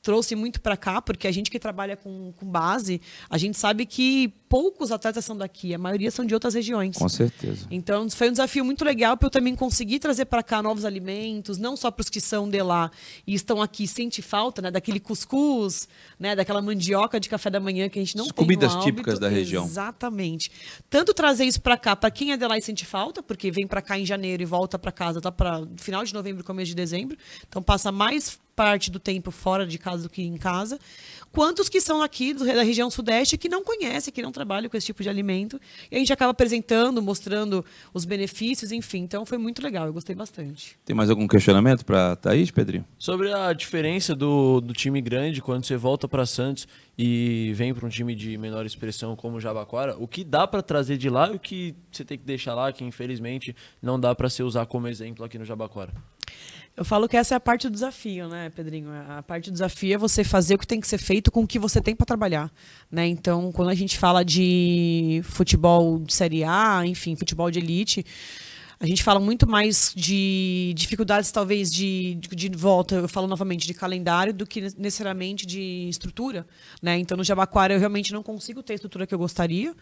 trouxe 0.07 0.37
muito 0.37 0.61
para 0.61 0.77
cá, 0.77 1.03
porque 1.03 1.27
a 1.27 1.33
gente 1.33 1.51
que 1.51 1.59
trabalha 1.59 1.97
com, 1.97 2.33
com, 2.37 2.47
base, 2.47 3.01
a 3.29 3.37
gente 3.37 3.59
sabe 3.59 3.85
que 3.85 4.33
poucos 4.49 4.93
atletas 4.93 5.25
são 5.25 5.37
daqui, 5.37 5.75
a 5.75 5.79
maioria 5.79 6.13
são 6.13 6.25
de 6.25 6.33
outras 6.33 6.55
regiões. 6.55 6.97
Com 6.97 7.09
certeza. 7.09 7.67
Então 7.73 8.09
foi 8.09 8.29
um 8.29 8.31
desafio 8.31 8.65
muito 8.65 8.85
legal 8.85 9.17
para 9.17 9.27
eu 9.27 9.31
também 9.31 9.57
conseguir 9.57 9.99
trazer 9.99 10.27
para 10.27 10.45
cá 10.45 10.63
novos 10.63 10.85
alimentos, 10.85 11.59
não 11.59 11.77
só 11.77 11.91
para 11.91 12.03
os 12.03 12.09
que 12.09 12.21
são 12.21 12.49
de 12.49 12.63
lá 12.63 12.89
e 13.27 13.35
estão 13.35 13.61
aqui 13.61 13.89
sente 13.89 14.23
falta, 14.23 14.63
né, 14.63 14.71
daquele 14.71 15.01
cuscuz, 15.01 15.89
né, 16.21 16.37
daquela 16.37 16.63
mandioca 16.63 17.19
de 17.19 17.29
café 17.29 17.51
da 17.51 17.59
manhã 17.59 17.89
que 17.89 17.99
a 17.99 18.03
gente 18.03 18.17
não 18.17 18.27
As 18.27 18.31
tem 18.31 18.45
comidas 18.45 18.77
no 18.77 18.83
típicas 18.83 19.19
da 19.19 19.29
região. 19.29 19.65
Exatamente. 19.65 20.53
Tanto 20.89 21.13
trazer 21.13 21.47
isso 21.47 21.61
para 21.61 21.77
cá 21.77 21.97
para 21.97 22.13
quem 22.13 22.31
é 22.31 22.37
de 22.37 22.47
lá 22.47 22.57
e 22.57 22.63
sente 22.63 22.87
falta, 22.87 23.25
porque 23.25 23.51
vem 23.51 23.67
para 23.67 23.83
cá 23.83 23.99
em 23.99 24.07
janeiro 24.07 24.41
e 24.41 24.47
volta 24.47 24.79
para 24.79 24.93
casa 24.93 25.21
tá 25.21 25.33
para 25.33 25.67
final 25.79 26.05
de 26.05 26.15
novembro, 26.15 26.45
começo 26.45 26.69
de 26.69 26.77
dezembro, 26.77 27.19
então 27.49 27.61
passa 27.61 27.91
mais 27.91 28.39
parte 28.57 28.91
do 28.91 28.99
tempo 28.99 29.31
fora 29.31 29.67
de 29.67 29.79
casa 29.79 30.05
do 30.05 30.09
que 30.09 30.23
em 30.23 30.39
casa, 30.39 30.81
quantos 31.31 31.69
que 31.69 31.83
são 31.83 32.01
aqui 32.01 32.33
da 32.33 32.63
região 32.63 32.91
sudeste 32.91 33.37
que 33.37 33.49
não 33.49 33.63
conhecem, 33.63 34.13
que 34.13 34.23
não 34.23 34.33
trabalham 34.33 34.71
com 34.71 34.77
esse 34.77 34.87
tipo 34.87 35.03
de 35.03 35.09
alimento. 35.11 35.61
E 35.91 35.97
a 35.97 35.99
gente 35.99 36.11
acaba 36.11 36.31
apresentando, 36.31 37.03
mostrando 37.03 37.63
os 37.93 38.07
benefícios, 38.07 38.73
enfim. 38.73 39.01
Então 39.01 39.27
foi 39.27 39.37
muito 39.37 39.63
legal, 39.63 39.87
eu 39.87 39.93
gostei 39.93 40.17
bastante. 40.17 40.79
Tem 40.85 40.97
mais 40.97 41.11
algum 41.11 41.29
questionamento 41.29 41.85
para 41.85 42.17
Thaís, 42.17 42.51
Pedrinho? 42.51 42.87
Sobre 42.99 43.31
a 43.33 43.53
diferença 43.53 44.15
do, 44.15 44.63
do 44.63 44.73
time 44.73 45.03
grande 45.03 45.43
quando 45.43 45.67
você 45.67 45.77
volta 45.77 46.09
para 46.09 46.25
Santos 46.25 46.67
e 46.99 47.53
vem 47.55 47.75
para 47.75 47.85
um 47.85 47.91
time 47.91 48.15
de 48.15 48.39
menor 48.39 48.65
expressão 48.65 49.15
como 49.15 49.37
o 49.37 49.41
Jabaquara, 49.41 49.97
o 49.99 50.09
que 50.09 50.25
dá 50.25 50.47
para 50.47 50.63
trazer 50.63 50.97
de 50.97 51.11
lá 51.11 51.31
e 51.31 51.37
o 51.37 51.39
que 51.39 51.75
você 51.93 52.05
tem 52.05 52.17
que 52.17 52.25
deixar 52.25 52.55
lá, 52.55 52.73
que 52.73 52.83
infelizmente 52.83 53.55
não 53.83 54.01
dá 54.01 54.15
para 54.15 54.31
ser 54.31 54.45
usar 54.45 54.65
como 54.65 54.89
exemplo 54.89 55.23
aqui 55.23 55.39
no 55.39 55.45
Jabaquara? 55.45 55.93
Eu 56.77 56.85
falo 56.85 57.09
que 57.09 57.17
essa 57.17 57.35
é 57.35 57.37
a 57.37 57.41
parte 57.41 57.69
do 57.69 57.73
desafio, 57.73 58.29
né, 58.29 58.51
Pedrinho? 58.51 58.91
A 59.09 59.23
parte 59.23 59.51
do 59.51 59.53
desafio 59.55 59.95
é 59.95 59.97
você 59.97 60.23
fazer 60.23 60.57
o 60.57 60.59
que 60.59 60.67
tem 60.67 60.79
que 60.79 60.87
ser 60.87 60.99
feito 60.99 61.33
com 61.33 61.41
o 61.43 61.47
que 61.47 61.59
você 61.59 61.81
tem 61.81 61.97
para 61.97 62.05
trabalhar, 62.05 62.53
né? 62.91 63.07
Então, 63.07 63.51
quando 63.51 63.71
a 63.71 63.75
gente 63.75 63.97
fala 63.99 64.23
de 64.23 65.23
futebol 65.25 65.99
de 65.99 66.13
série 66.13 66.45
A, 66.45 66.83
enfim, 66.85 67.17
futebol 67.17 67.51
de 67.51 67.61
elite, 67.61 68.05
a 68.79 68.87
gente 68.87 69.03
fala 69.03 69.19
muito 69.19 69.49
mais 69.49 69.91
de 69.97 70.75
dificuldades, 70.77 71.31
talvez, 71.31 71.73
de, 71.73 72.17
de, 72.17 72.51
volta, 72.51 72.97
eu 72.97 73.09
falo 73.09 73.27
novamente, 73.27 73.67
de 73.67 73.73
calendário, 73.73 74.35
do 74.35 74.47
que 74.47 74.61
necessariamente 74.77 75.47
de 75.47 75.89
estrutura. 75.89 76.47
Né? 76.83 76.99
Então, 76.99 77.17
no 77.17 77.25
Jabaquara, 77.25 77.73
eu 77.73 77.79
realmente 77.79 78.13
não 78.13 78.23
consigo 78.23 78.63
ter 78.63 78.75
a 78.75 78.77
estrutura 78.77 79.07
que 79.07 79.15
eu 79.15 79.19
gostaria. 79.19 79.75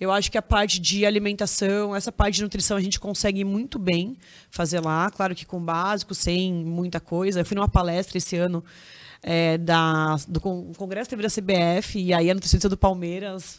Eu 0.00 0.12
acho 0.12 0.30
que 0.30 0.38
a 0.38 0.42
parte 0.42 0.78
de 0.80 1.06
alimentação, 1.06 1.94
essa 1.94 2.12
parte 2.12 2.36
de 2.36 2.42
nutrição, 2.42 2.76
a 2.76 2.80
gente 2.80 3.00
consegue 3.00 3.44
muito 3.44 3.78
bem 3.78 4.16
fazer 4.50 4.80
lá. 4.80 5.10
Claro 5.10 5.34
que 5.34 5.46
com 5.46 5.60
básico, 5.60 6.14
sem 6.14 6.52
muita 6.52 7.00
coisa. 7.00 7.40
Eu 7.40 7.44
fui 7.44 7.54
numa 7.54 7.68
palestra 7.68 8.18
esse 8.18 8.36
ano 8.36 8.64
é, 9.22 9.58
da, 9.58 10.16
do 10.28 10.40
Congresso 10.40 11.10
teve 11.10 11.22
da 11.22 11.28
CBF, 11.28 11.98
e 11.98 12.14
aí 12.14 12.30
a 12.30 12.34
nutricionista 12.34 12.68
do 12.68 12.76
Palmeiras 12.76 13.58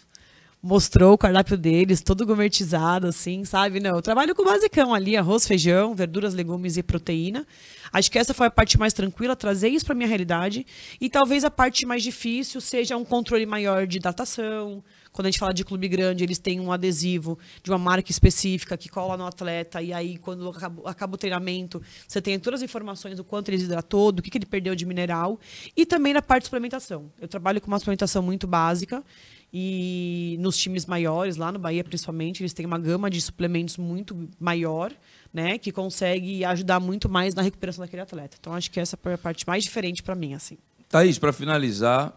mostrou 0.61 1.13
o 1.13 1.17
cardápio 1.17 1.57
deles, 1.57 2.01
todo 2.01 2.25
gourmetizado, 2.25 3.07
assim, 3.07 3.45
sabe? 3.45 3.79
Não, 3.79 3.95
eu 3.95 4.01
trabalho 4.01 4.33
com 4.33 4.41
o 4.41 4.45
basicão 4.45 4.93
ali, 4.93 5.15
arroz, 5.15 5.47
feijão, 5.47 5.93
verduras, 5.93 6.33
legumes 6.33 6.77
e 6.77 6.83
proteína. 6.83 7.45
Acho 7.91 8.11
que 8.11 8.17
essa 8.17 8.33
foi 8.33 8.47
a 8.47 8.51
parte 8.51 8.77
mais 8.77 8.93
tranquila, 8.93 9.35
trazer 9.35 9.69
isso 9.69 9.85
para 9.85 9.93
minha 9.93 10.07
realidade. 10.07 10.65
E 10.99 11.09
talvez 11.09 11.43
a 11.43 11.51
parte 11.51 11.85
mais 11.85 12.01
difícil 12.01 12.59
seja 12.59 12.97
um 12.97 13.05
controle 13.05 13.45
maior 13.45 13.85
de 13.85 13.99
datação. 13.99 14.83
Quando 15.17 15.25
a 15.25 15.31
gente 15.31 15.39
fala 15.39 15.51
de 15.51 15.65
clube 15.65 15.87
grande, 15.87 16.23
eles 16.23 16.37
têm 16.37 16.59
um 16.59 16.71
adesivo 16.71 17.39
de 17.63 17.71
uma 17.71 17.79
marca 17.79 18.11
específica 18.11 18.77
que 18.77 18.87
cola 18.87 19.17
no 19.17 19.25
atleta. 19.25 19.81
E 19.81 19.91
aí, 19.91 20.15
quando 20.15 20.47
acaba, 20.47 20.87
acaba 20.87 21.15
o 21.15 21.17
treinamento, 21.17 21.81
você 22.07 22.21
tem 22.21 22.39
todas 22.39 22.59
as 22.59 22.63
informações 22.63 23.17
do 23.17 23.23
quanto 23.23 23.49
ele 23.49 23.63
hidratou, 23.63 24.11
do 24.11 24.21
que, 24.21 24.29
que 24.29 24.37
ele 24.37 24.45
perdeu 24.45 24.75
de 24.75 24.85
mineral. 24.85 25.39
E 25.75 25.87
também 25.87 26.13
na 26.13 26.21
parte 26.21 26.41
de 26.41 26.45
suplementação. 26.45 27.11
Eu 27.19 27.27
trabalho 27.27 27.59
com 27.59 27.65
uma 27.65 27.79
suplementação 27.79 28.21
muito 28.21 28.45
básica. 28.45 29.03
E 29.51 30.37
nos 30.39 30.55
times 30.55 30.85
maiores, 30.85 31.35
lá 31.35 31.51
no 31.51 31.57
Bahia 31.57 31.83
principalmente, 31.83 32.43
eles 32.43 32.53
têm 32.53 32.67
uma 32.67 32.77
gama 32.77 33.09
de 33.09 33.19
suplementos 33.19 33.75
muito 33.77 34.29
maior, 34.39 34.93
né, 35.33 35.57
que 35.57 35.71
consegue 35.71 36.45
ajudar 36.45 36.79
muito 36.79 37.09
mais 37.09 37.33
na 37.33 37.41
recuperação 37.41 37.83
daquele 37.83 38.03
atleta. 38.03 38.37
Então 38.39 38.53
acho 38.53 38.69
que 38.69 38.79
essa 38.79 38.99
é 39.03 39.13
a 39.13 39.17
parte 39.17 39.47
mais 39.47 39.63
diferente 39.63 40.03
para 40.03 40.13
mim, 40.13 40.35
assim. 40.35 40.59
Thaís, 40.89 41.17
para 41.17 41.33
finalizar, 41.33 42.13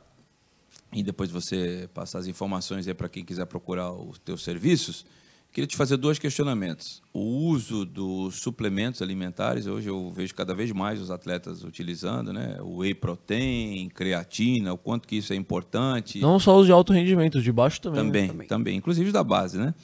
e 0.93 1.03
depois 1.03 1.31
você 1.31 1.89
passar 1.95 2.19
as 2.19 2.27
informações 2.27 2.87
aí 2.87 2.95
para 2.95 3.09
quem 3.09 3.25
quiser 3.25 3.47
procurar 3.47 3.93
os 3.93 4.19
teus 4.19 4.43
serviços, 4.43 5.05
Queria 5.53 5.67
te 5.67 5.77
fazer 5.77 5.97
dois 5.97 6.17
questionamentos. 6.17 7.03
O 7.13 7.49
uso 7.49 7.85
dos 7.85 8.37
suplementos 8.37 9.03
alimentares, 9.03 9.67
hoje 9.67 9.89
eu 9.89 10.09
vejo 10.09 10.33
cada 10.33 10.55
vez 10.55 10.71
mais 10.71 11.01
os 11.01 11.11
atletas 11.11 11.65
utilizando, 11.65 12.33
né? 12.33 12.59
O 12.61 12.79
whey 12.79 12.95
protein, 12.95 13.89
creatina, 13.89 14.73
o 14.73 14.79
quanto 14.79 15.09
que 15.09 15.17
isso 15.17 15.33
é 15.33 15.37
importante. 15.37 16.21
Não 16.21 16.39
só 16.39 16.57
os 16.57 16.67
de 16.67 16.73
alto 16.73 16.93
rendimento, 16.93 17.39
os 17.39 17.43
de 17.43 17.51
baixo 17.51 17.81
também. 17.81 18.05
Também, 18.05 18.23
né? 18.23 18.29
também, 18.29 18.47
também, 18.47 18.77
inclusive 18.77 19.11
da 19.11 19.25
base, 19.25 19.59
né? 19.59 19.75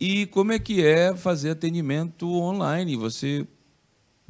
E 0.00 0.24
como 0.26 0.52
é 0.52 0.58
que 0.58 0.82
é 0.82 1.14
fazer 1.14 1.50
atendimento 1.50 2.26
online? 2.26 2.96
Você 2.96 3.46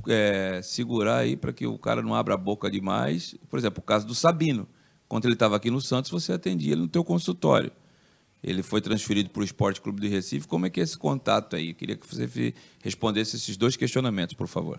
é, 0.09 0.61
segurar 0.61 1.19
aí 1.19 1.37
para 1.37 1.53
que 1.53 1.69
o 1.69 1.79
cara 1.79 2.03
não 2.03 2.17
abra 2.17 2.35
a 2.35 2.39
boca 2.39 2.69
demais. 2.69 3.37
Por 3.49 3.61
exemplo, 3.61 3.79
o 3.79 3.87
caso 3.87 4.09
do 4.09 4.15
Sabino. 4.15 4.67
Quando 5.09 5.27
ele 5.27 5.35
estava 5.35 5.57
aqui 5.57 5.71
no 5.71 5.81
Santos, 5.81 6.11
você 6.11 6.33
atendia 6.33 6.73
ele 6.73 6.83
no 6.83 6.89
teu 6.89 7.05
consultório 7.05 7.71
ele 8.45 8.63
foi 8.63 8.83
transferido 8.83 9.31
para 9.31 9.41
o 9.41 9.45
Esporte 9.45 9.81
Clube 9.81 10.03
do 10.03 10.07
Recife. 10.07 10.47
Como 10.47 10.67
é 10.67 10.71
que 10.71 10.79
é 10.79 10.83
esse 10.83 10.99
contato 10.99 11.57
aí? 11.57 11.71
Eu 11.71 11.75
queria 11.75 11.97
que 11.97 12.07
você 12.07 12.53
respondesse 12.83 13.37
esses 13.37 13.57
dois 13.57 13.75
questionamentos, 13.75 14.35
por 14.35 14.47
favor. 14.47 14.79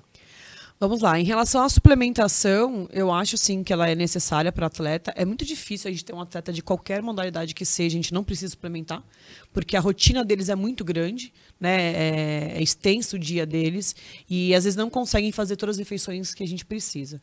Vamos 0.77 1.01
lá. 1.01 1.17
Em 1.17 1.23
relação 1.23 1.63
à 1.63 1.69
suplementação, 1.69 2.89
eu 2.91 3.09
acho 3.09 3.38
sim 3.38 3.63
que 3.63 3.71
ela 3.71 3.88
é 3.88 3.95
necessária 3.95 4.51
para 4.51 4.63
o 4.63 4.67
atleta. 4.67 5.13
É 5.15 5.23
muito 5.23 5.45
difícil 5.45 5.88
a 5.88 5.91
gente 5.91 6.03
ter 6.03 6.13
um 6.13 6.19
atleta 6.19 6.51
de 6.51 6.61
qualquer 6.61 7.01
modalidade 7.01 7.55
que 7.55 7.63
seja, 7.63 7.95
a 7.95 8.01
gente 8.01 8.13
não 8.13 8.25
precisa 8.25 8.51
suplementar, 8.51 9.01
porque 9.53 9.77
a 9.77 9.79
rotina 9.79 10.23
deles 10.25 10.49
é 10.49 10.55
muito 10.55 10.83
grande, 10.83 11.33
né? 11.57 11.77
É, 11.77 12.57
é 12.57 12.61
extenso 12.61 13.15
o 13.15 13.19
dia 13.19 13.45
deles 13.45 13.95
e 14.29 14.53
às 14.53 14.65
vezes 14.65 14.75
não 14.75 14.89
conseguem 14.89 15.31
fazer 15.31 15.55
todas 15.55 15.75
as 15.75 15.79
refeições 15.79 16.33
que 16.33 16.43
a 16.43 16.47
gente 16.47 16.65
precisa. 16.65 17.21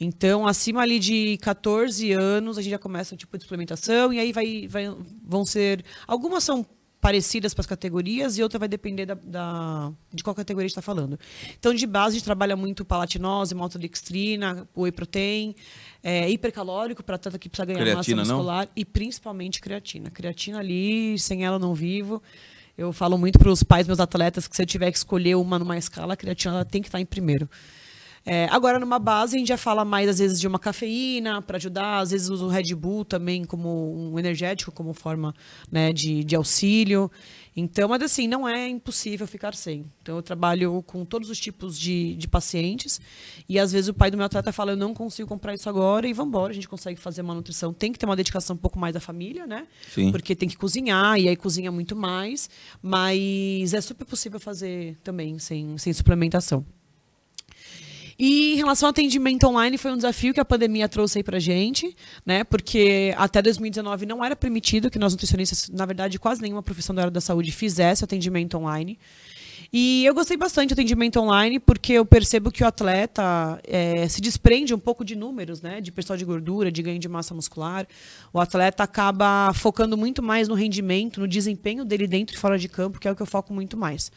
Então, 0.00 0.46
acima 0.46 0.80
ali 0.80 0.98
de 0.98 1.36
14 1.42 2.10
anos, 2.12 2.56
a 2.56 2.62
gente 2.62 2.70
já 2.70 2.78
começa 2.78 3.14
um 3.14 3.18
tipo 3.18 3.36
de 3.36 3.44
suplementação 3.44 4.14
e 4.14 4.18
aí 4.18 4.32
vai, 4.32 4.66
vai 4.66 4.84
vão 5.22 5.44
ser 5.44 5.84
algumas 6.06 6.42
são 6.42 6.66
parecidas 7.04 7.52
para 7.52 7.60
as 7.60 7.66
categorias 7.66 8.38
e 8.38 8.42
outra 8.42 8.58
vai 8.58 8.66
depender 8.66 9.04
da, 9.04 9.12
da 9.12 9.92
de 10.10 10.24
qual 10.24 10.34
categoria 10.34 10.64
a 10.64 10.68
gente 10.68 10.70
está 10.70 10.80
falando. 10.80 11.20
Então, 11.58 11.74
de 11.74 11.86
base, 11.86 12.16
a 12.16 12.18
gente 12.18 12.24
trabalha 12.24 12.56
muito 12.56 12.82
palatinose, 12.82 13.54
maltodextrina, 13.54 14.66
whey 14.74 14.90
protein, 14.90 15.54
é, 16.02 16.30
hipercalórico 16.30 17.02
para 17.04 17.18
tanto 17.18 17.38
que 17.38 17.46
precisa 17.46 17.66
ganhar 17.66 17.80
creatina, 17.80 18.22
massa 18.22 18.32
muscular 18.32 18.64
não? 18.64 18.72
e 18.74 18.86
principalmente 18.86 19.60
creatina. 19.60 20.10
Creatina 20.10 20.60
ali, 20.60 21.18
sem 21.18 21.44
ela 21.44 21.58
não 21.58 21.74
vivo. 21.74 22.22
Eu 22.76 22.90
falo 22.90 23.18
muito 23.18 23.38
para 23.38 23.50
os 23.50 23.62
pais, 23.62 23.86
meus 23.86 24.00
atletas, 24.00 24.48
que 24.48 24.56
se 24.56 24.62
eu 24.62 24.66
tiver 24.66 24.90
que 24.90 24.96
escolher 24.96 25.34
uma 25.34 25.58
numa 25.58 25.76
escala, 25.76 26.14
a 26.14 26.16
creatina 26.16 26.54
ela 26.54 26.64
tem 26.64 26.80
que 26.80 26.88
estar 26.88 27.00
em 27.00 27.04
primeiro. 27.04 27.50
É, 28.26 28.46
agora, 28.50 28.78
numa 28.78 28.98
base, 28.98 29.36
a 29.36 29.38
gente 29.38 29.48
já 29.48 29.58
fala 29.58 29.84
mais, 29.84 30.08
às 30.08 30.18
vezes, 30.18 30.40
de 30.40 30.48
uma 30.48 30.58
cafeína 30.58 31.42
para 31.42 31.58
ajudar, 31.58 31.98
às 31.98 32.10
vezes 32.10 32.30
usa 32.30 32.44
o 32.44 32.48
Red 32.48 32.74
Bull 32.74 33.04
também 33.04 33.44
como 33.44 33.94
um 33.94 34.18
energético, 34.18 34.72
como 34.72 34.94
forma 34.94 35.34
né, 35.70 35.92
de, 35.92 36.24
de 36.24 36.34
auxílio. 36.34 37.10
Então, 37.56 37.88
mas 37.88 38.02
assim, 38.02 38.26
não 38.26 38.48
é 38.48 38.66
impossível 38.66 39.26
ficar 39.26 39.54
sem. 39.54 39.84
Então, 40.02 40.16
eu 40.16 40.22
trabalho 40.22 40.82
com 40.86 41.04
todos 41.04 41.28
os 41.28 41.38
tipos 41.38 41.78
de, 41.78 42.16
de 42.16 42.26
pacientes. 42.26 43.00
E 43.48 43.58
às 43.58 43.70
vezes 43.70 43.88
o 43.88 43.94
pai 43.94 44.10
do 44.10 44.16
meu 44.16 44.26
atleta 44.26 44.52
fala: 44.52 44.72
Eu 44.72 44.76
não 44.76 44.94
consigo 44.94 45.28
comprar 45.28 45.54
isso 45.54 45.68
agora, 45.68 46.08
e 46.08 46.12
vamos 46.12 46.30
embora. 46.30 46.50
A 46.50 46.54
gente 46.54 46.68
consegue 46.68 46.98
fazer 46.98 47.20
uma 47.20 47.34
nutrição. 47.34 47.72
Tem 47.72 47.92
que 47.92 47.98
ter 47.98 48.06
uma 48.06 48.16
dedicação 48.16 48.56
um 48.56 48.58
pouco 48.58 48.78
mais 48.78 48.94
da 48.94 49.00
família, 49.00 49.46
né? 49.46 49.68
Sim. 49.92 50.10
Porque 50.10 50.34
tem 50.34 50.48
que 50.48 50.56
cozinhar, 50.56 51.20
e 51.20 51.28
aí 51.28 51.36
cozinha 51.36 51.70
muito 51.70 51.94
mais. 51.94 52.50
Mas 52.82 53.72
é 53.74 53.80
super 53.80 54.04
possível 54.04 54.40
fazer 54.40 54.96
também 55.04 55.38
sem, 55.38 55.78
sem 55.78 55.92
suplementação. 55.92 56.64
E 58.18 58.54
em 58.54 58.56
relação 58.56 58.86
ao 58.86 58.90
atendimento 58.90 59.46
online, 59.46 59.76
foi 59.76 59.92
um 59.92 59.96
desafio 59.96 60.32
que 60.32 60.40
a 60.40 60.44
pandemia 60.44 60.88
trouxe 60.88 61.18
aí 61.18 61.24
pra 61.24 61.38
gente, 61.38 61.96
né? 62.24 62.44
Porque 62.44 63.14
até 63.16 63.42
2019 63.42 64.06
não 64.06 64.24
era 64.24 64.36
permitido 64.36 64.90
que 64.90 64.98
nós 64.98 65.12
nutricionistas, 65.12 65.68
na 65.68 65.84
verdade, 65.84 66.18
quase 66.18 66.40
nenhuma 66.40 66.62
profissão 66.62 66.94
da 66.94 67.02
área 67.02 67.10
da 67.10 67.20
saúde 67.20 67.50
fizesse 67.50 68.04
atendimento 68.04 68.56
online. 68.56 68.98
E 69.76 70.04
eu 70.04 70.14
gostei 70.14 70.36
bastante 70.36 70.68
do 70.68 70.74
atendimento 70.74 71.18
online, 71.18 71.58
porque 71.58 71.94
eu 71.94 72.06
percebo 72.06 72.52
que 72.52 72.62
o 72.62 72.66
atleta 72.66 73.58
é, 73.64 74.06
se 74.06 74.20
desprende 74.20 74.72
um 74.72 74.78
pouco 74.78 75.04
de 75.04 75.16
números, 75.16 75.60
né? 75.60 75.80
De 75.80 75.90
percentual 75.90 76.16
de 76.16 76.24
gordura, 76.24 76.70
de 76.70 76.80
ganho 76.80 77.00
de 77.00 77.08
massa 77.08 77.34
muscular. 77.34 77.84
O 78.32 78.38
atleta 78.38 78.84
acaba 78.84 79.52
focando 79.52 79.96
muito 79.96 80.22
mais 80.22 80.46
no 80.46 80.54
rendimento, 80.54 81.18
no 81.18 81.26
desempenho 81.26 81.84
dele 81.84 82.06
dentro 82.06 82.36
e 82.36 82.38
fora 82.38 82.56
de 82.56 82.68
campo, 82.68 83.00
que 83.00 83.08
é 83.08 83.10
o 83.10 83.16
que 83.16 83.22
eu 83.22 83.26
foco 83.26 83.52
muito 83.52 83.76
mais. 83.76 84.12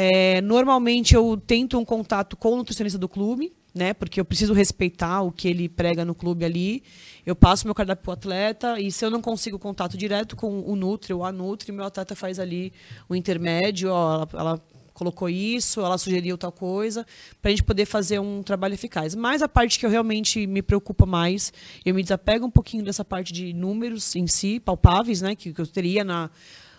É, 0.00 0.40
normalmente 0.42 1.16
eu 1.16 1.36
tento 1.44 1.76
um 1.76 1.84
contato 1.84 2.36
com 2.36 2.52
o 2.52 2.56
nutricionista 2.58 2.96
do 2.96 3.08
clube, 3.08 3.52
né? 3.74 3.92
Porque 3.92 4.20
eu 4.20 4.24
preciso 4.24 4.52
respeitar 4.52 5.22
o 5.22 5.32
que 5.32 5.48
ele 5.48 5.68
prega 5.68 6.04
no 6.04 6.14
clube 6.14 6.44
ali. 6.44 6.84
Eu 7.26 7.34
passo 7.34 7.66
meu 7.66 7.74
cardápio 7.74 8.04
para 8.04 8.10
o 8.10 8.12
atleta 8.12 8.80
e 8.80 8.92
se 8.92 9.04
eu 9.04 9.10
não 9.10 9.20
consigo 9.20 9.58
contato 9.58 9.98
direto 9.98 10.36
com 10.36 10.60
o 10.60 10.76
Nutri 10.76 11.12
ou 11.12 11.24
a 11.24 11.32
Nutri, 11.32 11.72
meu 11.72 11.84
atleta 11.84 12.14
faz 12.14 12.38
ali 12.38 12.72
o 13.08 13.16
intermédio, 13.16 13.90
ó, 13.90 14.14
ela, 14.14 14.28
ela 14.34 14.62
colocou 14.94 15.28
isso, 15.28 15.80
ela 15.80 15.98
sugeriu 15.98 16.38
tal 16.38 16.52
coisa, 16.52 17.04
para 17.42 17.48
a 17.48 17.50
gente 17.50 17.64
poder 17.64 17.84
fazer 17.84 18.20
um 18.20 18.40
trabalho 18.40 18.74
eficaz. 18.74 19.16
Mas 19.16 19.42
a 19.42 19.48
parte 19.48 19.80
que 19.80 19.86
eu 19.86 19.90
realmente 19.90 20.46
me 20.46 20.62
preocupa 20.62 21.06
mais, 21.06 21.52
eu 21.84 21.92
me 21.92 22.04
desapego 22.04 22.46
um 22.46 22.50
pouquinho 22.50 22.84
dessa 22.84 23.04
parte 23.04 23.32
de 23.32 23.52
números 23.52 24.14
em 24.14 24.28
si, 24.28 24.60
palpáveis, 24.60 25.20
né, 25.20 25.34
que, 25.34 25.52
que 25.52 25.60
eu 25.60 25.66
teria 25.66 26.04
na, 26.04 26.30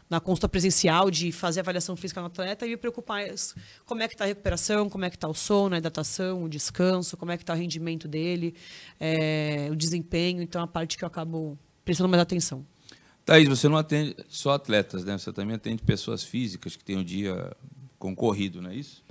na 0.09 0.19
consulta 0.19 0.49
presencial 0.49 1.11
de 1.11 1.31
fazer 1.31 1.59
avaliação 1.59 1.95
física 1.95 2.19
no 2.19 2.27
atleta 2.27 2.65
e 2.65 2.69
me 2.69 2.77
preocupar 2.77 3.23
como 3.85 4.01
é 4.01 4.07
que 4.07 4.15
está 4.15 4.23
a 4.23 4.27
recuperação, 4.27 4.89
como 4.89 5.05
é 5.05 5.09
que 5.09 5.15
está 5.15 5.27
o 5.27 5.33
sono, 5.33 5.75
a 5.75 5.77
hidratação, 5.77 6.43
o 6.43 6.49
descanso, 6.49 7.15
como 7.15 7.31
é 7.31 7.37
que 7.37 7.43
está 7.43 7.53
o 7.53 7.55
rendimento 7.55 8.07
dele, 8.07 8.55
é, 8.99 9.69
o 9.71 9.75
desempenho. 9.75 10.41
Então, 10.41 10.63
a 10.63 10.67
parte 10.67 10.97
que 10.97 11.03
eu 11.03 11.07
acabo 11.07 11.57
prestando 11.85 12.09
mais 12.09 12.21
atenção. 12.21 12.65
Thaís, 13.23 13.47
você 13.47 13.69
não 13.69 13.77
atende 13.77 14.15
só 14.27 14.53
atletas, 14.53 15.05
né? 15.05 15.15
Você 15.15 15.31
também 15.31 15.55
atende 15.55 15.83
pessoas 15.83 16.23
físicas 16.23 16.75
que 16.75 16.83
têm 16.83 16.97
um 16.97 17.03
dia 17.03 17.55
concorrido, 17.99 18.61
não 18.61 18.71
é 18.71 18.75
isso? 18.75 19.03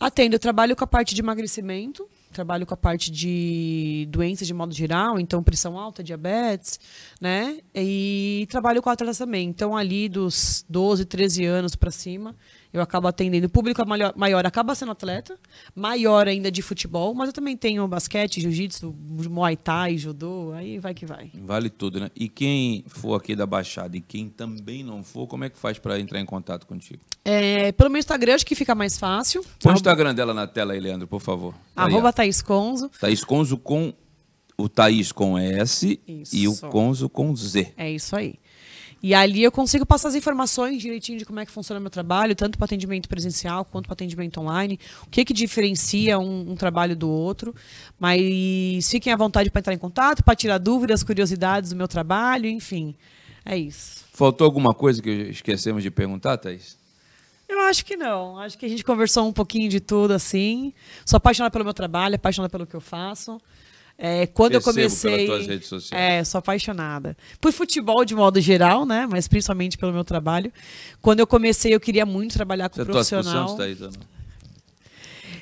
Atendo, 0.00 0.34
eu 0.34 0.40
trabalho 0.40 0.74
com 0.74 0.82
a 0.82 0.86
parte 0.86 1.14
de 1.14 1.20
emagrecimento, 1.20 2.08
trabalho 2.32 2.66
com 2.66 2.74
a 2.74 2.76
parte 2.76 3.10
de 3.10 4.06
doenças 4.10 4.46
de 4.46 4.54
modo 4.54 4.72
geral, 4.72 5.18
então 5.18 5.42
pressão 5.42 5.78
alta, 5.78 6.02
diabetes, 6.02 6.78
né? 7.20 7.58
E 7.74 8.46
trabalho 8.50 8.82
com 8.82 8.90
atletas 8.90 9.18
também. 9.18 9.48
Então, 9.48 9.76
ali 9.76 10.08
dos 10.08 10.64
12, 10.68 11.04
13 11.04 11.44
anos 11.44 11.74
para 11.74 11.90
cima, 11.90 12.36
eu 12.72 12.80
acabo 12.80 13.08
atendendo. 13.08 13.46
O 13.46 13.50
público 13.50 13.86
maior, 13.86 14.12
maior 14.16 14.46
acaba 14.46 14.74
sendo 14.74 14.92
atleta, 14.92 15.38
maior 15.74 16.28
ainda 16.28 16.50
de 16.50 16.62
futebol, 16.62 17.14
mas 17.14 17.28
eu 17.28 17.32
também 17.32 17.56
tenho 17.56 17.86
basquete, 17.88 18.40
jiu-jitsu, 18.40 18.94
muay 19.28 19.56
thai, 19.56 19.96
judô, 19.98 20.52
aí 20.52 20.78
vai 20.78 20.94
que 20.94 21.04
vai. 21.04 21.30
Vale 21.34 21.68
tudo, 21.68 22.00
né? 22.00 22.10
E 22.14 22.28
quem 22.28 22.84
for 22.86 23.14
aqui 23.14 23.34
da 23.34 23.46
Baixada 23.46 23.96
e 23.96 24.00
quem 24.00 24.28
também 24.28 24.82
não 24.82 25.02
for, 25.02 25.26
como 25.26 25.44
é 25.44 25.50
que 25.50 25.58
faz 25.58 25.78
para 25.78 25.98
entrar 25.98 26.20
em 26.20 26.26
contato 26.26 26.66
contigo? 26.66 27.00
É, 27.24 27.72
pelo 27.72 27.90
meu 27.90 27.98
Instagram, 27.98 28.34
acho 28.34 28.46
que 28.46 28.54
fica 28.54 28.74
mais 28.74 28.98
fácil. 28.98 29.44
Põe 29.60 29.72
o 29.72 29.76
Instagram 29.76 30.14
dela 30.14 30.32
na 30.32 30.46
tela 30.46 30.72
aí, 30.72 30.80
Leandro, 30.80 31.06
por 31.06 31.20
favor. 31.20 31.54
Arroba 31.74 32.08
aí, 32.08 32.14
Thaís 32.14 32.40
Conzo. 32.40 32.90
Thaís 33.00 33.24
Conzo 33.24 33.58
com 33.58 33.92
o 34.56 34.68
Thaís 34.68 35.10
com 35.10 35.38
S 35.38 36.00
isso. 36.06 36.36
e 36.36 36.46
o 36.46 36.56
Conzo 36.56 37.08
com 37.08 37.34
Z. 37.34 37.72
É 37.76 37.90
isso 37.90 38.14
aí. 38.14 38.34
E 39.02 39.14
ali 39.14 39.42
eu 39.42 39.50
consigo 39.50 39.86
passar 39.86 40.08
as 40.08 40.14
informações 40.14 40.82
direitinho 40.82 41.18
de 41.18 41.24
como 41.24 41.40
é 41.40 41.46
que 41.46 41.50
funciona 41.50 41.78
o 41.78 41.82
meu 41.82 41.90
trabalho, 41.90 42.34
tanto 42.34 42.58
para 42.58 42.66
atendimento 42.66 43.08
presencial 43.08 43.64
quanto 43.64 43.86
para 43.86 43.94
atendimento 43.94 44.40
online, 44.40 44.78
o 45.06 45.10
que, 45.10 45.24
que 45.24 45.32
diferencia 45.32 46.18
um, 46.18 46.52
um, 46.52 46.54
trabalho 46.54 46.94
do 46.94 47.08
outro. 47.08 47.54
Mas 47.98 48.90
fiquem 48.90 49.12
à 49.12 49.16
vontade 49.16 49.50
para 49.50 49.60
entrar 49.60 49.72
em 49.72 49.78
contato, 49.78 50.22
para 50.22 50.36
tirar 50.36 50.58
dúvidas, 50.58 51.02
curiosidades 51.02 51.70
do 51.70 51.76
meu 51.76 51.88
trabalho, 51.88 52.46
enfim. 52.46 52.94
É 53.44 53.56
isso. 53.56 54.04
Faltou 54.12 54.44
alguma 54.44 54.74
coisa 54.74 55.00
que 55.00 55.10
esquecemos 55.10 55.82
de 55.82 55.90
perguntar, 55.90 56.36
Thaís? 56.36 56.78
Eu 57.48 57.58
acho 57.60 57.84
que 57.84 57.96
não. 57.96 58.38
Acho 58.38 58.56
que 58.56 58.66
a 58.66 58.68
gente 58.68 58.84
conversou 58.84 59.26
um 59.26 59.32
pouquinho 59.32 59.68
de 59.68 59.80
tudo, 59.80 60.12
assim. 60.12 60.72
Sou 61.06 61.16
apaixonada 61.16 61.50
pelo 61.50 61.64
meu 61.64 61.74
trabalho, 61.74 62.14
apaixonada 62.14 62.50
pelo 62.50 62.66
que 62.66 62.76
eu 62.76 62.80
faço. 62.80 63.40
É, 64.02 64.26
quando 64.26 64.52
Percebo 64.52 64.70
eu 64.70 64.74
comecei. 64.74 65.26
Pelas 65.26 65.26
tuas 65.26 65.46
redes 65.46 65.68
sociais. 65.68 66.02
É, 66.02 66.24
sou 66.24 66.38
apaixonada. 66.38 67.14
Por 67.38 67.52
futebol 67.52 68.02
de 68.02 68.14
modo 68.14 68.40
geral, 68.40 68.86
né? 68.86 69.06
Mas 69.06 69.28
principalmente 69.28 69.76
pelo 69.76 69.92
meu 69.92 70.02
trabalho. 70.02 70.50
Quando 71.02 71.20
eu 71.20 71.26
comecei, 71.26 71.74
eu 71.74 71.78
queria 71.78 72.06
muito 72.06 72.32
trabalhar 72.32 72.70
com 72.70 72.76
Você 72.76 72.84
profissional. 72.86 73.48
Você 73.48 73.56
Thaís, 73.58 73.82
ou 73.82 73.88
não? 73.88 74.20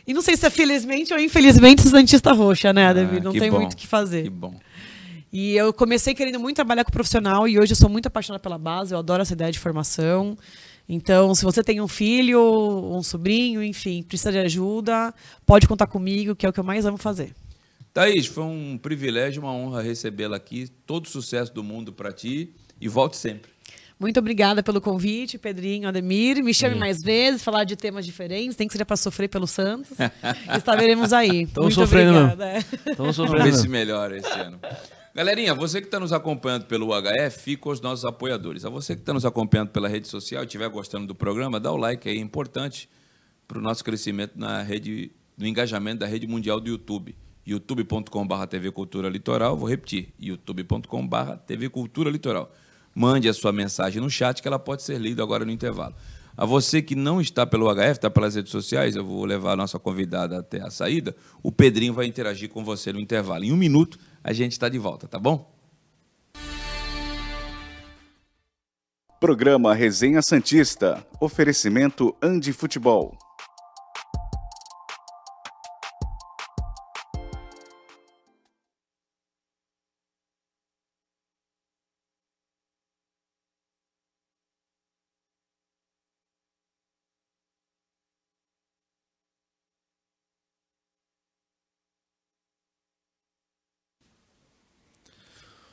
E 0.04 0.12
não 0.12 0.20
sei 0.20 0.36
se 0.36 0.44
é 0.44 0.50
felizmente 0.50 1.12
ou 1.12 1.20
infelizmente 1.20 1.82
Santista 1.82 2.32
Roxa, 2.32 2.72
né, 2.72 2.92
David? 2.92 3.18
Ah, 3.18 3.24
não 3.24 3.32
tem 3.32 3.48
bom, 3.48 3.60
muito 3.60 3.74
o 3.74 3.76
que 3.76 3.86
fazer. 3.86 4.24
Que 4.24 4.30
bom. 4.30 4.52
E 5.32 5.54
eu 5.54 5.72
comecei 5.72 6.12
querendo 6.12 6.40
muito 6.40 6.56
trabalhar 6.56 6.82
com 6.82 6.90
profissional 6.90 7.46
e 7.46 7.60
hoje 7.60 7.72
eu 7.72 7.76
sou 7.76 7.88
muito 7.88 8.06
apaixonada 8.06 8.42
pela 8.42 8.58
base, 8.58 8.92
eu 8.92 8.98
adoro 8.98 9.22
essa 9.22 9.34
ideia 9.34 9.52
de 9.52 9.58
formação. 9.58 10.36
Então, 10.88 11.32
se 11.34 11.44
você 11.44 11.62
tem 11.62 11.80
um 11.80 11.86
filho, 11.86 12.40
um 12.90 13.02
sobrinho, 13.04 13.62
enfim, 13.62 14.02
precisa 14.02 14.32
de 14.32 14.38
ajuda, 14.38 15.14
pode 15.46 15.68
contar 15.68 15.86
comigo, 15.86 16.34
que 16.34 16.44
é 16.44 16.48
o 16.48 16.52
que 16.52 16.58
eu 16.58 16.64
mais 16.64 16.86
amo 16.86 16.96
fazer. 16.96 17.34
Thaís, 17.92 18.26
foi 18.26 18.44
um 18.44 18.78
privilégio, 18.78 19.42
uma 19.42 19.52
honra 19.52 19.82
recebê-la 19.82 20.36
aqui. 20.36 20.68
Todo 20.86 21.08
sucesso 21.08 21.52
do 21.52 21.64
mundo 21.64 21.92
para 21.92 22.12
ti 22.12 22.54
e 22.80 22.88
volte 22.88 23.16
sempre. 23.16 23.50
Muito 23.98 24.20
obrigada 24.20 24.62
pelo 24.62 24.80
convite, 24.80 25.36
Pedrinho, 25.36 25.88
Ademir. 25.88 26.42
Me 26.44 26.54
chame 26.54 26.76
é. 26.76 26.78
mais 26.78 27.02
vezes, 27.02 27.42
falar 27.42 27.64
de 27.64 27.74
temas 27.74 28.06
diferentes. 28.06 28.54
Tem 28.54 28.68
que 28.68 28.76
ser 28.76 28.84
para 28.84 28.96
sofrer 28.96 29.28
pelo 29.28 29.46
Santos. 29.46 29.98
Estaremos 30.56 31.12
aí. 31.12 31.42
Estamos 31.42 31.74
sofrendo. 31.74 32.30
Estamos 32.86 33.16
sofrendo. 33.16 33.38
Vamos 33.38 33.56
ver 33.56 33.60
se 33.60 33.68
melhora 33.68 34.16
esse 34.16 34.30
ano. 34.30 34.60
Galerinha, 35.12 35.52
você 35.52 35.80
que 35.80 35.88
está 35.88 35.98
nos 35.98 36.12
acompanhando 36.12 36.66
pelo 36.66 36.90
HF, 36.90 37.42
fica 37.42 37.62
com 37.62 37.70
os 37.70 37.80
nossos 37.80 38.04
apoiadores. 38.04 38.64
A 38.64 38.70
você 38.70 38.94
que 38.94 39.02
está 39.02 39.12
nos 39.12 39.26
acompanhando 39.26 39.70
pela 39.70 39.88
rede 39.88 40.06
social 40.06 40.44
e 40.44 40.46
estiver 40.46 40.68
gostando 40.68 41.08
do 41.08 41.14
programa, 41.14 41.58
dá 41.58 41.72
o 41.72 41.76
like 41.76 42.08
aí, 42.08 42.18
é 42.18 42.20
importante 42.20 42.88
para 43.48 43.58
o 43.58 43.60
nosso 43.60 43.82
crescimento 43.82 44.38
na 44.38 44.62
rede, 44.62 45.10
no 45.36 45.44
engajamento 45.44 45.98
da 45.98 46.06
rede 46.06 46.28
mundial 46.28 46.60
do 46.60 46.68
YouTube 46.68 47.16
youtube.com.br 47.48 48.46
TV 48.46 48.70
Cultura 48.70 49.08
Litoral. 49.08 49.56
Vou 49.56 49.68
repetir, 49.68 50.12
youtube.com.br 50.20 51.36
TV 51.46 51.70
Cultura 51.70 52.10
Litoral. 52.10 52.52
Mande 52.94 53.28
a 53.28 53.32
sua 53.32 53.52
mensagem 53.52 54.02
no 54.02 54.10
chat 54.10 54.42
que 54.42 54.48
ela 54.48 54.58
pode 54.58 54.82
ser 54.82 54.98
lida 54.98 55.22
agora 55.22 55.44
no 55.44 55.50
intervalo. 55.50 55.94
A 56.36 56.44
você 56.44 56.82
que 56.82 56.94
não 56.94 57.20
está 57.20 57.46
pelo 57.46 57.72
HF, 57.74 57.92
está 57.92 58.10
pelas 58.10 58.34
redes 58.34 58.52
sociais, 58.52 58.94
eu 58.94 59.04
vou 59.04 59.24
levar 59.24 59.52
a 59.52 59.56
nossa 59.56 59.78
convidada 59.78 60.38
até 60.38 60.60
a 60.60 60.70
saída. 60.70 61.16
O 61.42 61.50
Pedrinho 61.50 61.94
vai 61.94 62.06
interagir 62.06 62.48
com 62.48 62.62
você 62.62 62.92
no 62.92 63.00
intervalo. 63.00 63.44
Em 63.44 63.52
um 63.52 63.56
minuto, 63.56 63.98
a 64.22 64.32
gente 64.32 64.52
está 64.52 64.68
de 64.68 64.78
volta, 64.78 65.08
tá 65.08 65.18
bom? 65.18 65.50
Programa 69.18 69.74
Resenha 69.74 70.22
Santista. 70.22 71.04
Oferecimento 71.20 72.14
Andi 72.22 72.52
Futebol. 72.52 73.18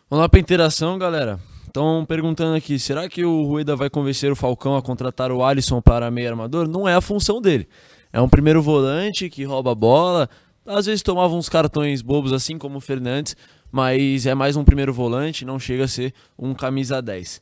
Vamos 0.07 0.21
lá 0.21 0.29
para 0.29 0.39
interação, 0.39 0.99
galera. 0.99 1.39
Estão 1.65 2.05
perguntando 2.05 2.55
aqui, 2.55 2.77
será 2.77 3.09
que 3.09 3.25
o 3.25 3.41
Rueda 3.41 3.75
vai 3.75 3.89
convencer 3.89 4.31
o 4.31 4.35
Falcão 4.35 4.77
a 4.77 4.81
contratar 4.81 5.31
o 5.31 5.43
Alisson 5.43 5.81
para 5.81 6.11
meio 6.11 6.29
armador? 6.29 6.67
Não 6.67 6.87
é 6.87 6.93
a 6.93 7.01
função 7.01 7.41
dele. 7.41 7.67
É 8.13 8.21
um 8.21 8.29
primeiro 8.29 8.61
volante 8.61 9.27
que 9.31 9.43
rouba 9.43 9.71
a 9.71 9.75
bola, 9.75 10.29
às 10.63 10.85
vezes 10.85 11.01
tomava 11.01 11.33
uns 11.33 11.49
cartões 11.49 12.03
bobos 12.03 12.33
assim 12.33 12.55
como 12.55 12.77
o 12.77 12.81
Fernandes, 12.81 13.35
mas 13.71 14.27
é 14.27 14.35
mais 14.35 14.55
um 14.55 14.63
primeiro 14.63 14.93
volante, 14.93 15.43
não 15.43 15.57
chega 15.57 15.85
a 15.85 15.87
ser 15.87 16.13
um 16.37 16.53
camisa 16.53 17.01
10. 17.01 17.41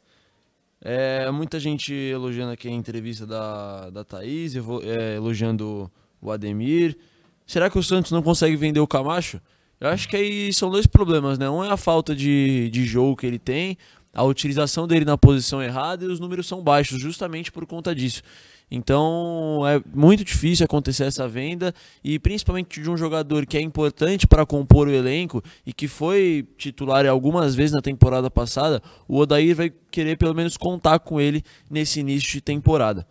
É, 0.82 1.30
muita 1.32 1.60
gente 1.60 1.94
elogiando 1.94 2.54
aqui 2.54 2.70
a 2.70 2.72
entrevista 2.72 3.28
da, 3.28 3.90
da 3.90 4.06
Thaís, 4.06 4.56
é, 4.56 5.16
elogiando 5.18 5.92
o 6.22 6.32
Ademir. 6.32 6.98
Será 7.46 7.70
que 7.70 7.78
o 7.78 7.84
Santos 7.84 8.14
não 8.14 8.24
consegue 8.24 8.56
vender 8.56 8.80
o 8.80 8.88
Camacho? 8.88 9.42
Eu 9.84 9.90
acho 9.90 10.08
que 10.08 10.16
aí 10.16 10.54
são 10.54 10.72
dois 10.72 10.88
problemas, 10.88 11.38
né? 11.38 11.50
Um 11.50 11.62
é 11.62 11.70
a 11.70 11.76
falta 11.76 12.16
de, 12.16 12.70
de 12.70 12.86
jogo 12.86 13.18
que 13.18 13.26
ele 13.26 13.38
tem, 13.38 13.78
a 14.14 14.24
utilização 14.24 14.88
dele 14.88 15.04
na 15.04 15.18
posição 15.18 15.62
errada 15.62 16.06
e 16.06 16.08
os 16.08 16.22
números 16.22 16.48
são 16.48 16.64
baixos, 16.64 17.02
justamente 17.02 17.52
por 17.52 17.66
conta 17.66 17.94
disso. 17.94 18.24
Então 18.72 19.62
é 19.68 19.82
muito 19.94 20.24
difícil 20.24 20.64
acontecer 20.64 21.04
essa 21.04 21.28
venda 21.28 21.76
e 22.02 22.18
principalmente 22.18 22.82
de 22.82 22.90
um 22.90 22.96
jogador 22.96 23.46
que 23.46 23.58
é 23.58 23.62
importante 23.62 24.26
para 24.26 24.46
compor 24.46 24.88
o 24.88 24.94
elenco 24.94 25.44
e 25.66 25.74
que 25.74 25.90
foi 25.90 26.48
titular 26.58 27.06
algumas 27.06 27.54
vezes 27.54 27.74
na 27.74 27.82
temporada 27.82 28.32
passada, 28.32 28.82
o 29.06 29.18
Odair 29.18 29.54
vai 29.54 29.70
querer 29.92 30.18
pelo 30.18 30.34
menos 30.34 30.56
contar 30.56 31.00
com 31.00 31.20
ele 31.20 31.44
nesse 31.70 32.00
início 32.00 32.32
de 32.32 32.40
temporada. 32.40 33.06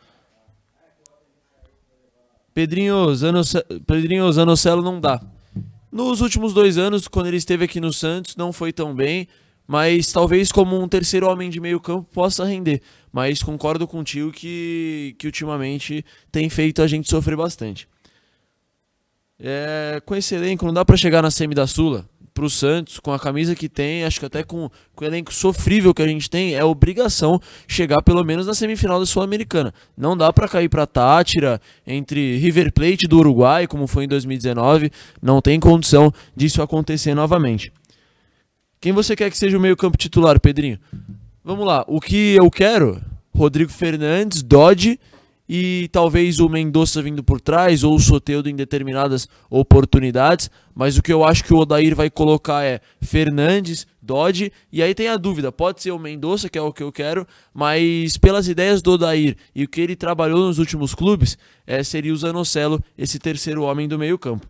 Pedrinho 2.55 3.15
Zanocelo, 3.15 3.65
Pedrinho 3.87 4.33
Zanocelo 4.33 4.81
não 4.81 4.99
dá. 4.99 5.21
Nos 5.93 6.23
últimos 6.23 6.55
dois 6.55 6.79
anos, 6.79 7.07
quando 7.07 7.27
ele 7.27 7.37
esteve 7.37 7.67
aqui 7.67 7.79
no 7.79 7.93
Santos, 7.93 8.35
não 8.35 8.51
foi 8.51 8.73
tão 8.73 8.95
bem, 8.95 9.29
mas 9.67 10.11
talvez 10.11 10.51
como 10.51 10.81
um 10.81 10.89
terceiro 10.89 11.29
homem 11.29 11.51
de 11.51 11.61
meio 11.61 11.79
campo 11.79 12.09
possa 12.11 12.47
render. 12.47 12.81
Mas 13.13 13.43
concordo 13.43 13.87
contigo 13.87 14.33
que, 14.33 15.15
que 15.19 15.27
ultimamente 15.27 16.03
tem 16.31 16.49
feito 16.49 16.81
a 16.81 16.87
gente 16.87 17.11
sofrer 17.11 17.37
bastante. 17.37 17.87
É, 19.39 20.01
com 20.07 20.17
esse 20.17 20.35
elenco 20.35 20.65
não 20.65 20.73
dá 20.73 20.83
para 20.83 20.97
chegar 20.97 21.21
na 21.21 21.31
semi 21.31 21.55
da 21.55 21.67
Sula 21.67 22.09
pro 22.33 22.49
Santos, 22.49 22.99
com 22.99 23.13
a 23.13 23.19
camisa 23.19 23.55
que 23.55 23.69
tem, 23.69 24.05
acho 24.05 24.19
que 24.19 24.27
até 24.27 24.43
com, 24.43 24.71
com 24.95 25.05
o 25.05 25.09
elenco 25.09 25.33
sofrível 25.33 25.95
que 25.95 26.03
a 26.03 26.07
gente 26.07 26.29
tem, 26.29 26.55
é 26.55 26.65
obrigação 26.65 27.41
chegar 27.67 28.03
pelo 28.03 28.25
menos 28.25 28.47
na 28.47 28.55
semifinal 28.55 28.99
da 28.99 29.07
Sul-Americana. 29.07 29.73
Não 29.97 30.17
dá 30.17 30.33
para 30.33 30.49
cair 30.49 30.69
pra 30.69 30.87
Tátira 30.87 31.61
entre 31.87 32.37
River 32.39 32.73
Plate 32.73 33.07
do 33.07 33.19
Uruguai, 33.19 33.67
como 33.67 33.87
foi 33.87 34.05
em 34.05 34.09
2019, 34.09 34.91
não 35.21 35.41
tem 35.41 35.61
condição 35.61 36.13
disso 36.35 36.63
acontecer 36.63 37.15
novamente. 37.15 37.73
Quem 38.81 38.93
você 38.93 39.15
quer 39.15 39.31
que 39.31 39.39
seja 39.39 39.57
o 39.57 39.61
meio-campo 39.61 39.97
titular, 39.97 40.41
Pedrinho? 40.41 40.79
Vamos 41.45 41.67
lá, 41.67 41.85
o 41.87 42.01
que 42.01 42.37
eu 42.41 42.51
quero? 42.51 43.01
Rodrigo 43.35 43.71
Fernandes, 43.71 44.43
Dodge 44.43 44.99
e 45.55 45.87
talvez 45.89 46.41
o 46.41 46.49
Mendonça 46.49 47.03
vindo 47.03 47.23
por 47.23 47.39
trás 47.39 47.85
ou 47.85 47.95
o 47.95 48.01
Soteudo 48.01 48.49
em 48.49 48.57
determinadas 48.57 49.29
oportunidades, 49.51 50.51
mas 50.75 50.97
o 50.97 51.03
que 51.03 51.13
eu 51.13 51.23
acho 51.23 51.45
que 51.45 51.53
o 51.53 51.59
Odair 51.59 51.95
vai 51.95 52.09
colocar 52.09 52.65
é 52.65 52.81
Fernandes, 53.03 53.87
Dodge, 54.01 54.51
e 54.73 54.83
aí 54.83 54.95
tem 54.95 55.09
a 55.09 55.19
dúvida, 55.19 55.53
pode 55.53 55.83
ser 55.83 55.91
o 55.91 55.99
Mendonça, 55.99 56.49
que 56.49 56.57
é 56.57 56.63
o 56.63 56.73
que 56.73 56.83
eu 56.83 56.91
quero, 56.91 57.27
mas 57.53 58.17
pelas 58.17 58.49
ideias 58.49 58.81
do 58.81 58.93
Odair 58.93 59.37
e 59.55 59.65
o 59.65 59.69
que 59.69 59.83
ele 59.83 59.95
trabalhou 59.95 60.47
nos 60.47 60.59
últimos 60.59 60.95
clubes, 60.95 61.37
é, 61.67 61.85
seria 61.85 62.15
o 62.15 62.17
Zanocelo, 62.17 62.83
esse 62.97 63.19
terceiro 63.19 63.65
homem 63.65 63.87
do 63.87 63.99
meio 63.99 64.19
campo. 64.19 64.47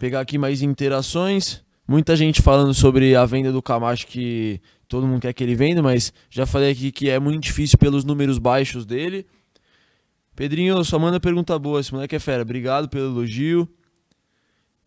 Pegar 0.00 0.18
aqui 0.18 0.36
mais 0.36 0.62
interações, 0.62 1.62
muita 1.86 2.16
gente 2.16 2.42
falando 2.42 2.74
sobre 2.74 3.14
a 3.14 3.24
venda 3.24 3.52
do 3.52 3.62
Camacho 3.62 4.08
que 4.08 4.60
todo 4.88 5.06
mundo 5.06 5.20
quer 5.20 5.32
que 5.32 5.44
ele 5.44 5.54
venda, 5.54 5.80
mas 5.80 6.12
já 6.28 6.44
falei 6.44 6.72
aqui 6.72 6.90
que 6.90 7.08
é 7.08 7.20
muito 7.20 7.44
difícil 7.44 7.78
pelos 7.78 8.04
números 8.04 8.38
baixos 8.40 8.84
dele. 8.84 9.24
Pedrinho, 10.34 10.82
só 10.84 10.98
manda 10.98 11.20
pergunta 11.20 11.58
boa. 11.58 11.80
Esse 11.80 11.92
moleque 11.92 12.16
é 12.16 12.18
fera. 12.18 12.42
Obrigado 12.42 12.88
pelo 12.88 13.06
elogio. 13.06 13.68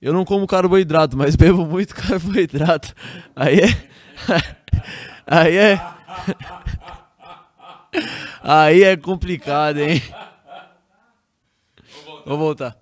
Eu 0.02 0.14
não 0.14 0.24
como 0.24 0.46
carboidrato, 0.46 1.18
mas 1.18 1.36
bebo 1.38 1.66
muito 1.66 1.96
carboidrato. 1.96 2.94
Aí 3.36 3.60
é. 3.60 3.68
Aí 5.26 5.58
é. 5.58 5.82
Aí 8.44 8.84
é 8.84 8.96
complicado, 8.96 9.80
hein? 9.80 10.02
Vou 12.26 12.38
voltar. 12.38 12.78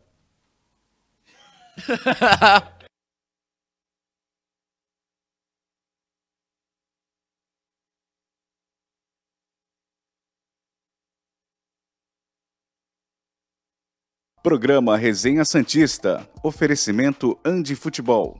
Programa 14.45 14.95
Resenha 14.95 15.43
Santista. 15.43 16.29
Oferecimento 16.43 17.35
Andi 17.43 17.75
Futebol. 17.75 18.39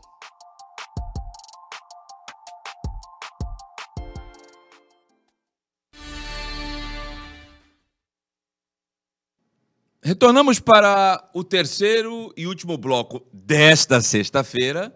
Retornamos 10.04 10.60
para 10.60 11.28
o 11.34 11.44
terceiro 11.44 12.32
e 12.38 12.46
último 12.46 12.78
bloco 12.78 13.26
desta 13.34 14.00
sexta-feira. 14.00 14.96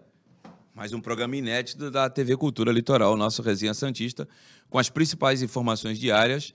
Mais 0.72 0.92
um 0.92 1.00
programa 1.00 1.34
inédito 1.34 1.90
da 1.90 2.08
TV 2.08 2.36
Cultura 2.36 2.70
Litoral, 2.70 3.16
nosso 3.16 3.42
Resenha 3.42 3.74
Santista, 3.74 4.28
com 4.68 4.78
as 4.78 4.88
principais 4.88 5.42
informações 5.42 5.98
diárias 5.98 6.54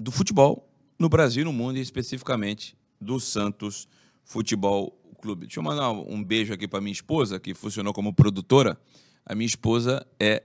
do 0.00 0.10
futebol 0.10 0.66
no 0.98 1.10
Brasil 1.10 1.44
no 1.44 1.52
mundo, 1.52 1.76
e 1.76 1.82
especificamente 1.82 2.74
do 3.00 3.18
Santos 3.20 3.88
Futebol 4.24 4.96
Clube. 5.20 5.46
Deixa 5.46 5.60
eu 5.60 5.64
mandar 5.64 5.90
um 5.90 6.22
beijo 6.22 6.52
aqui 6.52 6.68
para 6.68 6.80
minha 6.80 6.92
esposa, 6.92 7.38
que 7.38 7.54
funcionou 7.54 7.92
como 7.92 8.12
produtora. 8.12 8.78
A 9.24 9.34
minha 9.34 9.46
esposa 9.46 10.06
é 10.20 10.42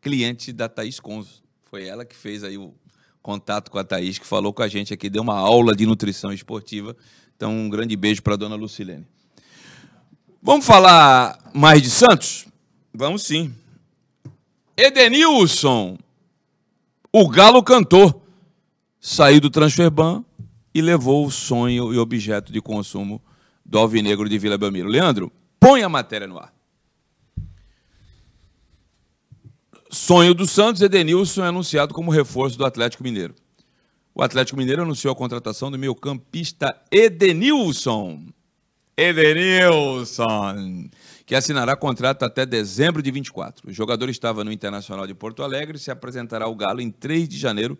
cliente 0.00 0.52
da 0.52 0.68
Thaís 0.68 1.00
Conzo. 1.00 1.42
Foi 1.70 1.86
ela 1.86 2.04
que 2.04 2.14
fez 2.14 2.44
aí 2.44 2.58
o 2.58 2.74
contato 3.22 3.70
com 3.70 3.78
a 3.78 3.84
Thaís, 3.84 4.18
que 4.18 4.26
falou 4.26 4.52
com 4.52 4.62
a 4.62 4.68
gente 4.68 4.92
aqui, 4.92 5.08
deu 5.08 5.22
uma 5.22 5.38
aula 5.38 5.74
de 5.74 5.86
nutrição 5.86 6.30
esportiva. 6.32 6.94
Então, 7.34 7.50
um 7.50 7.70
grande 7.70 7.96
beijo 7.96 8.22
para 8.22 8.34
a 8.34 8.36
dona 8.36 8.54
Lucilene. 8.54 9.06
Vamos 10.42 10.66
falar 10.66 11.38
mais 11.54 11.80
de 11.80 11.88
Santos? 11.88 12.46
Vamos 12.92 13.22
sim. 13.22 13.52
Edenilson, 14.76 15.96
o 17.10 17.28
Galo 17.28 17.62
cantou, 17.62 18.22
saiu 19.00 19.40
do 19.40 19.48
Transferban 19.48 20.22
e 20.74 20.82
levou 20.82 21.24
o 21.24 21.30
sonho 21.30 21.94
e 21.94 21.98
objeto 21.98 22.52
de 22.52 22.60
consumo 22.60 23.22
do 23.64 23.78
Alvinegro 23.78 24.28
de 24.28 24.38
Vila 24.38 24.58
Belmiro. 24.58 24.88
Leandro, 24.88 25.32
põe 25.60 25.82
a 25.82 25.88
matéria 25.88 26.26
no 26.26 26.38
ar. 26.38 26.52
Sonho 29.88 30.34
do 30.34 30.46
Santos, 30.46 30.82
Edenilson 30.82 31.44
é 31.44 31.48
anunciado 31.48 31.94
como 31.94 32.10
reforço 32.10 32.58
do 32.58 32.64
Atlético 32.64 33.04
Mineiro. 33.04 33.34
O 34.12 34.22
Atlético 34.22 34.58
Mineiro 34.58 34.82
anunciou 34.82 35.12
a 35.12 35.16
contratação 35.16 35.70
do 35.70 35.78
meio-campista 35.78 36.76
Edenilson. 36.90 38.26
Edenilson, 38.96 40.88
que 41.24 41.34
assinará 41.34 41.76
contrato 41.76 42.24
até 42.24 42.44
dezembro 42.44 43.02
de 43.02 43.10
24. 43.10 43.68
O 43.68 43.72
jogador 43.72 44.08
estava 44.08 44.44
no 44.44 44.52
Internacional 44.52 45.06
de 45.06 45.14
Porto 45.14 45.42
Alegre 45.42 45.76
e 45.76 45.80
se 45.80 45.90
apresentará 45.90 46.44
ao 46.44 46.54
Galo 46.54 46.80
em 46.80 46.90
3 46.90 47.28
de 47.28 47.38
janeiro 47.38 47.78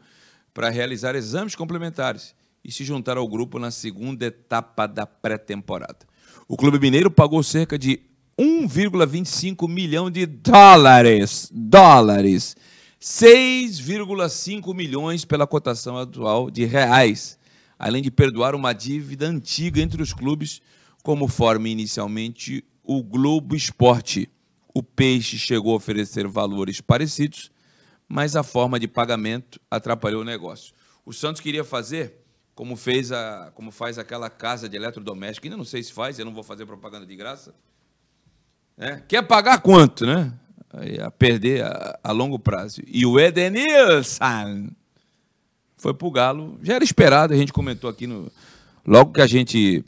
para 0.53 0.71
realizar 0.71 1.15
exames 1.17 1.55
complementares 1.55 2.35
e 2.65 2.73
se 2.73 2.85
juntar 2.85 3.17
ao 3.17 3.29
grupo 3.29 3.59
na 3.59 3.71
segunda 3.71 4.27
etapa 4.27 4.87
da 4.87 5.07
pré-temporada. 5.07 6.07
O 6.49 6.57
Clube 6.57 6.79
Mineiro 6.79 7.11
pagou 7.11 7.43
cerca 7.43 7.79
de 7.79 8.01
1,25 8.39 9.69
milhão 9.69 10.11
de 10.11 10.27
dólares, 10.27 11.51
dólares, 11.53 12.57
6,5 13.01 14.75
milhões 14.75 15.25
pela 15.25 15.47
cotação 15.47 15.99
atual 15.99 16.51
de 16.51 16.65
reais, 16.65 17.39
além 17.79 18.03
de 18.03 18.11
perdoar 18.11 18.55
uma 18.55 18.73
dívida 18.73 19.27
antiga 19.27 19.81
entre 19.81 20.03
os 20.03 20.13
clubes, 20.13 20.63
como 21.03 21.29
forma 21.29 21.69
inicialmente 21.69 22.65
o 22.83 23.03
Globo 23.03 23.55
Esporte. 23.55 24.31
O 24.75 24.83
Peixe 24.83 25.39
chegou 25.39 25.75
a 25.75 25.77
oferecer 25.77 26.27
valores 26.27 26.81
parecidos, 26.81 27.51
mas 28.09 28.35
a 28.35 28.43
forma 28.43 28.81
de 28.81 28.89
pagamento 28.89 29.61
atrapalhou 29.71 30.23
o 30.23 30.25
negócio. 30.25 30.75
O 31.05 31.13
Santos 31.13 31.41
queria 31.41 31.63
fazer 31.63 32.24
como 32.55 32.77
fez 32.77 33.11
a, 33.11 33.51
como 33.55 33.71
faz 33.71 33.99
aquela 33.99 34.31
casa 34.31 34.69
de 34.69 34.77
eletrodoméstico, 34.77 35.47
ainda 35.47 35.57
não 35.57 35.65
sei 35.65 35.83
se 35.83 35.93
faz, 35.93 36.19
eu 36.19 36.25
não 36.25 36.33
vou 36.33 36.43
fazer 36.43 36.65
propaganda 36.67 37.05
de 37.05 37.17
graça. 37.17 37.55
É, 38.77 39.01
quer 39.07 39.23
pagar 39.23 39.61
quanto, 39.61 40.07
né? 40.07 40.33
A 41.03 41.11
perder 41.11 41.65
a, 41.65 41.99
a 42.03 42.13
longo 42.13 42.39
prazo. 42.39 42.83
E 42.87 43.07
o 43.07 43.19
Edenilson 43.21 44.71
foi 45.77 45.95
pro 45.95 46.11
Galo. 46.11 46.59
Já 46.63 46.75
era 46.75 46.85
esperado, 46.85 47.33
a 47.33 47.37
gente 47.37 47.53
comentou 47.53 47.89
aqui 47.89 48.07
no. 48.07 48.31
Logo 48.87 49.13
que 49.13 49.21
a 49.21 49.27
gente 49.27 49.85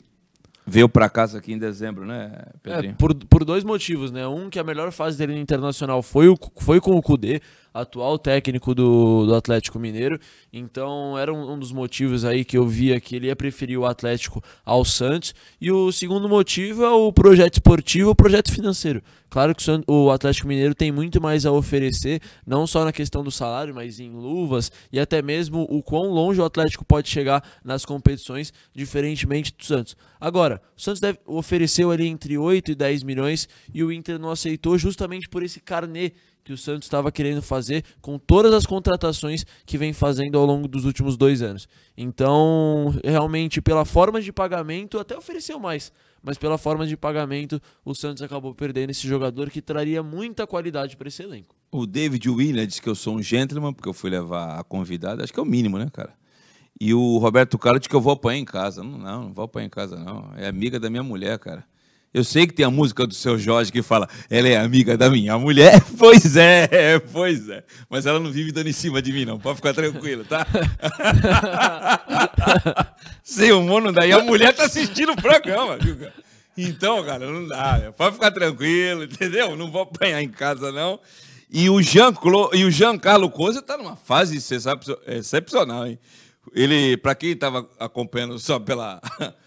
veio 0.65 0.89
para 0.89 1.09
casa 1.09 1.37
aqui 1.37 1.53
em 1.53 1.57
dezembro, 1.57 2.05
né, 2.05 2.45
Pedrinho? 2.61 2.91
É, 2.91 2.95
por, 2.95 3.15
por 3.15 3.45
dois 3.45 3.63
motivos, 3.63 4.11
né? 4.11 4.27
Um, 4.27 4.49
que 4.49 4.59
a 4.59 4.63
melhor 4.63 4.91
fase 4.91 5.17
dele 5.17 5.33
no 5.33 5.39
Internacional 5.39 6.03
foi, 6.03 6.27
o, 6.27 6.37
foi 6.59 6.81
com 6.81 6.95
o 6.95 7.01
Cudê 7.01 7.41
atual 7.81 8.17
técnico 8.17 8.73
do, 8.73 9.25
do 9.25 9.35
Atlético 9.35 9.79
Mineiro. 9.79 10.19
Então 10.51 11.17
era 11.17 11.33
um, 11.33 11.53
um, 11.53 11.59
dos 11.59 11.71
motivos 11.71 12.25
aí 12.25 12.43
que 12.43 12.57
eu 12.57 12.67
via 12.67 12.99
que 12.99 13.15
ele 13.15 13.27
ia 13.27 13.35
preferir 13.35 13.79
o 13.79 13.85
Atlético 13.85 14.43
ao 14.65 14.83
Santos. 14.83 15.33
E 15.59 15.71
o 15.71 15.91
segundo 15.91 16.27
motivo 16.27 16.83
é 16.83 16.89
o 16.89 17.11
projeto 17.11 17.55
esportivo, 17.55 18.11
o 18.11 18.15
projeto 18.15 18.51
financeiro. 18.51 19.01
Claro 19.29 19.53
que 19.53 19.63
o 19.87 20.09
Atlético 20.09 20.47
Mineiro 20.47 20.73
tem 20.73 20.91
muito 20.91 21.21
mais 21.21 21.45
a 21.45 21.51
oferecer, 21.51 22.21
não 22.45 22.65
só 22.65 22.85
na 22.85 22.93
questão 22.93 23.23
do 23.23 23.29
salário, 23.31 23.75
mas 23.75 23.99
em 23.99 24.09
luvas 24.09 24.71
e 24.91 24.99
até 24.99 25.21
mesmo 25.21 25.67
o 25.69 25.83
quão 25.83 26.09
longe 26.09 26.39
o 26.39 26.45
Atlético 26.45 26.85
pode 26.85 27.09
chegar 27.09 27.43
nas 27.63 27.83
competições, 27.83 28.53
diferentemente 28.73 29.53
do 29.53 29.65
Santos. 29.65 29.97
Agora, 30.19 30.61
o 30.77 30.81
Santos 30.81 31.01
deve, 31.01 31.19
ofereceu 31.25 31.91
ali 31.91 32.07
entre 32.07 32.37
8 32.37 32.71
e 32.71 32.75
10 32.75 33.03
milhões 33.03 33.49
e 33.73 33.83
o 33.83 33.91
Inter 33.91 34.17
não 34.17 34.31
aceitou 34.31 34.77
justamente 34.77 35.27
por 35.27 35.43
esse 35.43 35.59
carnê 35.59 36.13
que 36.47 36.53
o 36.53 36.57
Santos 36.57 36.85
estava 36.85 37.11
querendo 37.11 37.41
fazer 37.41 37.83
com 38.01 38.17
todas 38.17 38.53
as 38.53 38.65
contratações 38.65 39.45
que 39.65 39.77
vem 39.77 39.91
fazendo 39.91 40.37
ao 40.37 40.45
longo 40.45 40.65
dos 40.65 40.85
últimos 40.85 41.17
dois 41.17 41.41
anos. 41.41 41.67
Então, 41.97 42.95
realmente, 43.03 43.61
pela 43.61 43.83
forma 43.83 44.21
de 44.21 44.31
pagamento, 44.31 44.97
até 44.97 45.17
ofereceu 45.17 45.59
mais, 45.59 45.91
mas 46.23 46.37
pela 46.37 46.57
forma 46.57 46.87
de 46.87 46.95
pagamento, 46.95 47.61
o 47.83 47.93
Santos 47.93 48.23
acabou 48.23 48.55
perdendo 48.55 48.91
esse 48.91 49.05
jogador 49.05 49.49
que 49.49 49.61
traria 49.61 50.01
muita 50.01 50.47
qualidade 50.47 50.95
para 50.95 51.09
esse 51.09 51.21
elenco. 51.21 51.53
O 51.69 51.85
David 51.85 52.29
Williams 52.29 52.67
disse 52.69 52.81
que 52.81 52.87
eu 52.87 52.95
sou 52.95 53.15
um 53.15 53.21
gentleman, 53.21 53.73
porque 53.73 53.89
eu 53.89 53.93
fui 53.93 54.09
levar 54.09 54.57
a 54.57 54.63
convidada, 54.63 55.25
acho 55.25 55.33
que 55.33 55.39
é 55.41 55.43
o 55.43 55.45
mínimo, 55.45 55.77
né, 55.77 55.89
cara? 55.91 56.13
E 56.79 56.93
o 56.93 57.17
Roberto 57.17 57.57
Carlos 57.57 57.81
disse 57.81 57.89
que 57.89 57.95
eu 57.95 57.99
vou 57.99 58.13
apanhar 58.13 58.39
em 58.39 58.45
casa. 58.45 58.81
Não, 58.81 58.97
não, 58.97 59.23
não 59.23 59.33
vou 59.33 59.43
apanhar 59.43 59.65
em 59.65 59.69
casa, 59.69 59.97
não. 59.97 60.31
É 60.37 60.47
amiga 60.47 60.79
da 60.79 60.89
minha 60.89 61.03
mulher, 61.03 61.37
cara. 61.39 61.65
Eu 62.13 62.23
sei 62.23 62.47
que 62.47 62.53
tem 62.53 62.65
a 62.65 62.71
música 62.71 63.05
do 63.05 63.13
seu 63.13 63.37
Jorge 63.37 63.71
que 63.71 63.81
fala, 63.81 64.07
ela 64.29 64.47
é 64.47 64.57
amiga 64.57 64.97
da 64.97 65.09
minha 65.09 65.37
mulher. 65.37 65.83
Pois 65.97 66.37
é, 66.37 66.99
pois 67.11 67.49
é. 67.49 67.63
Mas 67.89 68.05
ela 68.05 68.19
não 68.19 68.31
vive 68.31 68.51
dando 68.51 68.69
em 68.69 68.73
cima 68.73 69.01
de 69.01 69.11
mim, 69.11 69.25
não. 69.25 69.39
Pode 69.39 69.57
ficar 69.57 69.73
tranquilo, 69.73 70.23
tá? 70.23 70.45
Sem 73.23 73.49
não 73.49 73.91
dá. 73.91 74.05
E 74.05 74.11
a 74.11 74.19
mulher 74.19 74.53
tá 74.53 74.65
assistindo 74.65 75.11
o 75.11 75.15
programa, 75.15 75.77
viu? 75.77 75.97
Então, 76.57 77.03
cara, 77.03 77.25
não 77.29 77.47
dá. 77.47 77.91
Pode 77.97 78.15
ficar 78.15 78.31
tranquilo, 78.31 79.03
entendeu? 79.03 79.55
Não 79.55 79.71
vou 79.71 79.81
apanhar 79.81 80.21
em 80.21 80.29
casa, 80.29 80.71
não. 80.71 80.99
E 81.49 81.69
o 81.69 81.81
Jean, 81.81 82.13
e 82.53 82.63
o 82.63 82.71
Jean 82.71 82.97
Carlo 82.97 83.29
Coisa 83.29 83.61
tá 83.61 83.77
numa 83.77 83.95
fase 83.95 84.37
excepcional, 85.07 85.87
hein? 85.87 85.99
Ele, 86.53 86.97
para 86.97 87.15
quem 87.15 87.31
estava 87.31 87.67
acompanhando 87.79 88.37
só 88.39 88.59
pela 88.59 89.01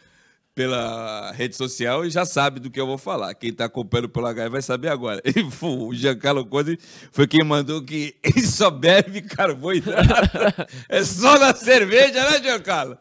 pela 0.55 1.31
rede 1.33 1.57
social 1.57 2.05
e 2.05 2.11
já 2.11 2.25
sabe 2.25 2.61
do 2.61 2.71
que 2.71 2.81
eu 2.81 2.87
vou 2.87 2.99
falar. 2.99 3.35
Quem 3.35 3.51
está 3.51 3.67
acompanhando 3.67 4.09
pelo 4.09 4.27
H 4.27 4.49
vai 4.49 4.63
saber 4.63 4.89
agora. 4.89 5.23
o 5.63 5.95
Giancarlo 5.95 6.45
Conde 6.45 6.79
foi 7.13 7.27
quem 7.27 7.45
mandou 7.45 7.83
que 7.83 8.15
ele 8.23 8.47
só 8.47 8.71
bebe 8.71 9.23
carboidrato. 9.23 10.67
é 10.89 11.05
só 11.05 11.39
na 11.39 11.55
cerveja, 11.55 12.31
né, 12.31 12.43
Giancarlo? 12.43 12.99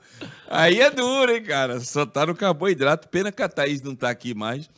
Aí 0.48 0.80
é 0.80 0.90
duro, 0.90 1.32
hein, 1.32 1.44
cara? 1.44 1.80
Só 1.80 2.06
tá 2.06 2.26
no 2.26 2.36
carboidrato. 2.36 3.08
Pena 3.08 3.32
que 3.32 3.42
a 3.42 3.50
Thaís 3.50 3.82
não 3.82 3.96
tá 3.96 4.10
aqui 4.10 4.34
mais 4.34 4.70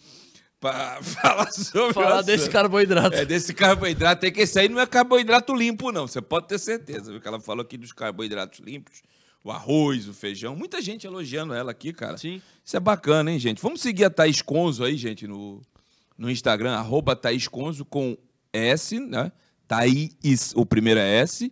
para 0.59 1.01
falar 1.03 1.51
sobre 1.51 1.93
Falar 1.93 2.22
desse 2.22 2.49
carboidrato. 2.49 3.15
É, 3.15 3.26
desse 3.26 3.53
carboidrato. 3.53 4.26
É 4.26 4.32
que 4.32 4.41
esse 4.41 4.59
aí 4.59 4.69
não 4.69 4.80
é 4.80 4.86
carboidrato 4.86 5.53
limpo, 5.53 5.91
não. 5.91 6.07
Você 6.07 6.22
pode 6.22 6.47
ter 6.47 6.59
certeza. 6.59 7.11
Porque 7.11 7.28
ela 7.28 7.39
falou 7.39 7.63
aqui 7.63 7.78
dos 7.78 7.91
carboidratos 7.91 8.59
limpos 8.59 9.01
o 9.43 9.51
arroz, 9.51 10.07
o 10.07 10.13
feijão. 10.13 10.55
Muita 10.55 10.81
gente 10.81 11.07
elogiando 11.07 11.53
ela 11.53 11.71
aqui, 11.71 11.91
cara. 11.91 12.17
Sim. 12.17 12.41
Isso 12.63 12.77
é 12.77 12.79
bacana, 12.79 13.31
hein, 13.31 13.39
gente? 13.39 13.61
Vamos 13.61 13.81
seguir 13.81 14.05
a 14.05 14.09
Thaís 14.09 14.41
Conzo 14.41 14.83
aí, 14.83 14.95
gente, 14.95 15.27
no, 15.27 15.61
no 16.17 16.29
Instagram, 16.29 16.73
arroba 16.73 17.15
Thaís 17.15 17.47
Conzo 17.47 17.83
com 17.83 18.17
S, 18.53 18.99
né? 18.99 19.31
Thaís, 19.67 20.53
o 20.55 20.65
primeiro 20.65 20.99
é 20.99 21.19
S, 21.19 21.51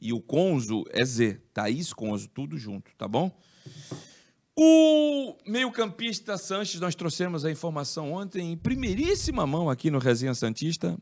e 0.00 0.12
o 0.12 0.20
Conzo 0.20 0.84
é 0.90 1.04
Z. 1.04 1.40
Thaís 1.54 1.92
Conzo, 1.92 2.28
tudo 2.28 2.58
junto, 2.58 2.90
tá 2.96 3.08
bom? 3.08 3.30
O 4.54 5.34
meio-campista 5.46 6.36
Sanches, 6.36 6.80
nós 6.80 6.94
trouxemos 6.94 7.44
a 7.44 7.50
informação 7.50 8.12
ontem, 8.12 8.52
em 8.52 8.56
primeiríssima 8.56 9.46
mão 9.46 9.70
aqui 9.70 9.90
no 9.90 9.98
Resenha 9.98 10.34
Santista, 10.34 10.98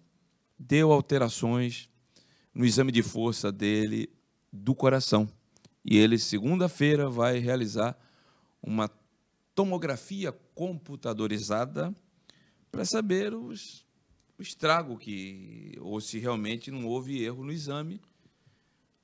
deu 0.57 0.93
alterações 0.93 1.89
no 2.55 2.65
exame 2.65 2.93
de 2.93 3.03
força 3.03 3.51
dele 3.51 4.09
do 4.53 4.75
coração. 4.75 5.29
E 5.85 5.97
ele, 5.97 6.19
segunda-feira, 6.19 7.09
vai 7.09 7.39
realizar 7.39 7.97
uma 8.63 8.91
tomografia 9.55 10.33
computadorizada 10.55 11.95
para 12.71 12.85
saber 12.85 13.35
os, 13.35 13.85
o 14.39 14.43
estrago 14.43 14.97
que, 14.97 15.77
ou 15.81 16.01
se 16.01 16.19
realmente 16.19 16.71
não 16.71 16.87
houve 16.87 17.23
erro 17.23 17.45
no 17.45 17.53
exame, 17.53 18.01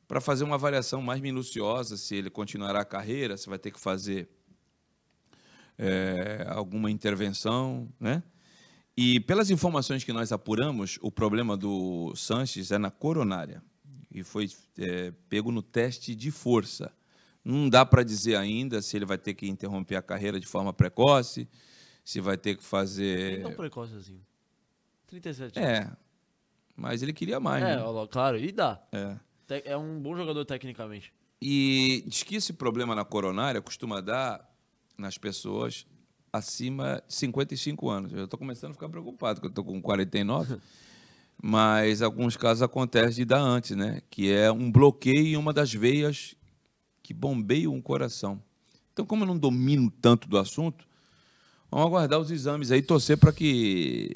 para 0.06 0.20
fazer 0.20 0.44
uma 0.44 0.54
avaliação 0.54 1.02
mais 1.02 1.20
minuciosa, 1.20 1.96
se 1.96 2.14
ele 2.14 2.30
continuará 2.30 2.80
a 2.80 2.84
carreira, 2.84 3.36
se 3.36 3.48
vai 3.48 3.58
ter 3.58 3.72
que 3.72 3.80
fazer 3.80 4.28
é, 5.76 6.46
alguma 6.48 6.90
intervenção, 6.90 7.92
né? 7.98 8.22
E 8.96 9.20
pelas 9.20 9.50
informações 9.50 10.04
que 10.04 10.12
nós 10.12 10.32
apuramos, 10.32 10.98
o 11.02 11.10
problema 11.10 11.56
do 11.56 12.14
Sanches 12.14 12.70
é 12.70 12.78
na 12.78 12.90
coronária 12.90 13.62
e 14.16 14.24
foi 14.24 14.48
é, 14.78 15.12
pego 15.28 15.52
no 15.52 15.60
teste 15.62 16.14
de 16.14 16.30
força. 16.30 16.90
Não 17.44 17.68
dá 17.68 17.84
para 17.84 18.02
dizer 18.02 18.34
ainda 18.34 18.80
se 18.80 18.96
ele 18.96 19.04
vai 19.04 19.18
ter 19.18 19.34
que 19.34 19.46
interromper 19.46 19.96
a 19.96 20.02
carreira 20.02 20.40
de 20.40 20.46
forma 20.46 20.72
precoce, 20.72 21.46
se 22.02 22.18
vai 22.18 22.38
ter 22.38 22.56
que 22.56 22.64
fazer. 22.64 23.34
Nem 23.34 23.42
tão 23.42 23.52
precoce 23.52 23.94
assim. 23.94 24.18
37 25.06 25.58
anos. 25.58 25.70
É. 25.70 25.96
Mas 26.74 27.02
ele 27.02 27.12
queria 27.12 27.38
mais. 27.38 27.62
É, 27.62 27.76
né? 27.76 27.82
claro, 28.10 28.38
e 28.38 28.50
dá. 28.50 28.82
É. 28.90 29.16
É 29.64 29.76
um 29.76 30.00
bom 30.00 30.16
jogador 30.16 30.44
tecnicamente. 30.46 31.12
E 31.40 32.02
diz 32.06 32.22
que 32.22 32.36
esse 32.36 32.54
problema 32.54 32.94
na 32.94 33.04
coronária 33.04 33.60
costuma 33.60 34.00
dar 34.00 34.50
nas 34.96 35.18
pessoas 35.18 35.86
acima 36.32 37.02
de 37.06 37.14
55 37.14 37.90
anos. 37.90 38.12
Eu 38.14 38.24
estou 38.24 38.38
começando 38.38 38.70
a 38.70 38.74
ficar 38.74 38.88
preocupado, 38.88 39.40
porque 39.40 39.46
eu 39.46 39.50
estou 39.50 39.64
com 39.64 39.80
49. 39.80 40.56
mas 41.42 42.02
alguns 42.02 42.36
casos 42.36 42.62
acontecem 42.62 43.16
de 43.16 43.24
dar 43.24 43.40
antes, 43.40 43.76
né? 43.76 44.00
Que 44.10 44.32
é 44.32 44.50
um 44.50 44.70
bloqueio 44.70 45.26
em 45.26 45.36
uma 45.36 45.52
das 45.52 45.72
veias 45.72 46.34
que 47.02 47.14
bombeiam 47.14 47.74
um 47.74 47.80
coração. 47.80 48.42
Então, 48.92 49.04
como 49.04 49.22
eu 49.22 49.28
não 49.28 49.38
domino 49.38 49.90
tanto 49.90 50.28
do 50.28 50.38
assunto, 50.38 50.86
vamos 51.70 51.86
aguardar 51.86 52.18
os 52.18 52.30
exames 52.30 52.70
aí, 52.70 52.80
torcer 52.80 53.18
para 53.18 53.32
que 53.32 54.10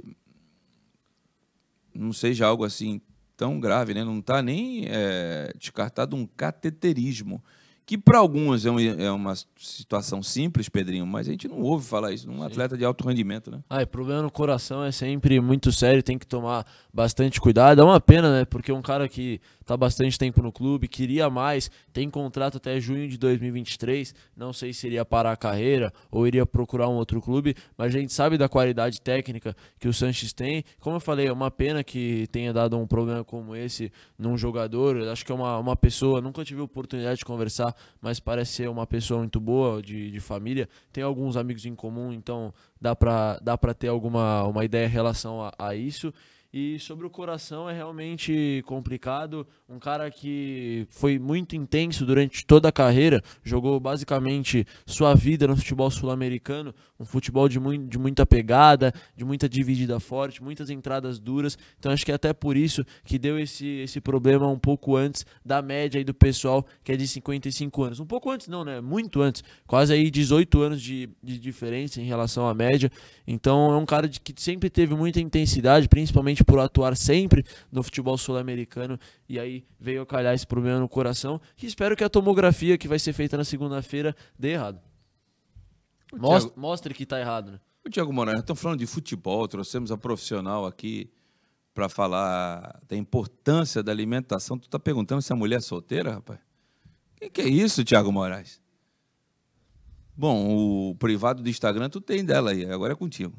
não 1.94 2.12
seja 2.12 2.46
algo 2.46 2.64
assim 2.64 3.00
tão 3.36 3.60
grave, 3.60 3.94
né? 3.94 4.04
Não 4.04 4.18
está 4.18 4.42
nem 4.42 4.84
é, 4.86 5.52
descartado 5.58 6.16
um 6.16 6.26
cateterismo 6.26 7.42
que 7.90 7.98
para 7.98 8.18
alguns 8.18 8.64
é, 8.64 8.70
é, 9.04 9.10
uma 9.10 9.34
situação 9.56 10.22
simples, 10.22 10.68
Pedrinho, 10.68 11.04
mas 11.04 11.26
a 11.26 11.32
gente 11.32 11.48
não 11.48 11.60
ouve 11.60 11.84
falar 11.84 12.12
isso 12.12 12.30
num 12.30 12.40
atleta 12.40 12.78
de 12.78 12.84
alto 12.84 13.04
rendimento, 13.04 13.50
né? 13.50 13.58
Ah, 13.68 13.82
e 13.82 13.86
problema 13.86 14.22
no 14.22 14.30
coração 14.30 14.84
é 14.84 14.92
sempre 14.92 15.40
muito 15.40 15.72
sério, 15.72 16.00
tem 16.00 16.16
que 16.16 16.24
tomar 16.24 16.64
bastante 16.94 17.40
cuidado. 17.40 17.80
É 17.80 17.84
uma 17.84 18.00
pena, 18.00 18.30
né? 18.30 18.44
Porque 18.44 18.70
um 18.70 18.80
cara 18.80 19.08
que 19.08 19.40
está 19.60 19.76
bastante 19.76 20.18
tempo 20.18 20.42
no 20.42 20.50
clube, 20.50 20.88
queria 20.88 21.30
mais, 21.30 21.70
tem 21.92 22.10
contrato 22.10 22.56
até 22.56 22.80
junho 22.80 23.08
de 23.08 23.16
2023. 23.16 24.14
Não 24.36 24.52
sei 24.52 24.72
se 24.72 24.86
iria 24.86 25.04
parar 25.04 25.32
a 25.32 25.36
carreira 25.36 25.92
ou 26.10 26.26
iria 26.26 26.44
procurar 26.44 26.88
um 26.88 26.94
outro 26.94 27.20
clube, 27.20 27.54
mas 27.76 27.94
a 27.94 27.98
gente 27.98 28.12
sabe 28.12 28.36
da 28.36 28.48
qualidade 28.48 29.00
técnica 29.00 29.54
que 29.78 29.86
o 29.86 29.92
Sanches 29.92 30.32
tem. 30.32 30.64
Como 30.80 30.96
eu 30.96 31.00
falei, 31.00 31.28
é 31.28 31.32
uma 31.32 31.50
pena 31.50 31.84
que 31.84 32.26
tenha 32.32 32.52
dado 32.52 32.76
um 32.76 32.86
problema 32.86 33.22
como 33.22 33.54
esse 33.54 33.92
num 34.18 34.36
jogador. 34.36 34.96
Eu 34.96 35.12
acho 35.12 35.24
que 35.24 35.30
é 35.30 35.34
uma, 35.34 35.58
uma 35.58 35.76
pessoa, 35.76 36.20
nunca 36.20 36.44
tive 36.44 36.60
a 36.60 36.64
oportunidade 36.64 37.18
de 37.18 37.24
conversar, 37.24 37.74
mas 38.00 38.20
parece 38.20 38.52
ser 38.52 38.68
uma 38.68 38.86
pessoa 38.86 39.20
muito 39.20 39.40
boa, 39.40 39.82
de, 39.82 40.10
de 40.10 40.20
família. 40.20 40.68
Tem 40.92 41.02
alguns 41.04 41.36
amigos 41.36 41.64
em 41.66 41.74
comum, 41.74 42.12
então 42.12 42.52
dá 42.80 42.94
para 42.96 43.38
dá 43.40 43.56
ter 43.74 43.88
alguma 43.88 44.44
uma 44.44 44.64
ideia 44.64 44.86
em 44.86 44.90
relação 44.90 45.42
a, 45.42 45.52
a 45.58 45.74
isso. 45.74 46.12
E 46.52 46.80
sobre 46.80 47.06
o 47.06 47.10
coração 47.10 47.70
é 47.70 47.72
realmente 47.72 48.60
complicado. 48.66 49.46
Um 49.68 49.78
cara 49.78 50.10
que 50.10 50.84
foi 50.90 51.16
muito 51.16 51.54
intenso 51.54 52.04
durante 52.04 52.44
toda 52.44 52.68
a 52.68 52.72
carreira, 52.72 53.22
jogou 53.44 53.78
basicamente 53.78 54.66
sua 54.84 55.14
vida 55.14 55.46
no 55.46 55.56
futebol 55.56 55.88
sul-americano, 55.88 56.74
um 56.98 57.04
futebol 57.04 57.48
de, 57.48 57.60
muito, 57.60 57.86
de 57.86 57.98
muita 57.98 58.26
pegada, 58.26 58.92
de 59.16 59.24
muita 59.24 59.48
dividida 59.48 60.00
forte, 60.00 60.42
muitas 60.42 60.70
entradas 60.70 61.20
duras. 61.20 61.56
Então 61.78 61.92
acho 61.92 62.04
que 62.04 62.10
é 62.10 62.16
até 62.16 62.32
por 62.32 62.56
isso 62.56 62.84
que 63.04 63.16
deu 63.16 63.38
esse, 63.38 63.66
esse 63.66 64.00
problema 64.00 64.48
um 64.48 64.58
pouco 64.58 64.96
antes 64.96 65.24
da 65.44 65.62
média 65.62 65.98
aí 65.98 66.04
do 66.04 66.12
pessoal 66.12 66.66
que 66.82 66.90
é 66.90 66.96
de 66.96 67.06
55 67.06 67.84
anos. 67.84 68.00
Um 68.00 68.06
pouco 68.06 68.28
antes, 68.28 68.48
não, 68.48 68.64
né? 68.64 68.80
Muito 68.80 69.22
antes. 69.22 69.44
Quase 69.68 69.92
aí 69.92 70.10
18 70.10 70.60
anos 70.62 70.82
de, 70.82 71.08
de 71.22 71.38
diferença 71.38 72.00
em 72.00 72.04
relação 72.04 72.48
à 72.48 72.54
média. 72.54 72.90
Então 73.24 73.72
é 73.72 73.76
um 73.76 73.86
cara 73.86 74.08
de, 74.08 74.18
que 74.18 74.34
sempre 74.42 74.68
teve 74.68 74.96
muita 74.96 75.20
intensidade, 75.20 75.88
principalmente 75.88 76.39
por 76.44 76.58
atuar 76.58 76.96
sempre 76.96 77.44
no 77.70 77.82
futebol 77.82 78.16
sul-americano 78.16 78.98
e 79.28 79.38
aí 79.38 79.64
veio 79.78 80.04
calhar 80.06 80.34
esse 80.34 80.46
problema 80.46 80.78
no 80.78 80.88
coração. 80.88 81.40
E 81.62 81.66
espero 81.66 81.96
que 81.96 82.04
a 82.04 82.08
tomografia 82.08 82.76
que 82.78 82.88
vai 82.88 82.98
ser 82.98 83.12
feita 83.12 83.36
na 83.36 83.44
segunda-feira 83.44 84.14
dê 84.38 84.50
errado. 84.50 84.80
Mostre, 86.12 86.50
Thiago, 86.50 86.60
mostre 86.60 86.94
que 86.94 87.04
está 87.04 87.20
errado, 87.20 87.52
né? 87.52 87.60
O 87.84 87.88
Tiago 87.88 88.12
Moraes, 88.12 88.40
estamos 88.40 88.60
falando 88.60 88.78
de 88.78 88.86
futebol, 88.86 89.46
trouxemos 89.48 89.90
a 89.90 89.96
profissional 89.96 90.66
aqui 90.66 91.10
para 91.72 91.88
falar 91.88 92.80
da 92.86 92.96
importância 92.96 93.82
da 93.82 93.92
alimentação. 93.92 94.58
Tu 94.58 94.66
está 94.66 94.78
perguntando 94.78 95.22
se 95.22 95.32
a 95.32 95.36
mulher 95.36 95.56
é 95.56 95.60
solteira, 95.60 96.14
rapaz? 96.14 96.40
O 97.16 97.20
que, 97.20 97.30
que 97.30 97.40
é 97.40 97.48
isso, 97.48 97.84
Tiago 97.84 98.12
Moraes? 98.12 98.60
Bom, 100.16 100.90
o 100.90 100.94
privado 100.96 101.42
do 101.42 101.48
Instagram 101.48 101.88
tu 101.88 102.00
tem 102.00 102.24
dela 102.24 102.50
aí, 102.50 102.70
agora 102.70 102.92
é 102.92 102.96
contigo. 102.96 103.34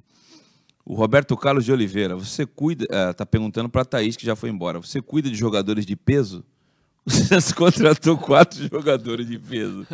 O 0.92 0.94
Roberto 0.94 1.38
Carlos 1.38 1.64
de 1.64 1.72
Oliveira, 1.72 2.18
você 2.18 2.46
cuida. 2.46 2.84
Está 2.84 3.24
é, 3.24 3.26
perguntando 3.26 3.70
para 3.70 3.84
a 3.84 3.86
Thaís, 3.86 4.18
que 4.18 4.26
já 4.26 4.36
foi 4.36 4.50
embora. 4.50 4.78
Você 4.78 5.02
cuida 5.02 5.30
de 5.30 5.38
jogadores 5.38 5.86
de 5.86 5.96
peso? 5.96 6.44
Você 7.08 7.56
contratou 7.56 8.18
quatro 8.18 8.68
jogadores 8.68 9.26
de 9.26 9.39
peso. 9.39 9.88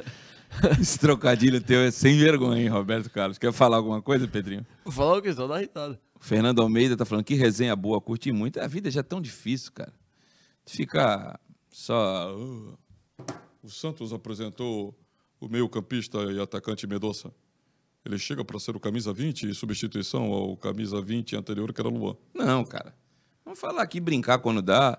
Esse 0.81 0.97
trocadilho 0.97 1.61
teu 1.61 1.81
é 1.81 1.91
sem 1.91 2.17
vergonha, 2.17 2.63
hein, 2.63 2.67
Roberto 2.67 3.11
Carlos? 3.11 3.37
Quer 3.37 3.53
falar 3.53 3.77
alguma 3.77 4.01
coisa, 4.01 4.27
Pedrinho? 4.27 4.65
Vou 4.83 4.91
falar 4.91 5.19
o 5.19 5.21
que? 5.21 5.31
Só 5.31 5.47
dá 5.47 5.59
irritada. 5.59 6.01
O 6.19 6.25
Fernando 6.25 6.63
Almeida 6.63 6.95
está 6.95 7.05
falando 7.05 7.23
que 7.23 7.35
resenha 7.35 7.75
boa, 7.75 8.01
curti 8.01 8.31
muito. 8.31 8.59
A 8.59 8.65
vida 8.65 8.89
já 8.89 9.01
é 9.01 9.03
tão 9.03 9.21
difícil, 9.21 9.71
cara. 9.73 9.93
Fica 10.65 11.39
só. 11.69 12.35
Uh, 12.35 12.75
o 13.61 13.69
Santos 13.69 14.11
apresentou 14.11 14.97
o 15.39 15.47
meio-campista 15.47 16.17
e 16.31 16.41
atacante 16.41 16.87
Medoça. 16.87 17.31
Ele 18.07 18.17
chega 18.17 18.43
para 18.45 18.57
ser 18.57 18.73
o 18.73 18.79
camisa 18.79 19.11
20 19.11 19.47
em 19.47 19.53
substituição 19.53 20.31
ao 20.31 20.55
camisa 20.55 21.01
20 21.01 21.35
anterior, 21.35 21.73
que 21.73 21.81
era 21.81 21.89
Luan. 21.89 22.15
Não, 22.33 22.63
cara. 22.63 22.95
Vamos 23.43 23.59
falar 23.59 23.81
aqui, 23.81 23.99
brincar 23.99 24.39
quando 24.39 24.61
dá. 24.61 24.97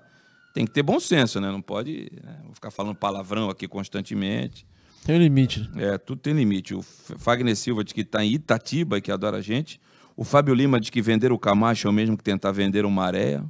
Tem 0.53 0.67
que 0.67 0.73
ter 0.73 0.83
bom 0.83 1.01
senso, 1.01 1.41
né? 1.41 1.51
Não 1.51 1.63
pode 1.63 2.11
né? 2.23 2.41
Vou 2.45 2.55
ficar 2.55 2.71
falando 2.71 2.95
palavrão 2.95 3.49
aqui 3.49 3.67
constantemente. 3.67 4.67
Tem 5.07 5.17
um 5.17 5.21
limite. 5.21 5.71
É, 5.77 5.97
tudo 5.97 6.21
tem 6.21 6.35
limite. 6.35 6.75
O 6.75 6.83
Fagner 6.83 7.57
Silva, 7.57 7.83
que 7.83 7.99
está 8.03 8.23
em 8.23 8.33
Itatiba 8.33 8.99
e 8.99 9.01
que 9.01 9.11
adora 9.11 9.39
a 9.39 9.41
gente. 9.41 9.81
O 10.15 10.23
Fábio 10.23 10.53
Lima 10.53 10.79
diz 10.79 10.91
que 10.91 11.01
vender 11.01 11.33
o 11.33 11.39
Camacho 11.39 11.87
é 11.87 11.91
o 11.91 11.95
mesmo 11.95 12.15
que 12.15 12.23
tentar 12.25 12.53
vender 12.53 12.85
o 12.85 12.91
Maré. 12.91 13.43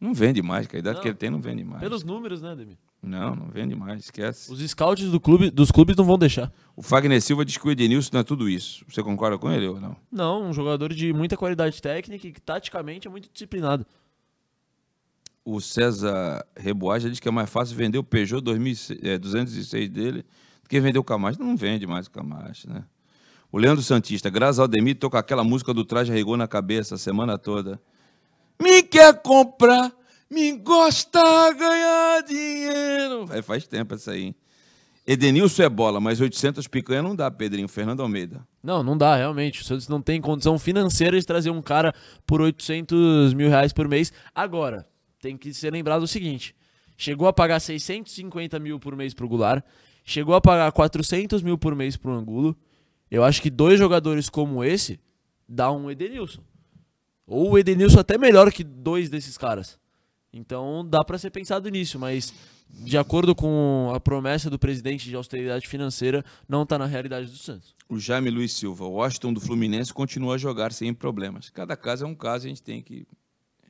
Não 0.00 0.14
vende 0.14 0.40
mais, 0.40 0.66
que 0.66 0.76
a 0.76 0.78
idade 0.78 0.96
Não. 0.96 1.02
que 1.02 1.08
ele 1.08 1.16
tem 1.16 1.28
não 1.28 1.40
vende 1.40 1.64
mais. 1.64 1.80
Pelos 1.82 2.02
números, 2.02 2.40
né, 2.40 2.56
Demir? 2.56 2.78
Não, 3.02 3.34
não 3.34 3.48
vende 3.48 3.74
mais, 3.74 4.04
esquece. 4.04 4.52
Os 4.52 4.60
scouts 4.70 5.10
do 5.10 5.18
clube, 5.18 5.50
dos 5.50 5.72
clubes 5.72 5.96
não 5.96 6.04
vão 6.04 6.16
deixar. 6.16 6.52
O 6.76 6.82
Fagner 6.82 7.20
Silva 7.20 7.44
diz 7.44 7.56
que 7.56 7.66
o 7.66 7.70
Edenilson 7.70 8.10
não 8.12 8.20
é 8.20 8.24
tudo 8.24 8.48
isso. 8.48 8.84
Você 8.88 9.02
concorda 9.02 9.36
com 9.36 9.50
ele 9.50 9.66
ou 9.66 9.80
não? 9.80 9.96
Não, 10.10 10.48
um 10.48 10.52
jogador 10.52 10.92
de 10.94 11.12
muita 11.12 11.36
qualidade 11.36 11.82
técnica 11.82 12.28
e 12.28 12.32
que 12.32 12.40
taticamente 12.40 13.08
é 13.08 13.10
muito 13.10 13.28
disciplinado. 13.32 13.84
O 15.44 15.60
César 15.60 16.46
Reboage 16.56 17.10
diz 17.10 17.18
que 17.18 17.26
é 17.26 17.32
mais 17.32 17.50
fácil 17.50 17.76
vender 17.76 17.98
o 17.98 18.04
Peugeot 18.04 18.40
2006, 18.40 19.00
é, 19.02 19.18
206 19.18 19.88
dele 19.88 20.24
do 20.62 20.68
que 20.68 20.80
vender 20.80 21.00
o 21.00 21.04
Camacho. 21.04 21.42
Não 21.42 21.56
vende 21.56 21.84
mais 21.88 22.06
o 22.06 22.10
Camacho, 22.12 22.70
né? 22.70 22.84
O 23.50 23.58
Leandro 23.58 23.82
Santista, 23.82 24.30
graças 24.30 24.60
ao 24.60 24.68
Demir, 24.68 24.96
tô 24.96 25.10
com 25.10 25.16
aquela 25.16 25.42
música 25.42 25.74
do 25.74 25.84
Traje 25.84 26.12
Rigor 26.12 26.36
na 26.36 26.46
cabeça 26.46 26.94
a 26.94 26.98
semana 26.98 27.36
toda. 27.36 27.78
Me 28.58 28.82
quer 28.82 29.20
comprar, 29.20 29.92
me 30.32 30.52
gosta 30.56 31.20
ganhar 31.52 32.22
dinheiro. 32.22 33.26
Vai, 33.26 33.42
faz 33.42 33.66
tempo 33.66 33.94
essa 33.94 34.12
aí. 34.12 34.24
hein? 34.24 34.34
Edenilson 35.06 35.64
é 35.64 35.68
bola, 35.68 36.00
mas 36.00 36.20
800 36.20 36.66
picanha 36.68 37.02
não 37.02 37.14
dá, 37.14 37.30
Pedrinho. 37.30 37.68
Fernando 37.68 38.00
Almeida. 38.00 38.46
Não, 38.62 38.82
não 38.82 38.96
dá, 38.96 39.16
realmente. 39.16 39.60
O 39.60 39.64
Santos 39.64 39.88
não 39.88 40.00
tem 40.00 40.20
condição 40.20 40.58
financeira 40.58 41.18
de 41.18 41.26
trazer 41.26 41.50
um 41.50 41.60
cara 41.60 41.92
por 42.24 42.40
800 42.40 43.34
mil 43.34 43.48
reais 43.48 43.72
por 43.72 43.88
mês. 43.88 44.12
Agora, 44.34 44.88
tem 45.20 45.36
que 45.36 45.52
ser 45.52 45.72
lembrado 45.72 46.02
o 46.04 46.08
seguinte: 46.08 46.54
chegou 46.96 47.26
a 47.26 47.32
pagar 47.32 47.60
650 47.60 48.58
mil 48.60 48.78
por 48.78 48.94
mês 48.94 49.12
pro 49.12 49.28
Goulart, 49.28 49.64
chegou 50.04 50.34
a 50.34 50.40
pagar 50.40 50.70
400 50.70 51.42
mil 51.42 51.58
por 51.58 51.74
mês 51.74 51.96
pro 51.96 52.12
Angulo. 52.12 52.56
Eu 53.10 53.24
acho 53.24 53.42
que 53.42 53.50
dois 53.50 53.78
jogadores 53.78 54.30
como 54.30 54.64
esse 54.64 54.98
dá 55.48 55.70
um 55.70 55.90
Edenilson. 55.90 56.42
Ou 57.26 57.50
o 57.50 57.58
Edenilson 57.58 57.98
até 57.98 58.16
melhor 58.16 58.50
que 58.52 58.62
dois 58.64 59.10
desses 59.10 59.36
caras. 59.36 59.81
Então 60.32 60.86
dá 60.88 61.04
pra 61.04 61.18
ser 61.18 61.30
pensado 61.30 61.68
nisso, 61.68 61.98
mas 61.98 62.32
de 62.70 62.96
acordo 62.96 63.34
com 63.34 63.92
a 63.94 64.00
promessa 64.00 64.48
do 64.48 64.58
presidente 64.58 65.08
de 65.08 65.14
austeridade 65.14 65.68
financeira, 65.68 66.24
não 66.48 66.64
tá 66.64 66.78
na 66.78 66.86
realidade 66.86 67.26
do 67.26 67.36
Santos. 67.36 67.74
O 67.88 67.98
Jaime 67.98 68.30
Luiz 68.30 68.52
Silva, 68.52 68.84
o 68.84 68.92
Washington 68.92 69.34
do 69.34 69.40
Fluminense 69.40 69.92
continua 69.92 70.36
a 70.36 70.38
jogar 70.38 70.72
sem 70.72 70.94
problemas. 70.94 71.50
Cada 71.50 71.76
caso 71.76 72.04
é 72.04 72.08
um 72.08 72.14
caso, 72.14 72.46
a 72.46 72.48
gente 72.48 72.62
tem 72.62 72.82
que. 72.82 73.06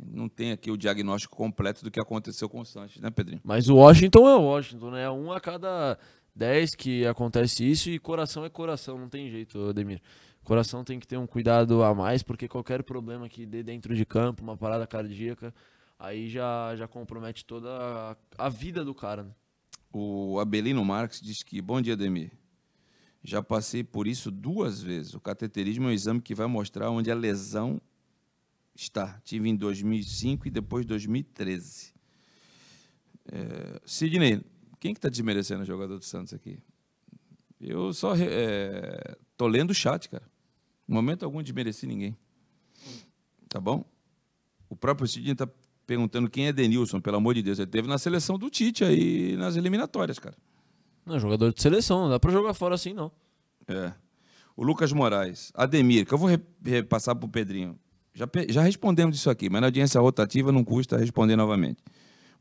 Não 0.04 0.28
tem 0.28 0.52
aqui 0.52 0.70
o 0.70 0.76
diagnóstico 0.76 1.36
completo 1.36 1.84
do 1.84 1.90
que 1.90 2.00
aconteceu 2.00 2.48
com 2.48 2.60
o 2.60 2.64
Santos, 2.64 3.00
né, 3.00 3.10
Pedrinho? 3.10 3.40
Mas 3.44 3.68
o 3.68 3.76
Washington 3.76 4.28
é 4.28 4.34
o 4.34 4.42
Washington, 4.42 4.90
né? 4.90 5.10
Um 5.10 5.30
a 5.30 5.40
cada 5.40 5.98
dez 6.34 6.70
que 6.76 7.06
acontece 7.06 7.68
isso 7.68 7.90
e 7.90 7.98
coração 7.98 8.44
é 8.44 8.48
coração, 8.48 8.98
não 8.98 9.08
tem 9.08 9.30
jeito, 9.30 9.68
Ademir. 9.68 10.00
Coração 10.42 10.82
tem 10.82 10.98
que 10.98 11.06
ter 11.06 11.16
um 11.16 11.26
cuidado 11.26 11.84
a 11.84 11.94
mais, 11.94 12.22
porque 12.22 12.48
qualquer 12.48 12.82
problema 12.82 13.28
que 13.28 13.46
dê 13.46 13.62
dentro 13.62 13.94
de 13.94 14.04
campo, 14.04 14.42
uma 14.42 14.56
parada 14.56 14.86
cardíaca, 14.86 15.54
aí 16.03 16.28
já, 16.28 16.74
já 16.74 16.88
compromete 16.88 17.44
toda 17.44 17.70
a, 17.70 18.16
a 18.36 18.48
vida 18.48 18.84
do 18.84 18.92
cara, 18.92 19.22
né? 19.22 19.34
O 19.92 20.40
Abelino 20.40 20.84
Marques 20.84 21.20
diz 21.20 21.42
que, 21.42 21.62
bom 21.62 21.80
dia, 21.80 21.96
Demir. 21.96 22.32
Já 23.22 23.40
passei 23.40 23.84
por 23.84 24.09
isso 24.09 24.30
duas 24.30 24.82
vezes. 24.82 25.14
O 25.14 25.20
cateterismo 25.20 25.84
é 25.84 25.88
um 25.88 25.92
exame 25.92 26.20
que 26.20 26.34
vai 26.34 26.48
mostrar 26.48 26.90
onde 26.90 27.09
a 27.11 27.14
lesão 27.14 27.80
está. 28.74 29.20
Tive 29.22 29.48
em 29.48 29.55
2005 29.55 30.48
e 30.48 30.50
depois 30.50 30.84
2013. 30.84 31.94
É, 33.30 33.80
Sidney, 33.86 34.44
quem 34.80 34.92
que 34.92 34.98
está 34.98 35.09
desmerecendo 35.09 35.62
o 35.62 35.66
jogador 35.66 35.98
do 35.98 36.05
Santos 36.05 36.34
aqui? 36.34 36.59
Eu 37.61 37.92
só 37.92 38.16
é, 38.16 39.16
tô 39.36 39.46
lendo 39.46 39.70
o 39.70 39.74
chat, 39.74 40.09
cara. 40.09 40.28
Em 40.88 40.92
momento 40.92 41.24
algum 41.24 41.40
desmereci 41.40 41.86
ninguém. 41.86 42.16
Tá 43.48 43.61
bom? 43.61 43.84
O 44.68 44.74
próprio 44.74 45.07
Sidney 45.07 45.32
está 45.32 45.46
perguntando 45.87 46.28
quem 46.30 46.47
é 46.47 46.53
Denilson, 46.53 47.01
pelo 47.01 47.16
amor 47.16 47.35
de 47.35 47.43
Deus. 47.43 47.59
Ele 47.59 47.66
teve 47.70 47.89
na 47.89 47.99
seleção 47.99 48.39
do 48.39 48.49
Tite 48.51 48.85
aí 48.85 49.37
nas 49.37 49.57
eliminatórias, 49.57 50.18
cara. 50.18 50.37
Não, 51.05 51.18
jogador 51.18 51.53
de 51.53 51.61
seleção, 51.61 52.03
não 52.03 52.11
dá 52.11 52.20
pra 52.20 52.30
jogar 52.30 52.55
fora 52.55 52.74
assim, 52.74 52.93
não. 52.93 53.11
É. 53.66 53.93
O 54.57 54.62
Lucas 54.64 54.93
Moraes. 54.93 55.51
Ademir, 55.55 56.07
que 56.07 56.12
eu 56.14 56.18
vou 56.18 56.28
re- 56.28 56.41
repassar 56.64 57.16
para 57.16 57.26
o 57.26 57.28
Pedrinho. 57.28 57.76
Já, 58.14 58.28
já 58.49 58.62
respondemos 58.62 59.16
isso 59.16 59.30
aqui, 59.30 59.49
mas 59.49 59.61
na 59.61 59.66
audiência 59.68 60.01
rotativa 60.01 60.53
não 60.53 60.62
custa 60.62 60.97
responder 60.99 61.35
novamente. 61.35 61.83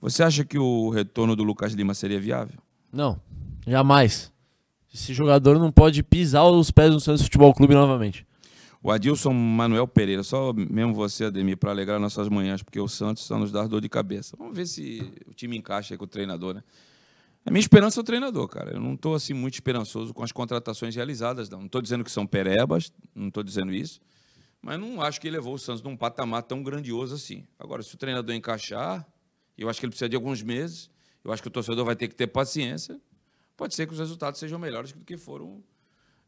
Você 0.01 0.21
acha 0.21 0.43
que 0.43 0.57
o 0.59 0.89
retorno 0.89 1.35
do 1.35 1.43
Lucas 1.43 1.73
Lima 1.73 1.93
seria 1.93 2.19
viável? 2.19 2.59
Não, 2.91 3.19
jamais. 3.65 4.31
Esse 4.93 5.13
jogador 5.13 5.57
não 5.57 5.71
pode 5.71 6.03
pisar 6.03 6.43
os 6.43 6.69
pés 6.71 6.91
do 6.91 6.99
Santos 6.99 7.21
Futebol 7.23 7.53
Clube 7.53 7.73
novamente. 7.73 8.25
O 8.83 8.89
Adilson 8.89 9.31
Manuel 9.31 9.87
Pereira, 9.87 10.23
só 10.23 10.51
mesmo 10.53 10.93
você, 10.93 11.25
Ademir, 11.25 11.55
para 11.55 11.69
alegrar 11.69 11.99
nossas 11.99 12.27
manhãs, 12.27 12.63
porque 12.63 12.79
o 12.79 12.87
Santos 12.87 13.21
está 13.21 13.37
nos 13.37 13.51
dar 13.51 13.67
dor 13.67 13.79
de 13.79 13.87
cabeça. 13.87 14.35
Vamos 14.35 14.55
ver 14.55 14.65
se 14.65 15.13
o 15.27 15.33
time 15.35 15.55
encaixa 15.55 15.93
aí 15.93 15.97
com 15.99 16.05
o 16.05 16.07
treinador, 16.07 16.55
né? 16.55 16.63
A 17.45 17.51
minha 17.51 17.59
esperança 17.59 17.99
é 17.99 18.01
o 18.01 18.03
treinador, 18.03 18.47
cara. 18.47 18.73
Eu 18.73 18.79
não 18.79 18.95
estou 18.95 19.13
assim 19.13 19.33
muito 19.33 19.53
esperançoso 19.53 20.13
com 20.13 20.23
as 20.23 20.31
contratações 20.31 20.95
realizadas, 20.95 21.47
não. 21.47 21.59
Não 21.59 21.65
estou 21.67 21.81
dizendo 21.81 22.03
que 22.03 22.11
são 22.11 22.25
perebas, 22.25 22.91
não 23.13 23.27
estou 23.27 23.43
dizendo 23.43 23.71
isso, 23.71 24.01
mas 24.61 24.79
não 24.79 24.99
acho 24.99 25.21
que 25.21 25.27
ele 25.27 25.37
levou 25.37 25.53
o 25.53 25.59
Santos 25.59 25.83
num 25.83 25.95
patamar 25.95 26.41
tão 26.43 26.63
grandioso 26.63 27.13
assim. 27.13 27.45
Agora, 27.59 27.83
se 27.83 27.93
o 27.93 27.97
treinador 27.97 28.33
encaixar, 28.33 29.07
eu 29.57 29.69
acho 29.69 29.79
que 29.79 29.85
ele 29.85 29.91
precisa 29.91 30.09
de 30.09 30.15
alguns 30.15 30.41
meses, 30.41 30.89
eu 31.23 31.31
acho 31.31 31.41
que 31.41 31.47
o 31.47 31.51
torcedor 31.51 31.85
vai 31.85 31.95
ter 31.95 32.07
que 32.07 32.15
ter 32.15 32.27
paciência. 32.27 32.99
Pode 33.55 33.75
ser 33.75 33.85
que 33.85 33.93
os 33.93 33.99
resultados 33.99 34.39
sejam 34.39 34.57
melhores 34.57 34.91
do 34.91 35.05
que 35.05 35.17
foram 35.17 35.63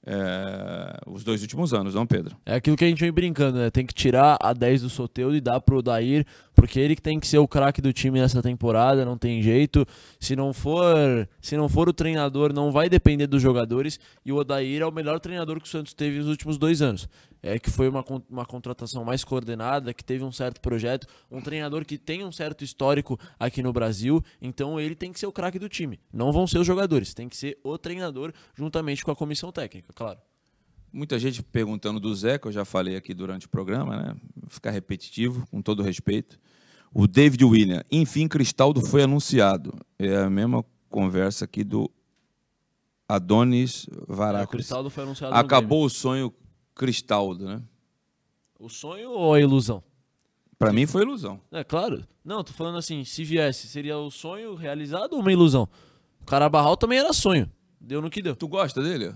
é, 0.05 0.99
os 1.07 1.23
dois 1.23 1.41
últimos 1.41 1.73
anos, 1.73 1.95
não, 1.95 2.05
Pedro? 2.05 2.35
É 2.45 2.55
aquilo 2.55 2.75
que 2.75 2.83
a 2.83 2.87
gente 2.87 2.99
vem 2.99 3.11
brincando, 3.11 3.57
né? 3.57 3.69
Tem 3.69 3.85
que 3.85 3.93
tirar 3.93 4.37
a 4.41 4.53
10 4.53 4.81
do 4.81 4.89
Soteldo 4.89 5.35
e 5.35 5.41
dar 5.41 5.61
pro 5.61 5.77
Odair, 5.77 6.25
porque 6.55 6.79
ele 6.79 6.95
que 6.95 7.01
tem 7.01 7.19
que 7.19 7.27
ser 7.27 7.37
o 7.37 7.47
craque 7.47 7.81
do 7.81 7.91
time 7.91 8.19
nessa 8.19 8.41
temporada, 8.41 9.03
não 9.05 9.17
tem 9.17 9.41
jeito. 9.41 9.85
Se 10.19 10.35
não 10.35 10.53
for, 10.53 11.27
se 11.41 11.57
não 11.57 11.67
for 11.67 11.89
o 11.89 11.93
treinador, 11.93 12.53
não 12.53 12.71
vai 12.71 12.89
depender 12.89 13.27
dos 13.27 13.41
jogadores. 13.41 13.99
E 14.25 14.31
o 14.31 14.37
Odair 14.37 14.81
é 14.81 14.85
o 14.85 14.91
melhor 14.91 15.19
treinador 15.19 15.59
que 15.59 15.67
o 15.67 15.69
Santos 15.69 15.93
teve 15.93 16.19
nos 16.19 16.27
últimos 16.27 16.57
dois 16.57 16.81
anos. 16.81 17.07
É 17.41 17.59
que 17.59 17.69
foi 17.69 17.89
uma, 17.89 18.03
uma 18.29 18.45
contratação 18.45 19.03
mais 19.03 19.23
coordenada, 19.23 19.93
que 19.93 20.03
teve 20.03 20.23
um 20.23 20.31
certo 20.31 20.61
projeto, 20.61 21.07
um 21.29 21.41
treinador 21.41 21.83
que 21.83 21.97
tem 21.97 22.23
um 22.23 22.31
certo 22.31 22.63
histórico 22.63 23.19
aqui 23.37 23.61
no 23.61 23.73
Brasil. 23.73 24.23
Então 24.41 24.79
ele 24.79 24.95
tem 24.95 25.11
que 25.11 25.19
ser 25.19 25.27
o 25.27 25.31
craque 25.31 25.59
do 25.59 25.67
time. 25.67 25.99
Não 26.11 26.31
vão 26.31 26.47
ser 26.47 26.59
os 26.59 26.67
jogadores, 26.67 27.13
tem 27.13 27.27
que 27.27 27.35
ser 27.35 27.57
o 27.63 27.77
treinador 27.77 28.31
juntamente 28.55 29.03
com 29.03 29.11
a 29.11 29.15
comissão 29.15 29.51
técnica, 29.51 29.91
claro. 29.93 30.19
Muita 30.93 31.17
gente 31.17 31.41
perguntando 31.41 31.99
do 31.99 32.13
Zé, 32.13 32.37
que 32.37 32.47
eu 32.47 32.51
já 32.51 32.63
falei 32.63 32.95
aqui 32.95 33.15
durante 33.15 33.47
o 33.47 33.49
programa, 33.49 33.97
né? 33.97 34.15
Vou 34.35 34.49
ficar 34.49 34.69
repetitivo, 34.69 35.47
com 35.49 35.59
todo 35.59 35.81
respeito. 35.81 36.39
O 36.93 37.07
David 37.07 37.43
William, 37.43 37.83
enfim, 37.91 38.27
Cristaldo 38.27 38.79
foi 38.79 39.01
anunciado. 39.01 39.73
É 39.97 40.17
a 40.17 40.29
mesma 40.29 40.63
conversa 40.91 41.45
aqui 41.45 41.63
do 41.63 41.89
Adonis 43.09 43.87
É, 43.91 44.11
o 44.11 44.15
Varacos. 44.15 44.51
Cristaldo 44.51 44.91
foi 44.91 45.03
anunciado 45.03 45.33
Acabou 45.35 45.83
o 45.83 45.89
sonho 45.89 46.31
Cristaldo, 46.75 47.45
né? 47.45 47.61
O 48.59 48.69
sonho 48.69 49.09
ou 49.09 49.33
a 49.33 49.39
ilusão? 49.41 49.83
Para 50.59 50.71
mim 50.71 50.85
foi 50.85 51.01
ilusão. 51.01 51.41
É 51.51 51.63
claro. 51.63 52.05
Não, 52.23 52.43
tô 52.43 52.53
falando 52.53 52.77
assim, 52.77 53.03
se 53.03 53.23
viesse, 53.23 53.67
seria 53.67 53.97
o 53.97 54.11
sonho 54.11 54.53
realizado 54.53 55.13
ou 55.13 55.19
uma 55.19 55.31
ilusão? 55.31 55.67
O 56.21 56.25
Carabarral 56.25 56.77
também 56.77 56.99
era 56.99 57.11
sonho. 57.11 57.51
Deu 57.81 57.99
no 57.99 58.09
que 58.09 58.21
deu. 58.21 58.35
Tu 58.35 58.47
gosta 58.47 58.81
dele? 58.81 59.13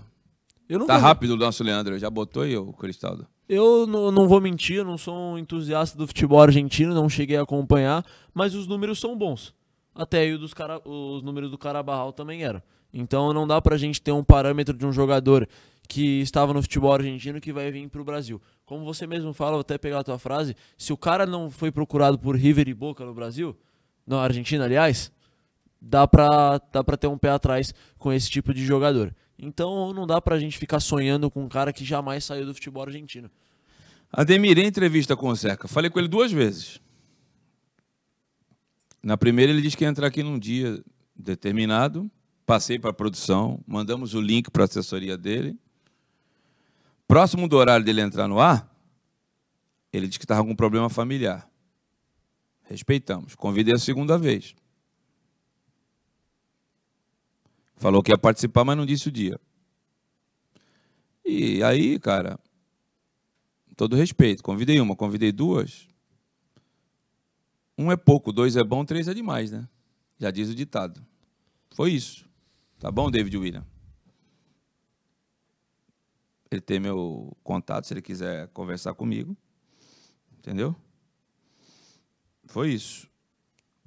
Eu 0.68 0.78
não 0.78 0.86
Tá 0.86 0.94
vou, 0.94 1.02
rápido 1.02 1.30
o 1.30 1.36
nosso 1.36 1.64
Leandro, 1.64 1.98
já 1.98 2.10
botou 2.10 2.42
aí 2.42 2.56
o 2.56 2.72
Cristaldo. 2.72 3.26
Eu 3.48 3.86
não, 3.86 4.28
vou 4.28 4.40
mentir, 4.40 4.76
eu 4.76 4.84
não 4.84 4.98
sou 4.98 5.16
um 5.16 5.38
entusiasta 5.38 5.96
do 5.96 6.06
futebol 6.06 6.40
argentino, 6.40 6.94
não 6.94 7.08
cheguei 7.08 7.38
a 7.38 7.42
acompanhar, 7.42 8.04
mas 8.34 8.54
os 8.54 8.66
números 8.66 9.00
são 9.00 9.16
bons. 9.16 9.54
Até 9.94 10.20
aí 10.20 10.36
dos 10.36 10.52
cara, 10.52 10.80
os 10.86 11.22
números 11.22 11.50
do 11.50 11.56
Carabarral 11.56 12.12
também 12.12 12.44
eram. 12.44 12.62
Então 12.92 13.32
não 13.32 13.46
dá 13.46 13.60
pra 13.60 13.78
gente 13.78 14.02
ter 14.02 14.12
um 14.12 14.22
parâmetro 14.22 14.76
de 14.76 14.84
um 14.84 14.92
jogador 14.92 15.48
que 15.88 16.20
estava 16.20 16.52
no 16.52 16.60
futebol 16.60 16.92
argentino 16.92 17.40
que 17.40 17.52
vai 17.52 17.70
vir 17.70 17.88
pro 17.88 18.04
Brasil. 18.04 18.40
Como 18.66 18.84
você 18.84 19.06
mesmo 19.06 19.32
fala, 19.32 19.52
vou 19.52 19.60
até 19.60 19.78
pegar 19.78 20.00
a 20.00 20.04
tua 20.04 20.18
frase, 20.18 20.54
se 20.76 20.92
o 20.92 20.96
cara 20.96 21.24
não 21.24 21.50
foi 21.50 21.72
procurado 21.72 22.18
por 22.18 22.36
River 22.36 22.68
e 22.68 22.74
Boca 22.74 23.04
no 23.06 23.14
Brasil, 23.14 23.56
na 24.06 24.20
Argentina, 24.20 24.64
aliás, 24.64 25.10
dá 25.80 26.06
pra, 26.06 26.60
dá 26.72 26.82
pra 26.82 26.96
ter 26.96 27.06
um 27.06 27.18
pé 27.18 27.30
atrás 27.30 27.74
com 27.98 28.12
esse 28.12 28.30
tipo 28.30 28.52
de 28.52 28.64
jogador. 28.64 29.14
Então 29.38 29.92
não 29.92 30.06
dá 30.06 30.20
pra 30.20 30.38
gente 30.38 30.58
ficar 30.58 30.80
sonhando 30.80 31.30
com 31.30 31.44
um 31.44 31.48
cara 31.48 31.72
que 31.72 31.84
jamais 31.84 32.24
saiu 32.24 32.44
do 32.44 32.54
futebol 32.54 32.82
argentino. 32.82 33.30
Ademir, 34.12 34.58
em 34.58 34.66
entrevista 34.66 35.16
com 35.16 35.28
o 35.28 35.34
Zeca, 35.34 35.68
falei 35.68 35.90
com 35.90 35.98
ele 35.98 36.08
duas 36.08 36.32
vezes. 36.32 36.80
Na 39.02 39.16
primeira, 39.16 39.52
ele 39.52 39.62
disse 39.62 39.76
que 39.76 39.84
ia 39.84 39.88
entrar 39.88 40.08
aqui 40.08 40.22
num 40.22 40.38
dia 40.38 40.82
determinado. 41.14 42.10
Passei 42.44 42.78
para 42.78 42.90
a 42.90 42.94
produção, 42.94 43.60
mandamos 43.66 44.14
o 44.14 44.20
link 44.20 44.50
para 44.50 44.64
a 44.64 44.64
assessoria 44.64 45.16
dele. 45.16 45.56
Próximo 47.06 47.46
do 47.46 47.56
horário 47.56 47.84
dele 47.84 48.00
entrar 48.00 48.26
no 48.26 48.40
ar, 48.40 48.74
ele 49.92 50.06
disse 50.06 50.18
que 50.18 50.24
estava 50.24 50.42
com 50.42 50.50
um 50.50 50.56
problema 50.56 50.88
familiar. 50.88 51.48
Respeitamos. 52.64 53.34
Convidei 53.34 53.74
a 53.74 53.78
segunda 53.78 54.18
vez. 54.18 54.54
Falou 57.78 58.02
que 58.02 58.10
ia 58.10 58.18
participar, 58.18 58.64
mas 58.64 58.76
não 58.76 58.84
disse 58.84 59.08
o 59.08 59.12
dia. 59.12 59.40
E 61.24 61.62
aí, 61.62 61.98
cara, 61.98 62.38
todo 63.76 63.94
respeito. 63.94 64.42
Convidei 64.42 64.80
uma, 64.80 64.96
convidei 64.96 65.30
duas. 65.30 65.86
Um 67.76 67.92
é 67.92 67.96
pouco, 67.96 68.32
dois 68.32 68.56
é 68.56 68.64
bom, 68.64 68.84
três 68.84 69.06
é 69.06 69.14
demais, 69.14 69.52
né? 69.52 69.68
Já 70.18 70.32
diz 70.32 70.48
o 70.48 70.54
ditado. 70.54 71.00
Foi 71.70 71.92
isso. 71.92 72.28
Tá 72.80 72.90
bom, 72.90 73.08
David 73.10 73.36
William? 73.36 73.64
Ele 76.50 76.60
tem 76.60 76.80
meu 76.80 77.36
contato 77.44 77.86
se 77.86 77.94
ele 77.94 78.02
quiser 78.02 78.48
conversar 78.48 78.94
comigo. 78.94 79.36
Entendeu? 80.38 80.74
Foi 82.46 82.72
isso. 82.72 83.08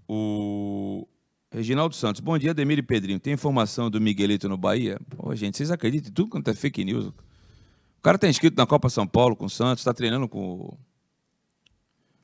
O 0.08 1.08
Reginaldo 1.52 1.94
Santos. 1.94 2.22
Bom 2.22 2.38
dia, 2.38 2.54
Demir 2.54 2.80
e 2.80 2.82
Pedrinho. 2.82 3.20
Tem 3.20 3.34
informação 3.34 3.90
do 3.90 4.00
Miguelito 4.00 4.48
no 4.48 4.56
Bahia? 4.56 4.98
Pô, 5.10 5.36
gente, 5.36 5.58
vocês 5.58 5.70
acreditam 5.70 6.10
em 6.10 6.14
tudo 6.14 6.30
quanto 6.30 6.50
é 6.50 6.54
fake 6.54 6.86
news? 6.86 7.08
O 7.08 8.02
cara 8.02 8.16
está 8.16 8.28
inscrito 8.28 8.56
na 8.56 8.66
Copa 8.66 8.90
São 8.90 9.06
Paulo 9.06 9.36
com 9.36 9.46
o 9.46 9.50
Santos, 9.50 9.82
está 9.82 9.94
treinando 9.94 10.30
com, 10.30 10.78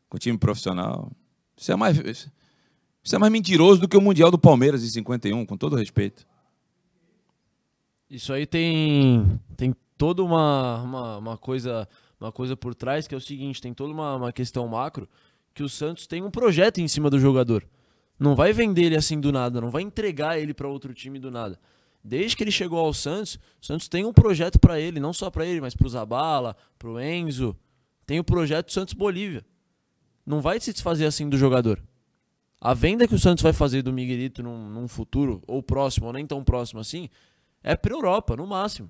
com 0.08 0.16
o 0.16 0.20
time 0.20 0.38
profissional. 0.38 1.12
Isso 1.58 1.72
é 1.72 1.76
mais. 1.76 1.98
Isso 1.98 3.16
é 3.16 3.20
mais 3.20 3.32
mentiroso 3.32 3.82
do 3.82 3.88
que 3.88 3.96
o 3.96 4.02
Mundial 4.02 4.32
do 4.32 4.40
Palmeiras 4.40 4.84
em 4.84 4.88
51, 4.88 5.46
com 5.46 5.58
todo 5.58 5.76
respeito. 5.76 6.26
Isso 8.10 8.32
aí 8.32 8.46
tem, 8.46 9.40
tem 9.56 9.76
toda 9.98 10.24
uma, 10.24 10.82
uma, 10.82 11.18
uma, 11.18 11.38
coisa, 11.38 11.88
uma 12.20 12.32
coisa 12.32 12.56
por 12.56 12.74
trás, 12.74 13.08
que 13.08 13.16
é 13.16 13.18
o 13.18 13.22
seguinte, 13.22 13.62
tem 13.62 13.74
toda 13.74 13.94
uma, 13.94 14.16
uma 14.16 14.34
questão 14.34 14.68
macro, 14.68 15.08
que 15.54 15.64
o 15.64 15.70
Santos 15.70 16.08
tem 16.08 16.24
um 16.24 16.32
projeto 16.32 16.80
em 16.80 16.88
cima 16.88 17.10
do 17.10 17.20
jogador. 17.20 17.66
Não 18.20 18.36
vai 18.36 18.52
vender 18.52 18.84
ele 18.86 18.96
assim 18.96 19.20
do 19.20 19.32
nada, 19.32 19.62
não 19.62 19.70
vai 19.70 19.84
entregar 19.84 20.40
ele 20.40 20.54
para 20.54 20.68
outro 20.68 20.94
time 20.94 21.20
do 21.20 21.30
nada. 21.30 21.60
Desde 22.04 22.36
que 22.38 22.44
ele 22.44 22.52
chegou 22.52 22.80
ao 22.80 22.94
Santos, 22.94 23.38
o 23.62 23.66
Santos 23.66 23.88
tem 23.88 24.06
um 24.06 24.14
projeto 24.14 24.58
para 24.58 24.80
ele, 24.80 25.00
não 25.00 25.14
só 25.14 25.30
para 25.30 25.46
ele, 25.46 25.62
mas 25.62 25.76
para 25.76 25.86
o 25.86 25.90
Zabala, 25.90 26.56
para 26.80 26.90
o 26.90 27.00
Enzo. 27.00 27.56
Tem 28.06 28.20
o 28.20 28.24
projeto 28.24 28.72
Santos 28.72 28.94
Bolívia. 28.94 29.46
Não 30.26 30.42
vai 30.42 30.60
se 30.60 30.72
desfazer 30.72 31.06
assim 31.06 31.30
do 31.30 31.38
jogador. 31.38 31.84
A 32.60 32.74
venda 32.74 33.08
que 33.08 33.14
o 33.14 33.20
Santos 33.20 33.44
vai 33.44 33.54
fazer 33.54 33.82
do 33.82 33.94
Miguelito 33.94 34.42
num, 34.42 34.70
num 34.70 34.88
futuro, 34.88 35.44
ou 35.46 35.62
próximo, 35.62 36.08
ou 36.08 36.14
nem 36.14 36.26
tão 36.26 36.44
próximo 36.44 36.80
assim, 36.80 37.10
é 37.62 37.76
para 37.76 37.94
Europa, 37.94 38.36
no 38.36 38.48
máximo. 38.48 38.90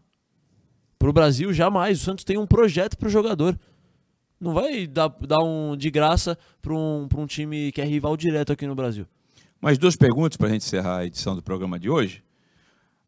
Para 0.98 1.10
o 1.10 1.14
Brasil, 1.14 1.52
jamais. 1.52 2.00
O 2.02 2.04
Santos 2.04 2.24
tem 2.24 2.38
um 2.38 2.48
projeto 2.48 2.98
para 2.98 3.08
o 3.08 3.12
jogador. 3.12 3.60
Não 4.40 4.54
vai 4.54 4.86
dar, 4.86 5.10
dar 5.10 5.44
um 5.44 5.76
de 5.76 5.90
graça 5.90 6.38
para 6.62 6.74
um, 6.74 7.08
um 7.16 7.26
time 7.26 7.72
que 7.72 7.82
é 7.82 7.86
rival 7.86 8.16
direto 8.16 8.52
aqui 8.52 8.68
no 8.68 8.76
Brasil. 8.76 9.08
Mais 9.60 9.78
duas 9.80 9.96
perguntas 9.96 10.38
para 10.38 10.48
a 10.48 10.52
gente 10.52 10.66
encerrar 10.66 10.98
a 10.98 11.06
edição 11.06 11.36
do 11.36 11.42
programa 11.42 11.80
de 11.80 11.90
hoje. 11.90 12.24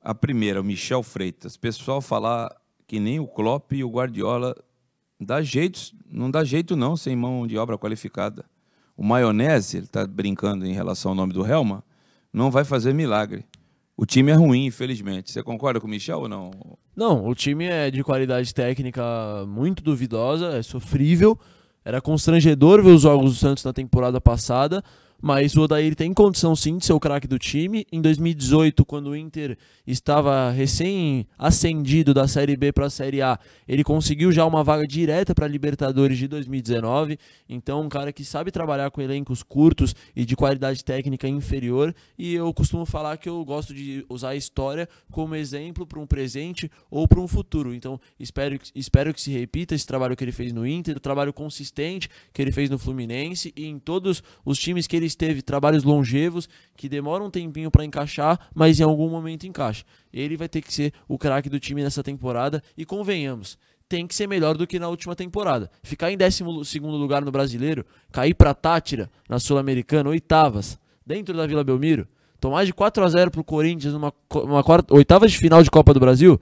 A 0.01 0.15
primeira, 0.15 0.59
o 0.59 0.63
Michel 0.63 1.03
Freitas. 1.03 1.55
Pessoal 1.55 2.01
falar 2.01 2.49
que 2.87 2.99
nem 2.99 3.19
o 3.19 3.27
Klopp 3.27 3.71
e 3.73 3.83
o 3.83 3.89
Guardiola 3.89 4.55
dá 5.19 5.43
jeito, 5.43 5.79
não 6.09 6.31
dá 6.31 6.43
jeito 6.43 6.75
não 6.75 6.97
sem 6.97 7.15
mão 7.15 7.45
de 7.45 7.55
obra 7.55 7.77
qualificada. 7.77 8.45
O 8.97 9.03
Maionese, 9.03 9.77
ele 9.77 9.85
está 9.85 10.07
brincando 10.07 10.65
em 10.65 10.73
relação 10.73 11.11
ao 11.11 11.15
nome 11.15 11.33
do 11.33 11.45
Helma, 11.45 11.83
não 12.33 12.49
vai 12.49 12.63
fazer 12.63 12.93
milagre. 12.93 13.45
O 13.95 14.05
time 14.05 14.31
é 14.31 14.35
ruim, 14.35 14.65
infelizmente. 14.65 15.29
Você 15.29 15.43
concorda 15.43 15.79
com 15.79 15.85
o 15.85 15.89
Michel 15.89 16.21
ou 16.21 16.29
não? 16.29 16.51
Não, 16.95 17.27
o 17.27 17.35
time 17.35 17.65
é 17.65 17.91
de 17.91 18.03
qualidade 18.03 18.53
técnica 18.55 19.03
muito 19.47 19.83
duvidosa, 19.83 20.57
é 20.57 20.63
sofrível. 20.63 21.37
Era 21.85 22.01
constrangedor 22.01 22.81
ver 22.81 22.91
os 22.91 23.03
jogos 23.03 23.33
do 23.33 23.37
Santos 23.37 23.63
na 23.63 23.71
temporada 23.71 24.19
passada. 24.19 24.83
Mas 25.21 25.55
o 25.55 25.61
Odair 25.61 25.95
tem 25.95 26.13
condição 26.13 26.55
sim 26.55 26.77
de 26.77 26.85
ser 26.85 26.93
o 26.93 26.99
craque 26.99 27.27
do 27.27 27.37
time. 27.37 27.85
Em 27.91 28.01
2018, 28.01 28.85
quando 28.85 29.07
o 29.07 29.15
Inter 29.15 29.57
estava 29.85 30.49
recém-ascendido 30.49 32.13
da 32.13 32.27
Série 32.27 32.55
B 32.55 32.71
para 32.71 32.85
a 32.85 32.89
Série 32.89 33.21
A, 33.21 33.37
ele 33.67 33.83
conseguiu 33.83 34.31
já 34.31 34.45
uma 34.45 34.63
vaga 34.63 34.87
direta 34.87 35.35
para 35.35 35.45
a 35.45 35.49
Libertadores 35.49 36.17
de 36.17 36.27
2019. 36.27 37.17
Então, 37.49 37.81
um 37.81 37.89
cara 37.89 38.13
que 38.13 38.23
sabe 38.23 38.51
trabalhar 38.51 38.91
com 38.91 39.01
elencos 39.01 39.43
curtos 39.43 39.93
e 40.15 40.23
de 40.23 40.35
qualidade 40.35 40.83
técnica 40.83 41.27
inferior. 41.27 41.93
E 42.17 42.33
eu 42.33 42.53
costumo 42.53 42.85
falar 42.85 43.17
que 43.17 43.27
eu 43.27 43.43
gosto 43.43 43.73
de 43.73 44.05
usar 44.09 44.29
a 44.29 44.35
história 44.35 44.87
como 45.11 45.35
exemplo 45.35 45.85
para 45.85 45.99
um 45.99 46.07
presente 46.07 46.71
ou 46.89 47.07
para 47.07 47.19
um 47.19 47.27
futuro. 47.27 47.73
Então, 47.73 47.99
espero, 48.17 48.57
espero 48.73 49.13
que 49.13 49.21
se 49.21 49.31
repita 49.31 49.75
esse 49.75 49.85
trabalho 49.85 50.15
que 50.15 50.23
ele 50.23 50.31
fez 50.31 50.53
no 50.53 50.65
Inter, 50.65 50.95
o 50.95 50.99
trabalho 51.01 51.33
consistente 51.33 52.09
que 52.31 52.41
ele 52.41 52.51
fez 52.51 52.69
no 52.69 52.79
Fluminense 52.79 53.53
e 53.55 53.65
em 53.65 53.79
todos 53.79 54.23
os 54.45 54.57
times 54.57 54.87
que 54.87 54.95
ele 54.95 55.08
teve 55.15 55.41
trabalhos 55.41 55.83
longevos 55.83 56.49
que 56.75 56.89
demoram 56.89 57.27
um 57.27 57.29
tempinho 57.29 57.69
para 57.71 57.85
encaixar, 57.85 58.39
mas 58.53 58.79
em 58.79 58.83
algum 58.83 59.09
momento 59.09 59.47
encaixa. 59.47 59.83
Ele 60.11 60.37
vai 60.37 60.49
ter 60.49 60.61
que 60.61 60.73
ser 60.73 60.93
o 61.07 61.17
craque 61.17 61.49
do 61.49 61.59
time 61.59 61.83
nessa 61.83 62.03
temporada 62.03 62.63
e 62.77 62.85
convenhamos, 62.85 63.57
tem 63.87 64.05
que 64.05 64.13
ser 64.13 64.27
melhor 64.27 64.55
do 64.55 64.67
que 64.67 64.77
na 64.77 64.87
última 64.87 65.15
temporada. 65.15 65.69
Ficar 65.81 66.11
em 66.11 66.17
12 66.17 66.43
lugar 66.79 67.23
no 67.25 67.31
Brasileiro, 67.31 67.85
cair 68.11 68.35
para 68.35 68.53
Tátira 68.53 69.09
na 69.27 69.39
Sul-Americana, 69.39 70.09
oitavas, 70.09 70.77
dentro 71.05 71.35
da 71.35 71.47
Vila 71.47 71.63
Belmiro, 71.63 72.07
tomar 72.39 72.65
de 72.65 72.71
4 72.71 73.03
a 73.03 73.09
0 73.09 73.31
pro 73.31 73.43
Corinthians 73.43 73.93
numa, 73.93 74.13
uma 74.31 74.63
quarta, 74.63 74.93
oitava 74.93 75.27
de 75.27 75.35
final 75.35 75.63
de 75.63 75.71
Copa 75.71 75.93
do 75.93 75.99
Brasil, 75.99 76.39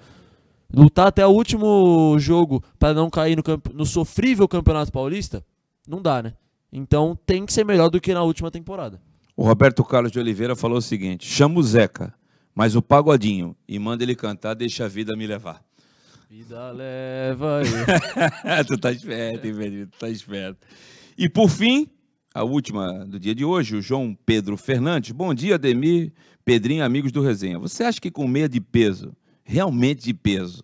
lutar 0.74 1.07
até 1.07 1.26
o 1.26 1.30
último 1.30 2.18
jogo 2.20 2.61
para 2.78 2.93
não 2.93 3.09
cair 3.09 3.38
no, 3.38 3.43
no 3.74 3.86
sofrível 3.86 4.47
Campeonato 4.47 4.91
Paulista, 4.91 5.43
não 5.88 6.01
dá, 6.01 6.22
né? 6.22 6.34
Então 6.72 7.18
tem 7.26 7.45
que 7.45 7.53
ser 7.53 7.65
melhor 7.65 7.89
do 7.89 8.01
que 8.01 8.13
na 8.13 8.24
última 8.24 8.51
temporada. 8.51 9.01
O 9.36 9.43
Roberto 9.43 9.84
Carlos 9.84 10.11
de 10.11 10.20
Oliveira 10.20 10.55
falou 10.55 10.78
o 10.78 10.82
seguinte: 10.82 11.26
chama 11.26 11.59
o 11.59 11.63
Zeca, 11.63 12.13
mas 12.53 12.76
o 12.76 12.82
pagodinho, 12.82 13.55
e 13.68 13.78
manda 13.78 14.03
ele 14.03 14.15
cantar 14.15 14.53
Deixa 14.55 14.86
a 14.86 14.88
Vida 14.88 15.15
Me 15.15 15.28
Levar. 15.28 15.63
Vida 16.30 16.72
leva 16.72 17.61
tu 18.68 18.78
tá 18.78 18.91
esperto, 18.91 19.47
hein, 19.47 19.55
Pedrinho? 19.55 19.88
Tu 19.88 19.97
tá 19.97 20.09
esperto. 20.09 20.68
E 21.18 21.30
por 21.30 21.49
fim, 21.49 21.88
a 22.34 22.43
última 22.43 23.05
do 23.05 23.18
dia 23.18 23.34
de 23.34 23.45
hoje, 23.45 23.78
o 23.78 23.82
João 23.82 24.18
Pedro 24.26 24.57
Fernandes. 24.57 25.11
Bom 25.11 25.34
dia, 25.34 25.55
Ademir, 25.55 26.11
Pedrinho, 26.43 26.84
amigos 26.84 27.13
do 27.13 27.22
Resenha. 27.22 27.57
Você 27.59 27.84
acha 27.84 28.01
que 28.01 28.11
com 28.11 28.28
meia 28.28 28.49
de 28.49 28.59
peso, 28.59 29.15
realmente 29.43 30.03
de 30.03 30.13
peso, 30.13 30.63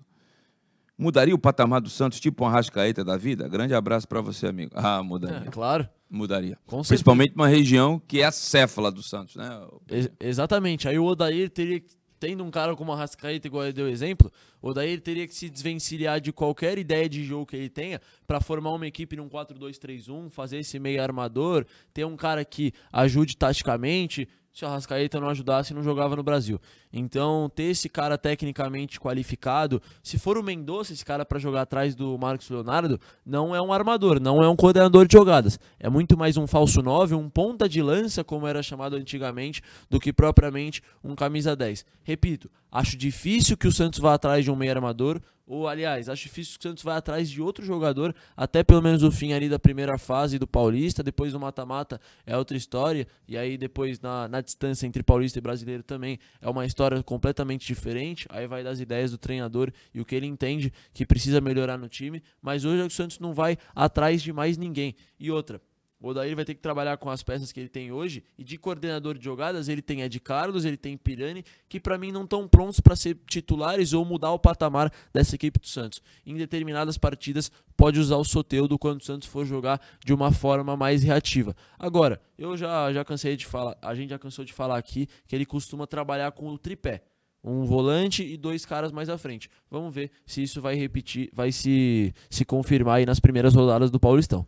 Mudaria 0.98 1.34
o 1.34 1.40
patamar 1.40 1.82
do 1.82 1.90
Santos, 1.90 2.20
tipo 2.20 2.44
uma 2.44 2.52
rascaeta 2.52 3.04
da 3.04 3.18
vida? 3.18 3.48
Grande 3.48 3.74
abraço 3.74 4.08
para 4.08 4.22
você, 4.22 4.48
amigo. 4.48 4.72
Ah, 4.76 5.02
mudaria. 5.02 5.48
É, 5.48 5.52
claro. 5.52 5.90
Mudaria. 6.10 6.58
Com 6.68 6.84
Principalmente 6.84 7.34
uma 7.36 7.48
região 7.48 8.00
que 8.08 8.22
é 8.22 8.26
a 8.26 8.32
céfala 8.32 8.92
do 8.92 9.02
Santos, 9.02 9.36
né? 9.36 9.50
Ex 9.90 10.10
exatamente. 10.20 10.88
Aí 10.88 11.00
o 11.00 11.06
Odair 11.06 11.50
teria 11.50 11.82
tendo 12.20 12.42
um 12.42 12.50
cara 12.50 12.74
como 12.74 12.94
a 12.94 12.96
Rascaeta, 12.96 13.48
igual 13.48 13.66
ele 13.66 13.74
deu 13.74 13.90
exemplo, 13.90 14.32
o 14.62 14.70
Odair 14.70 15.02
teria 15.02 15.28
que 15.28 15.36
se 15.36 15.50
desvencilhar 15.50 16.22
de 16.22 16.32
qualquer 16.32 16.78
ideia 16.78 17.10
de 17.10 17.22
jogo 17.22 17.48
que 17.48 17.58
ele 17.58 17.68
tenha 17.68 18.00
para 18.26 18.40
formar 18.40 18.72
uma 18.72 18.88
equipe 18.88 19.18
num 19.18 19.28
4-2-3-1, 19.28 20.30
fazer 20.30 20.60
esse 20.60 20.80
meio 20.80 21.04
armador, 21.04 21.66
ter 21.94 22.06
um 22.06 22.16
cara 22.16 22.46
que 22.46 22.72
ajude 22.94 23.36
taticamente, 23.36 24.26
se 24.54 24.64
o 24.64 24.68
Arrascaeta 24.68 25.20
não 25.20 25.30
ajudasse, 25.30 25.74
não 25.74 25.82
jogava 25.82 26.16
no 26.16 26.22
Brasil. 26.22 26.62
Então, 26.92 27.52
ter 27.54 27.64
esse 27.64 27.90
cara 27.90 28.20
tecnicamente 28.20 29.00
qualificado, 29.00 29.82
se 30.04 30.20
for 30.20 30.38
o 30.38 30.44
Mendonça, 30.44 30.94
esse 30.94 31.04
cara 31.04 31.26
para 31.26 31.40
jogar 31.40 31.64
atrás 31.64 31.96
do 31.96 32.16
Marcos 32.20 32.48
Leonardo, 32.52 33.00
não 33.26 33.56
é 33.56 33.62
um 33.62 33.74
armador, 33.74 34.20
não 34.20 34.44
é 34.44 34.48
um 34.48 34.56
coordenador 34.56 35.08
de 35.08 35.14
jogadas. 35.14 35.60
É 35.80 35.90
muito 35.90 36.16
mais 36.16 36.38
um 36.38 36.46
falso 36.46 36.84
9, 36.84 37.16
um 37.16 37.28
ponta 37.28 37.68
de 37.68 37.82
lança, 37.82 38.24
como 38.24 38.46
era 38.46 38.62
chamado 38.62 38.96
antigamente, 38.96 39.64
do 39.90 40.00
que 40.00 40.14
propriamente 40.14 40.84
um 41.04 41.16
camisa 41.16 41.56
10. 41.56 41.84
Repito, 42.04 42.48
acho 42.72 42.96
difícil 42.96 43.58
que 43.58 43.68
o 43.68 43.72
Santos 43.72 43.98
vá 43.98 44.14
atrás 44.14 44.46
de 44.46 44.52
um 44.52 44.56
meio 44.56 44.72
armador, 44.72 45.20
ou, 45.46 45.68
aliás, 45.68 46.08
acho 46.08 46.24
difícil 46.24 46.58
que 46.58 46.66
o 46.66 46.70
Santos 46.70 46.84
vá 46.84 46.96
atrás 46.96 47.30
de 47.30 47.42
outro 47.42 47.66
jogador, 47.66 48.16
até 48.36 48.64
pelo 48.64 48.82
menos 48.82 49.04
o 49.04 49.12
fim 49.12 49.34
ali 49.34 49.50
da 49.50 49.60
primeira 49.60 49.98
fase 49.98 50.40
do 50.40 50.48
Paulista. 50.48 51.04
Depois 51.04 51.34
do 51.34 51.40
mata-mata 51.40 52.00
é 52.26 52.38
outra 52.38 52.56
história. 52.56 53.06
E 53.28 53.38
aí, 53.38 53.58
depois, 53.58 54.00
na, 54.00 54.28
na 54.30 54.40
distância 54.40 54.88
entre 54.88 55.04
Paulista 55.04 55.40
e 55.40 55.42
Brasileiro 55.42 55.84
também 55.84 56.18
é 56.42 56.50
uma 56.50 56.66
história 56.66 57.04
completamente 57.04 57.68
diferente. 57.68 58.26
Aí 58.30 58.48
vai 58.48 58.64
das 58.64 58.80
ideias 58.80 59.12
do 59.12 59.18
treinador 59.18 59.70
e 59.94 60.00
o 60.00 60.06
que 60.06 60.16
ele 60.16 60.28
entende 60.28 60.72
que 60.94 61.06
precisa 61.06 61.42
melhorar 61.42 61.78
no 61.78 61.90
time. 61.90 62.24
Mas 62.42 62.64
hoje 62.64 62.82
o 62.82 62.90
Santos 62.90 63.20
não 63.20 63.34
vai 63.34 63.58
atrás 63.76 64.22
de 64.22 64.32
mais 64.32 64.58
ninguém. 64.58 64.96
E 65.20 65.30
outra, 65.30 65.62
o 66.04 66.10
Odair 66.10 66.36
vai 66.36 66.44
ter 66.44 66.54
que 66.54 66.60
trabalhar 66.60 66.98
com 66.98 67.10
as 67.10 67.24
peças 67.24 67.54
que 67.54 67.62
ele 67.62 67.70
tem 67.70 67.90
hoje. 67.90 68.26
E 68.38 68.44
de 68.44 68.58
coordenador 68.58 69.18
de 69.18 69.24
jogadas, 69.24 69.70
ele 69.70 69.82
tem 69.82 70.02
Ed 70.02 70.20
Carlos, 70.20 70.66
ele 70.66 70.76
tem 70.76 70.98
Pirani, 70.98 71.46
que 71.70 71.80
para 71.80 71.98
mim 71.98 72.12
não 72.12 72.26
estão 72.26 72.46
prontos 72.46 72.82
para 72.82 72.94
ser 72.94 73.18
titulares 73.26 73.94
ou 73.94 74.04
mudar 74.04 74.34
o 74.34 74.38
patamar 74.38 74.92
dessa 75.14 75.36
equipe 75.36 75.58
do 75.58 75.66
Santos. 75.66 76.02
Em 76.26 76.36
determinadas 76.36 76.98
partidas, 76.98 77.50
pode 77.78 78.02
usar 78.02 78.18
o 78.18 78.26
Soteudo 78.26 78.78
quando 78.78 79.00
o 79.00 79.04
Santos 79.04 79.30
for 79.30 79.46
jogar 79.46 79.80
de 80.04 80.14
uma 80.14 80.30
forma 80.30 80.76
mais 80.76 81.04
reativa. 81.04 81.56
Agora, 81.80 82.22
eu 82.38 82.58
já, 82.58 82.92
já 82.92 83.06
cansei 83.06 83.38
de 83.38 83.46
falar, 83.46 83.78
a 83.82 83.96
gente 83.96 84.10
já 84.10 84.20
cansou 84.20 84.44
de 84.44 84.52
falar 84.52 84.78
aqui 84.78 85.08
que 85.26 85.34
ele 85.34 85.46
costuma 85.46 85.88
trabalhar 85.88 86.34
com 86.34 86.50
o 86.50 86.58
tripé 86.58 87.02
um 87.42 87.66
volante 87.66 88.24
e 88.24 88.38
dois 88.38 88.66
caras 88.66 88.92
mais 88.92 89.10
à 89.10 89.18
frente. 89.18 89.50
Vamos 89.70 89.94
ver 89.94 90.12
se 90.26 90.42
isso 90.42 90.62
vai 90.62 90.76
repetir, 90.76 91.30
vai 91.34 91.52
se, 91.52 92.14
se 92.30 92.46
confirmar 92.46 92.98
aí 92.98 93.06
nas 93.06 93.20
primeiras 93.20 93.54
rodadas 93.54 93.92
do 93.92 94.00
Paulistão. 94.00 94.48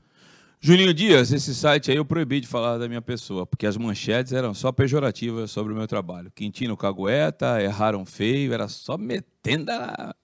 Juninho 0.60 0.94
Dias, 0.94 1.32
esse 1.32 1.54
site 1.54 1.92
aí 1.92 1.98
eu 1.98 2.06
proibi 2.06 2.40
de 2.40 2.48
falar 2.48 2.78
da 2.78 2.88
minha 2.88 3.02
pessoa, 3.02 3.46
porque 3.46 3.68
as 3.68 3.78
manchetes 3.78 4.34
eram 4.34 4.54
só 4.54 4.72
pejorativas 4.72 5.52
sobre 5.52 5.74
o 5.74 5.76
meu 5.76 5.88
trabalho. 5.88 6.32
Quintino 6.32 6.76
cagueta, 6.76 7.62
erraram 7.62 8.06
feio, 8.06 8.54
era 8.54 8.68
só 8.68 8.98
metendo 8.98 9.72
a, 9.72 10.16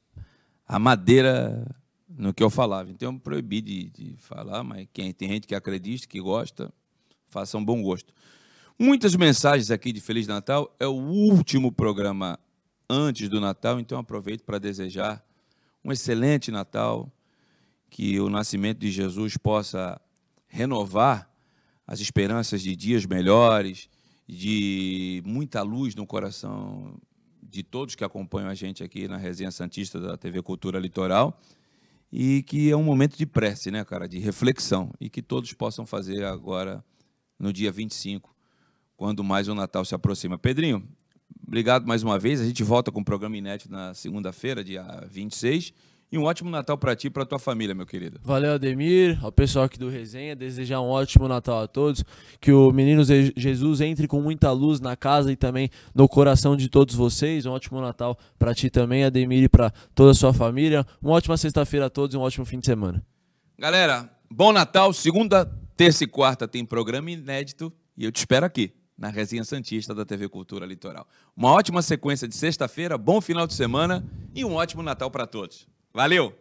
a 0.67 0.79
madeira 0.79 1.63
no 2.09 2.33
que 2.33 2.41
eu 2.41 2.49
falava. 2.49 2.89
Então 2.89 3.13
eu 3.13 3.19
proibi 3.19 3.61
de, 3.61 3.89
de 3.89 4.15
falar, 4.17 4.63
mas 4.63 4.87
quem 4.91 5.13
tem 5.13 5.29
gente 5.29 5.47
que 5.47 5.53
acredita, 5.53 6.07
que 6.07 6.19
gosta, 6.19 6.73
faça 7.27 7.57
um 7.57 7.63
bom 7.63 7.81
gosto. 7.81 8.11
Muitas 8.79 9.15
mensagens 9.15 9.69
aqui 9.69 9.91
de 9.91 10.01
Feliz 10.01 10.25
Natal. 10.25 10.75
É 10.79 10.87
o 10.87 10.95
último 10.95 11.71
programa 11.71 12.39
antes 12.89 13.29
do 13.29 13.39
Natal, 13.39 13.79
então 13.79 13.99
aproveito 13.99 14.43
para 14.43 14.57
desejar 14.57 15.23
um 15.83 15.91
excelente 15.91 16.51
Natal, 16.51 17.11
que 17.89 18.19
o 18.19 18.29
nascimento 18.29 18.79
de 18.79 18.89
Jesus 18.89 19.37
possa 19.37 19.99
renovar 20.51 21.31
as 21.87 21.99
esperanças 21.99 22.61
de 22.61 22.75
dias 22.75 23.05
melhores, 23.05 23.89
de 24.27 25.23
muita 25.25 25.61
luz 25.61 25.95
no 25.95 26.05
coração 26.05 26.99
de 27.41 27.63
todos 27.63 27.95
que 27.95 28.03
acompanham 28.03 28.49
a 28.49 28.53
gente 28.53 28.83
aqui 28.83 29.07
na 29.07 29.17
Resenha 29.17 29.51
Santista 29.51 29.99
da 29.99 30.15
TV 30.17 30.41
Cultura 30.41 30.77
Litoral. 30.79 31.39
E 32.11 32.43
que 32.43 32.69
é 32.69 32.75
um 32.75 32.83
momento 32.83 33.17
de 33.17 33.25
prece, 33.25 33.71
né, 33.71 33.83
cara, 33.85 34.07
de 34.07 34.19
reflexão. 34.19 34.91
E 34.99 35.09
que 35.09 35.21
todos 35.21 35.51
possam 35.53 35.85
fazer 35.85 36.25
agora, 36.25 36.83
no 37.39 37.53
dia 37.53 37.71
25, 37.71 38.35
quando 38.97 39.23
mais 39.23 39.47
o 39.47 39.55
Natal 39.55 39.85
se 39.85 39.95
aproxima. 39.95 40.37
Pedrinho, 40.37 40.85
obrigado 41.45 41.87
mais 41.87 42.03
uma 42.03 42.19
vez. 42.19 42.41
A 42.41 42.45
gente 42.45 42.63
volta 42.63 42.91
com 42.91 42.99
o 42.99 43.05
programa 43.05 43.37
inédito 43.37 43.71
na 43.71 43.93
segunda-feira, 43.93 44.63
dia 44.63 44.83
26. 45.09 45.73
E 46.11 46.17
um 46.17 46.23
ótimo 46.23 46.49
Natal 46.49 46.77
para 46.77 46.93
ti 46.93 47.07
e 47.07 47.09
para 47.09 47.25
tua 47.25 47.39
família, 47.39 47.73
meu 47.73 47.85
querido. 47.85 48.19
Valeu, 48.21 48.55
Ademir, 48.55 49.17
ao 49.23 49.31
pessoal 49.31 49.63
aqui 49.63 49.79
do 49.79 49.87
Resenha. 49.87 50.35
Desejar 50.35 50.81
um 50.81 50.89
ótimo 50.89 51.25
Natal 51.25 51.63
a 51.63 51.67
todos. 51.67 52.03
Que 52.41 52.51
o 52.51 52.69
Menino 52.73 53.01
Jesus 53.05 53.79
entre 53.79 54.09
com 54.09 54.19
muita 54.19 54.51
luz 54.51 54.81
na 54.81 54.97
casa 54.97 55.31
e 55.31 55.37
também 55.37 55.69
no 55.95 56.09
coração 56.09 56.57
de 56.57 56.67
todos 56.67 56.95
vocês. 56.95 57.45
Um 57.45 57.51
ótimo 57.51 57.79
Natal 57.79 58.17
para 58.37 58.53
ti 58.53 58.69
também, 58.69 59.05
Ademir, 59.05 59.43
e 59.43 59.47
para 59.47 59.71
toda 59.95 60.11
a 60.11 60.13
sua 60.13 60.33
família. 60.33 60.85
Uma 61.01 61.13
ótima 61.13 61.37
sexta-feira 61.37 61.85
a 61.85 61.89
todos 61.89 62.13
e 62.13 62.17
um 62.17 62.21
ótimo 62.21 62.45
fim 62.45 62.59
de 62.59 62.65
semana. 62.65 63.01
Galera, 63.57 64.09
bom 64.29 64.51
Natal. 64.51 64.91
Segunda, 64.91 65.45
terça 65.77 66.03
e 66.03 66.07
quarta 66.07 66.45
tem 66.45 66.65
programa 66.65 67.09
inédito 67.09 67.71
e 67.95 68.03
eu 68.03 68.11
te 68.11 68.17
espero 68.17 68.45
aqui 68.45 68.73
na 68.97 69.07
Resenha 69.07 69.45
Santista 69.45 69.95
da 69.95 70.03
TV 70.03 70.27
Cultura 70.27 70.65
Litoral. 70.65 71.07
Uma 71.37 71.51
ótima 71.51 71.81
sequência 71.81 72.27
de 72.27 72.35
sexta-feira, 72.35 72.97
bom 72.97 73.21
final 73.21 73.47
de 73.47 73.53
semana 73.53 74.05
e 74.35 74.43
um 74.43 74.55
ótimo 74.55 74.83
Natal 74.83 75.09
para 75.09 75.25
todos. 75.25 75.71
Valeu! 75.93 76.33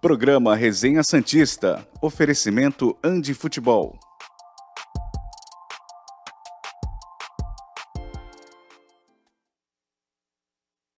Programa 0.00 0.54
Resenha 0.54 1.02
Santista. 1.02 1.84
Oferecimento 2.00 2.96
Andi 3.02 3.34
Futebol. 3.34 3.98